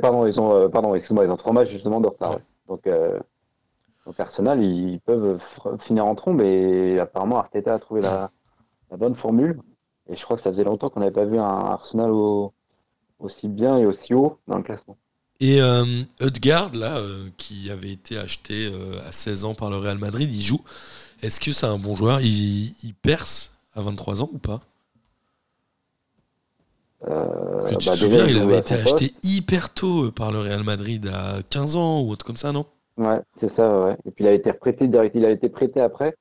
[0.00, 2.30] Pardon, ils ont, euh, pardon, excuse-moi, ils ont trois matchs justement de retard.
[2.32, 2.38] Ouais.
[2.68, 2.88] Donc,
[4.06, 5.38] donc Arsenal, ils peuvent
[5.86, 8.30] finir en trombe et apparemment Arteta a trouvé la,
[8.90, 9.60] la bonne formule.
[10.08, 12.52] Et je crois que ça faisait longtemps qu'on n'avait pas vu un Arsenal au-
[13.18, 14.96] aussi bien et aussi haut dans le classement.
[15.40, 15.84] Et euh,
[16.74, 20.40] là, euh, qui avait été acheté euh, à 16 ans par le Real Madrid, il
[20.42, 20.60] joue.
[21.22, 22.20] Est-ce que c'est un bon joueur?
[22.20, 24.60] Il, il perce à 23 ans ou pas?
[27.06, 30.10] Euh, Parce que tu bah, te déjà, souviens, il avait été acheté hyper tôt euh,
[30.10, 32.66] par le Real Madrid à 15 ans ou autre comme ça, non?
[32.96, 33.96] Ouais, c'est ça, ouais.
[34.06, 36.14] Et puis il a été prêté direct, il a été prêté après.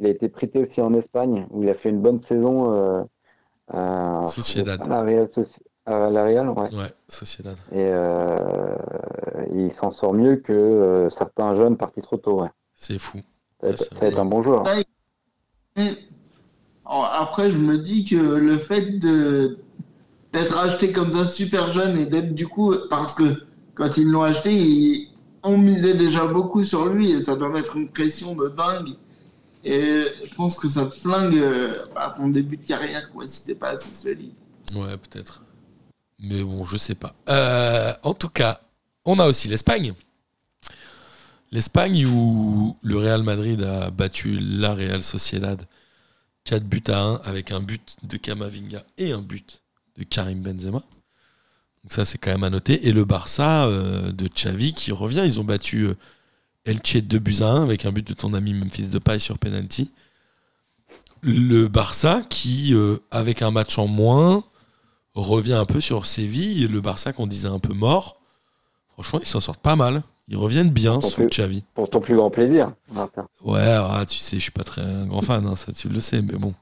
[0.00, 3.02] Il a été prêté aussi en Espagne où il a fait une bonne saison euh,
[3.72, 4.80] à, Sociedad.
[4.80, 6.74] à la Real, Soci- à la Real, ouais.
[6.74, 7.56] Ouais, Sociedad.
[7.72, 8.74] Et euh,
[9.54, 12.42] il s'en sort mieux que euh, certains jeunes partis trop tôt.
[12.42, 12.50] Ouais.
[12.74, 13.18] C'est fou.
[13.60, 14.64] Ça, Ouais, être, c'est ça va être un bon joueur.
[16.86, 19.58] Après, je me dis que le fait de
[20.32, 24.22] d'être acheté comme ça super jeune et d'être du coup parce que quand ils l'ont
[24.22, 25.08] acheté, ils,
[25.44, 28.94] on misait déjà beaucoup sur lui et ça doit mettre une pression de dingue.
[29.64, 33.46] Et je pense que ça te flingue euh, à ton début de carrière quoi si
[33.46, 34.32] t'es pas assez solide.
[34.74, 35.43] Ouais, peut-être.
[36.24, 37.14] Mais bon, je sais pas.
[37.28, 38.60] Euh, en tout cas,
[39.04, 39.94] on a aussi l'Espagne.
[41.52, 45.66] L'Espagne où le Real Madrid a battu la Real Sociedad
[46.44, 49.62] 4 buts à 1 avec un but de Camavinga et un but
[49.96, 50.82] de Karim Benzema.
[51.82, 52.88] Donc ça, c'est quand même à noter.
[52.88, 55.22] Et le Barça euh, de Xavi qui revient.
[55.24, 55.94] Ils ont battu euh,
[56.64, 59.92] Elche 2 buts à 1 avec un but de ton ami Memphis Depay sur penalty.
[61.22, 64.44] Le Barça qui, euh, avec un match en moins,
[65.22, 66.68] revient un peu sur Séville.
[66.68, 68.20] Le Barça qu'on disait un peu mort,
[68.92, 70.02] franchement, ils s'en sortent pas mal.
[70.28, 71.26] Ils reviennent bien sous.
[71.26, 71.64] Xavi.
[71.74, 73.26] Pour ton plus grand plaisir, Martin.
[73.44, 76.00] Ouais, ah, tu sais, je suis pas très un grand fan, hein, ça tu le
[76.00, 76.54] sais, mais bon.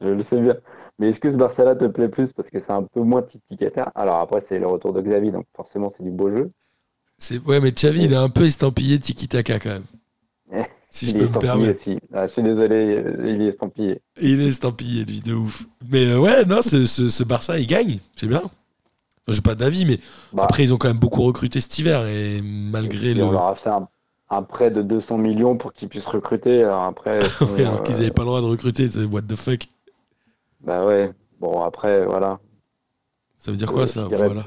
[0.00, 0.56] Je le sais bien.
[0.98, 3.92] Mais est-ce que ce Barça-là te plaît plus parce que c'est un peu moins tiki-taka
[3.94, 6.50] Alors après, c'est le retour de Xavi, donc forcément, c'est du beau jeu.
[7.46, 9.84] Ouais, mais Xavi, il est un peu estampillé tiki-taka quand même.
[10.90, 11.82] Si je il peux me permettre.
[12.14, 14.00] Ah, je suis désolé, euh, il est estampillé.
[14.20, 15.66] Il est estampillé, lui, de ouf.
[15.90, 18.38] Mais euh, ouais, non, ce, ce- ce Barça, il gagne, c'est bien.
[18.40, 18.50] Enfin,
[19.28, 19.98] J'ai pas d'avis, mais
[20.32, 23.24] Bah, après, ils ont quand même beaucoup recruté cet hiver, et malgré et le.
[23.24, 23.86] on leur a fait un,
[24.30, 26.62] un prêt de 200 millions pour qu'ils puissent recruter.
[26.64, 29.66] Alors après, Ouais, alors euh, qu'ils avaient pas le droit de recruter, what the fuck.
[30.62, 31.12] Bah ouais.
[31.38, 32.38] Bon, après, voilà.
[33.36, 34.42] Ça veut dire quoi Euh, ça Voilà.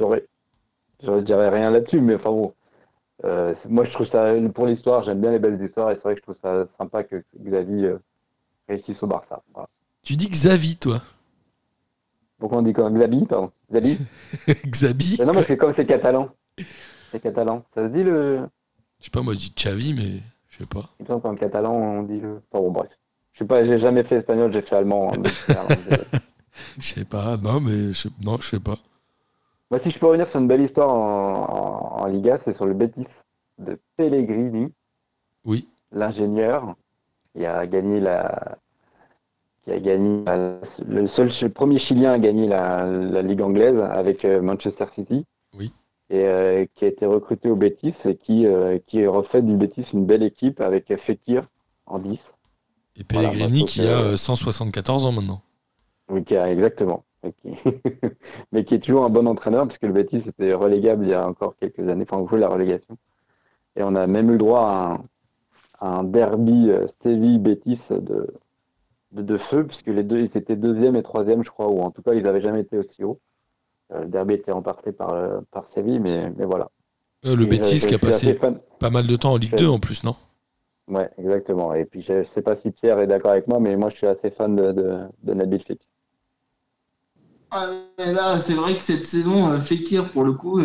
[1.03, 2.53] Je dirais rien là-dessus, mais enfin bon.
[3.23, 6.15] Euh, moi, je trouve ça, pour l'histoire, j'aime bien les belles histoires et c'est vrai
[6.15, 7.97] que je trouve ça sympa que Xavi euh,
[8.67, 9.41] réussisse au Barça.
[9.53, 9.69] Voilà.
[10.03, 11.01] Tu dis Xavi, toi
[12.39, 12.89] Pourquoi on dit quoi?
[12.89, 13.97] Xavi, pardon Xavi
[15.19, 16.29] Mais Non, parce que comme c'est catalan,
[17.11, 17.63] c'est catalan.
[17.75, 18.39] Ça se dit le.
[18.99, 20.89] Je sais pas, moi je dis Xavi, mais je sais pas.
[21.19, 22.41] Qu'en catalan, on dit le.
[22.51, 22.89] Enfin bon, bref.
[23.33, 25.11] Je sais pas, j'ai jamais fait espagnol, j'ai fait allemand.
[25.13, 25.29] hein, de-
[26.79, 28.75] Je sais pas, non, mais je sais, non, je sais pas.
[29.71, 32.65] Moi, si je peux revenir sur une belle histoire en, en, en Liga, c'est sur
[32.65, 33.07] le Betis
[33.57, 34.71] de Pellegrini.
[35.45, 35.67] Oui.
[35.91, 36.75] l'ingénieur,
[37.35, 38.57] qui a gagné la,
[39.63, 40.23] qui a gagné
[40.85, 45.25] le seul le premier Chilien à gagner la, la Ligue anglaise avec euh, Manchester City.
[45.57, 45.71] Oui.
[46.09, 49.85] Et euh, qui a été recruté au Betis et qui, euh, qui refait du Betis
[49.93, 51.47] une belle équipe avec Fekir
[51.85, 52.19] en 10.
[52.97, 55.41] Et Pellegrini bah, qui a euh, euh, 174 ans maintenant.
[56.09, 57.03] Oui, qui a- exactement.
[58.51, 61.27] Mais qui est toujours un bon entraîneur, puisque le Betis était relégable il y a
[61.27, 62.97] encore quelques années, enfin, on jouait la relégation.
[63.75, 64.99] Et on a même eu le droit à un,
[65.79, 68.33] à un derby euh, Séville-Betis de,
[69.11, 71.91] de, de feu, puisque les deux, ils étaient deuxième et troisième, je crois, ou en
[71.91, 73.19] tout cas, ils n'avaient jamais été aussi haut.
[73.93, 76.69] Euh, le derby était remporté par, euh, par Séville, mais, mais voilà.
[77.25, 78.33] Euh, le Et Betis qui a passé
[78.79, 80.15] pas mal de temps en Ligue je- 2 en plus, non?
[80.87, 81.73] Ouais, exactement.
[81.73, 83.97] Et puis, je ne sais pas si Pierre est d'accord avec moi, mais moi, je
[83.97, 85.87] suis assez fan de, de, de Nabil Fekir.
[87.51, 87.67] Ah,
[87.97, 90.59] mais là, c'est vrai que cette saison, euh, Fekir, pour le coup,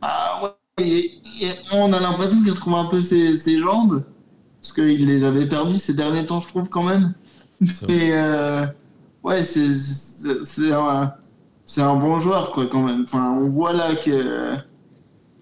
[0.00, 4.04] ah, ouais, et- et on a l'impression qu'il retrouve un peu ses, ses jambes,
[4.60, 7.14] parce qu'il les avait perdues ces derniers temps, je trouve, quand même.
[7.88, 8.66] Mais euh,
[9.24, 11.14] ouais, c'est un,
[11.64, 13.02] c'est un bon joueur, quoi, quand même.
[13.04, 14.56] Enfin, on voit là que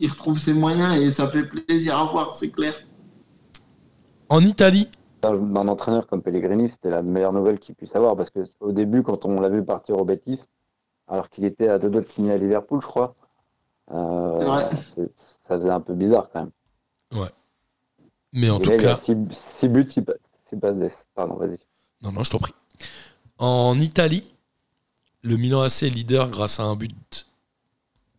[0.01, 2.75] il retrouve ses moyens et ça fait plaisir à voir, c'est clair.
[4.29, 4.89] En Italie,
[5.33, 9.03] d'un entraîneur comme Pellegrini, c'était la meilleure nouvelle qu'il puisse avoir parce que au début,
[9.03, 10.41] quand on l'a vu partir au Betis,
[11.09, 13.15] alors qu'il était à deux doigts de signer à Liverpool, je crois,
[13.93, 14.39] euh,
[15.49, 16.51] ça faisait un peu bizarre quand même.
[18.33, 19.17] mais en Et tout là, cas, a six,
[19.61, 20.15] six buts, six, pa-
[20.51, 20.93] six passes d'ess.
[21.15, 21.59] Pardon, vas-y.
[22.03, 22.55] non, non, je t'en prie.
[23.39, 24.35] En Italie,
[25.23, 27.27] le Milan AC est leader grâce à un but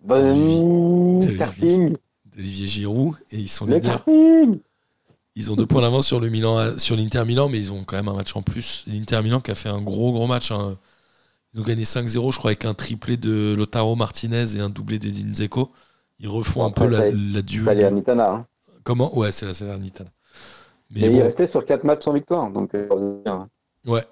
[0.02, 1.98] Bon Olivier.
[2.38, 4.06] Giroud et ils sont le leaders.
[4.06, 4.60] karting.
[5.39, 7.95] Ils ont deux points d'avance sur le Milan, sur l'Inter Milan, mais ils ont quand
[7.95, 8.84] même un match en plus.
[8.88, 10.49] L'Inter Milan qui a fait un gros gros match.
[10.51, 10.77] hein.
[11.53, 14.97] Ils ont gagné 5-0, je crois, avec un triplé de Lotaro Martinez et un doublé
[14.97, 15.72] d'Edin Dzeko.
[16.19, 17.41] Ils refont un peu la, la.
[17.47, 18.31] Salernitana.
[18.31, 18.45] Hein.
[18.84, 19.15] Comment?
[19.15, 20.09] Ouais, c'est la Salernitana.
[20.89, 23.47] Mais Et bon, restait sur quatre matchs sans victoire, donc euh, hein.
[23.85, 24.03] ouais,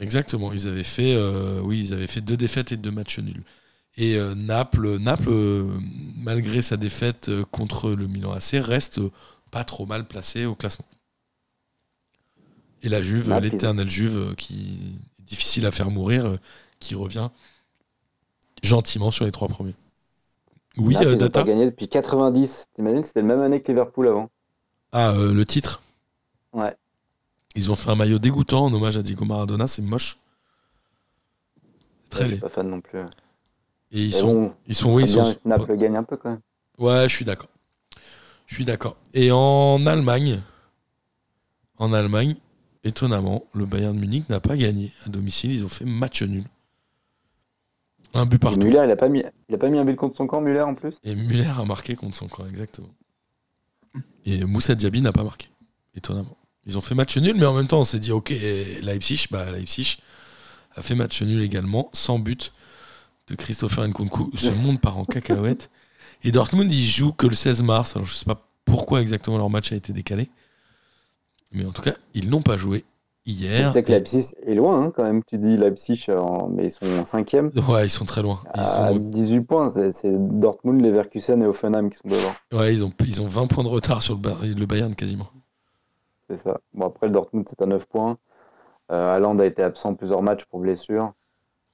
[0.00, 0.52] exactement.
[0.52, 3.44] Ils avaient fait, euh, oui, ils avaient fait deux défaites et deux matchs nuls.
[3.96, 5.30] Et euh, Naples, Naples,
[6.16, 9.00] malgré sa défaite contre le Milan AC, reste
[9.52, 10.86] pas trop mal placé au classement.
[12.82, 14.54] Et la Juve, ils- l'éternelle Juve, euh, qui
[15.20, 16.36] est difficile à faire mourir, euh,
[16.80, 17.28] qui revient
[18.62, 19.74] gentiment sur les trois premiers.
[20.76, 21.42] Oui, Naples, euh, ils ont Data.
[21.44, 22.66] gagné depuis 90.
[22.74, 24.30] T'imagines, c'était la même année que Liverpool avant.
[24.92, 25.82] Ah, euh, le titre.
[26.52, 26.76] Ouais.
[27.54, 30.18] Ils ont fait un maillot dégoûtant en hommage à Diego Maradona, c'est moche.
[32.10, 32.36] Très laid.
[32.36, 33.00] suis pas fan non plus.
[33.92, 35.38] Et ils sont, bon, ils sont, oui, ils bien sont.
[35.44, 36.40] Naples gagne un peu quand même.
[36.78, 37.48] Ouais, je suis d'accord.
[38.52, 38.98] Je suis d'accord.
[39.14, 40.42] Et en Allemagne,
[41.78, 42.36] en Allemagne,
[42.84, 45.52] étonnamment, le Bayern de Munich n'a pas gagné à domicile.
[45.52, 46.44] Ils ont fait match nul.
[48.12, 48.66] Un but Et partout.
[48.66, 50.60] Muller, il a pas mis, il a pas mis un but contre son camp, Muller
[50.60, 50.92] en plus?
[51.02, 52.90] Et Muller a marqué contre son camp, exactement.
[54.26, 55.48] Et Moussa Diaby n'a pas marqué,
[55.94, 56.36] étonnamment.
[56.66, 58.34] Ils ont fait match nul, mais en même temps, on s'est dit, ok,
[58.82, 59.96] Leipzig, bah, Leipzig
[60.76, 62.52] a fait match nul également, sans but
[63.28, 64.30] de Christopher Nkunku.
[64.36, 65.70] Ce monde part en cacahuète.
[66.24, 67.96] Et Dortmund, ils jouent que le 16 mars.
[67.96, 70.30] Alors, je sais pas pourquoi exactement leur match a été décalé.
[71.52, 72.84] Mais en tout cas, ils n'ont pas joué
[73.26, 73.68] hier.
[73.68, 75.22] Tu sais que Et- Leipzig est loin hein, quand même.
[75.24, 77.50] Tu dis Leipzig, en- mais ils sont cinquième.
[77.68, 78.40] Ouais, ils sont très loin.
[78.54, 82.32] Ils, À ont, 18 points, c'est c'est Dortmund, Leverkusen et Offenheim qui sont devant.
[82.52, 85.28] ouais, ils, ont, ils ont 20 points de retard sur le, Ba- le Bayern quasiment.
[86.30, 86.60] C'est ça.
[86.72, 88.16] Bon, après, le Dortmund, c'est à 9 points.
[88.90, 91.12] Euh, Haaland a été absent plusieurs matchs pour blessure.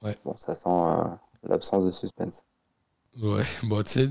[0.03, 0.15] Ouais.
[0.25, 1.03] Bon, ça sent euh,
[1.47, 2.43] l'absence de suspense.
[3.21, 4.09] Ouais, bon, tu sais,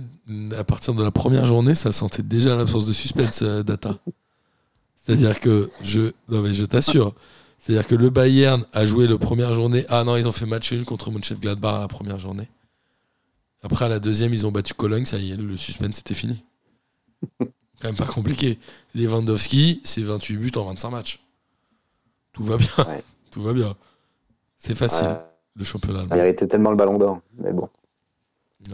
[0.57, 3.99] à partir de la première journée, ça sentait déjà l'absence de suspense, euh, Data.
[4.97, 6.13] C'est-à-dire que je.
[6.29, 7.15] Non, mais je t'assure.
[7.59, 9.85] C'est-à-dire que le Bayern a joué la première journée.
[9.89, 12.49] Ah non, ils ont fait match nul contre Mönchengladbach à la première journée.
[13.63, 15.07] Après, à la deuxième, ils ont battu Cologne.
[15.07, 16.45] Ça y est, le suspense, c'était fini.
[17.39, 18.59] Quand même pas compliqué.
[18.95, 21.21] Lewandowski, c'est 28 buts en 25 matchs.
[22.33, 22.69] Tout va bien.
[22.79, 23.03] Ouais.
[23.31, 23.75] Tout va bien.
[24.57, 25.17] C'est facile,
[25.55, 26.03] le championnat.
[26.11, 27.21] il méritait tellement le ballon d'or.
[27.39, 27.69] Mais bon,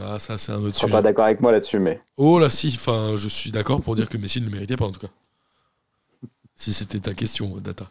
[0.00, 0.92] Ah, ça, c'est un autre tu seras sujet.
[0.92, 4.08] pas d'accord avec moi là-dessus, mais Oh là si, enfin je suis d'accord pour dire
[4.08, 5.10] que Messi ne le méritait pas en tout cas.
[6.54, 7.90] Si c'était ta question, Data.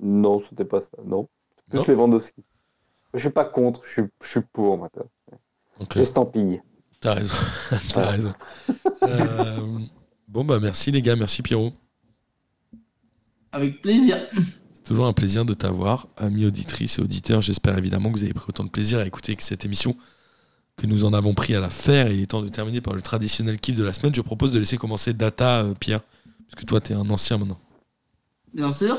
[0.00, 0.90] non, c'était pas ça.
[1.04, 1.28] Non.
[1.68, 2.42] Plus Non Lewandowski.
[3.14, 4.90] Je suis pas contre, je suis, je suis pour, moi.
[5.80, 6.60] Ok, J'estampille.
[7.00, 7.34] t'as raison.
[7.92, 8.34] t'as raison.
[9.04, 9.78] Euh,
[10.26, 11.72] bon bah merci les gars, merci Pierrot.
[13.52, 14.16] Avec plaisir.
[14.74, 17.40] C'est toujours un plaisir de t'avoir, amis auditrices et auditeurs.
[17.40, 19.96] J'espère évidemment que vous avez pris autant de plaisir à écouter que cette émission
[20.78, 22.06] que nous en avons pris à la faire.
[22.06, 24.14] Et il est temps de terminer par le traditionnel kiff de la semaine.
[24.14, 26.00] Je propose de laisser commencer Data, euh, Pierre,
[26.48, 27.58] parce que toi t'es un ancien maintenant.
[28.54, 28.96] Bien sûr.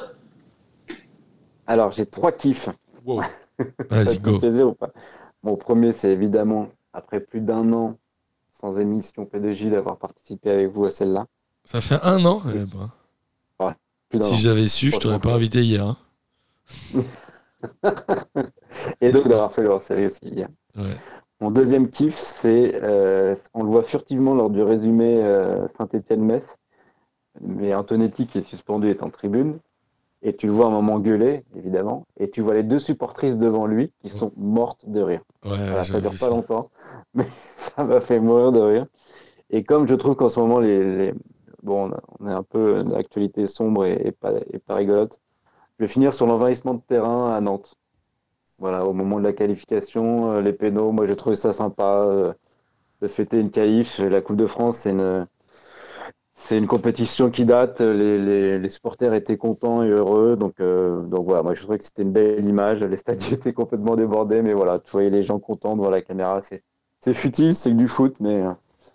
[1.65, 2.69] Alors, j'ai trois kiffs.
[3.05, 3.21] Wow.
[3.59, 4.39] Ça Vas-y go.
[4.39, 4.91] plaisir ou pas?
[5.43, 7.97] Mon premier, c'est évidemment, après plus d'un an
[8.51, 11.25] sans émission P2J, d'avoir participé avec vous à celle-là.
[11.63, 12.41] Ça fait un an?
[12.53, 12.91] Eh ben,
[14.09, 15.85] Plus si j'avais su, je t'aurais pas invité hier.
[15.85, 15.97] hein.
[19.01, 20.47] Et donc d'avoir fait leur série aussi hier.
[20.75, 20.95] Ouais.
[21.41, 26.43] Mon deuxième kiff, c'est, euh, on le voit furtivement lors du résumé euh, Saint-Étienne-Metz,
[27.41, 29.59] mais Antonetti qui est suspendu est en tribune,
[30.23, 33.67] et tu le vois un moment gueuler, évidemment, et tu vois les deux supportrices devant
[33.67, 35.23] lui qui sont mortes de rire.
[35.43, 36.31] Ouais, Voilà, ça dure pas ça.
[36.31, 36.71] longtemps,
[37.15, 38.87] mais ça m'a fait mourir de rire.
[39.51, 41.13] Et comme je trouve qu'en ce moment, les, les-
[41.63, 45.19] bon, on est un peu d'actualité sombre et, et pas, et pas rigolote,
[45.79, 47.75] je vais finir sur l'envahissement de terrain à Nantes.
[48.59, 52.33] Voilà, au moment de la qualification, euh, les pénaux, moi j'ai trouvé ça sympa euh,
[53.01, 53.99] de fêter une qualif.
[53.99, 55.27] La Coupe de France, c'est une,
[56.33, 57.79] c'est une compétition qui date.
[57.79, 60.35] Les, les, les supporters étaient contents et heureux.
[60.35, 62.83] Donc, euh, donc voilà, moi je trouvais que c'était une belle image.
[62.83, 66.41] Les stades étaient complètement débordés, mais voilà, tu voyais les gens contents devant la caméra.
[66.41, 66.61] C'est,
[66.99, 68.43] c'est futile, c'est que du foot, mais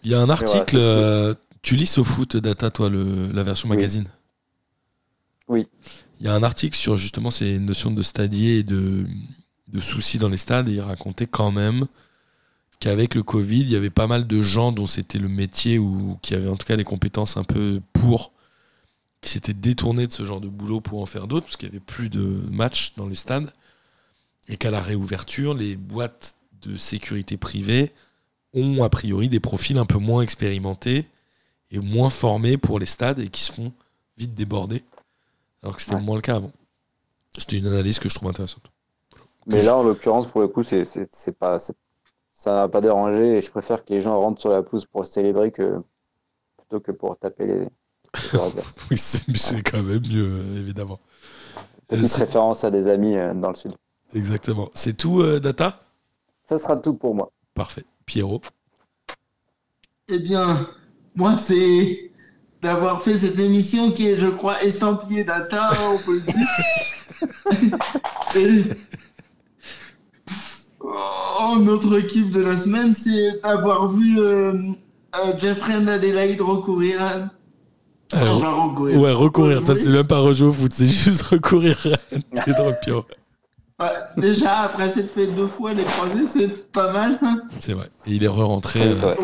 [0.02, 3.70] Il y a un article, voilà, tu lis au foot data, toi, le, la version
[3.70, 4.08] magazine?
[5.48, 5.66] Oui.
[6.20, 9.06] Il y a un article sur justement ces notions de stadier et de,
[9.74, 11.86] de soucis dans les stades, et il racontait quand même
[12.80, 16.18] qu'avec le Covid, il y avait pas mal de gens dont c'était le métier ou
[16.22, 18.32] qui avaient en tout cas les compétences un peu pour,
[19.20, 21.76] qui s'étaient détournés de ce genre de boulot pour en faire d'autres, parce qu'il n'y
[21.76, 23.52] avait plus de matchs dans les stades,
[24.48, 27.92] et qu'à la réouverture, les boîtes de sécurité privée
[28.52, 31.08] ont a priori des profils un peu moins expérimentés
[31.70, 33.72] et moins formés pour les stades et qui se font
[34.16, 34.84] vite déborder,
[35.62, 36.02] alors que c'était Ouais.
[36.02, 36.52] moins le cas avant.
[37.36, 38.70] C'était une analyse que je trouve intéressante.
[39.46, 41.74] Mais là, en l'occurrence, pour le coup, c'est, c'est, c'est pas, c'est-
[42.32, 45.06] ça n'a pas dérangé et je préfère que les gens rentrent sur la pelouse pour
[45.06, 45.76] célébrer que,
[46.56, 47.68] plutôt que pour taper les.
[48.90, 51.00] Oui, c'est c'est quand même mieux, euh, évidemment.
[51.56, 51.60] Euh,
[51.96, 53.72] Petite c'est- référence à des amis euh, dans le sud.
[54.14, 54.70] Exactement.
[54.74, 55.80] C'est tout, euh, Data
[56.48, 57.30] Ça sera tout pour moi.
[57.54, 57.84] Parfait.
[58.06, 58.40] Pierrot?
[60.08, 60.68] Eh bien,
[61.14, 62.10] moi, c'est
[62.62, 67.74] d'avoir fait cette émission qui est, je crois, estampillée data, on peut le dire.
[68.36, 68.62] Et
[71.38, 74.52] oh, notre équipe de la semaine, c'est d'avoir vu euh,
[75.16, 77.30] euh, Jeffrey Adelaide recourir à...
[78.16, 79.00] Alors, Enfin, recourir.
[79.00, 79.64] Ouais, recourir.
[79.64, 81.76] Toi, c'est même pas rejouer au foot, c'est juste recourir.
[81.82, 81.98] T'es.
[83.80, 87.18] Ouais, déjà, après s'être fait deux fois les croisés, c'est pas mal.
[87.22, 87.42] hein.
[87.58, 87.88] C'est vrai.
[88.06, 88.80] Et il est re-rentré.
[88.80, 89.14] Ouais, euh.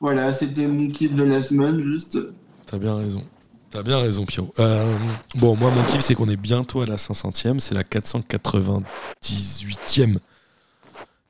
[0.00, 2.18] Voilà, c'était mon kiff de la semaine, juste.
[2.66, 3.22] T'as bien raison.
[3.70, 4.52] T'as bien raison, Pierrot.
[4.58, 4.96] Euh,
[5.36, 7.58] bon, moi, mon kiff, c'est qu'on est bientôt à la 500e.
[7.60, 10.16] C'est la 498e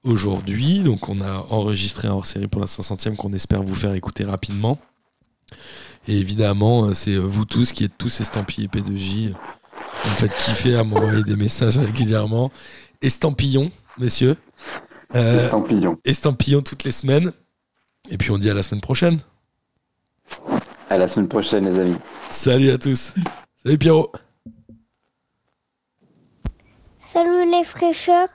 [0.04, 0.80] aujourd'hui.
[0.80, 4.78] Donc, on a enregistré un hors-série pour la 500e qu'on espère vous faire écouter rapidement.
[6.06, 9.32] Et évidemment, euh, c'est vous tous qui êtes tous estampillés P2J.
[10.04, 12.50] Vous me faites kiffer à m'envoyer des messages régulièrement.
[13.02, 14.36] Estampillons, messieurs.
[15.14, 15.98] Euh, Estampillon.
[16.04, 17.32] estampillons toutes les semaines.
[18.10, 19.18] Et puis, on dit à la semaine prochaine.
[20.90, 21.96] À la semaine prochaine, les amis.
[22.30, 23.14] Salut à tous.
[23.62, 24.12] Salut Pierrot.
[27.12, 28.28] Salut les fraîcheurs,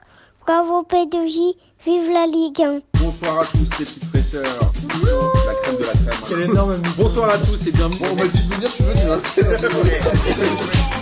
[0.46, 1.56] bravo P2J,
[1.86, 2.80] vive la Ligue 1.
[3.00, 4.44] Bonsoir à tous les petites fraîcheurs.
[5.46, 6.20] La crème de la crème.
[6.30, 8.00] Quel énorme Bonsoir à tous et bienvenue.
[8.00, 9.12] Bon, on m'a dit de venir, je suis venu.
[9.12, 10.90] hein.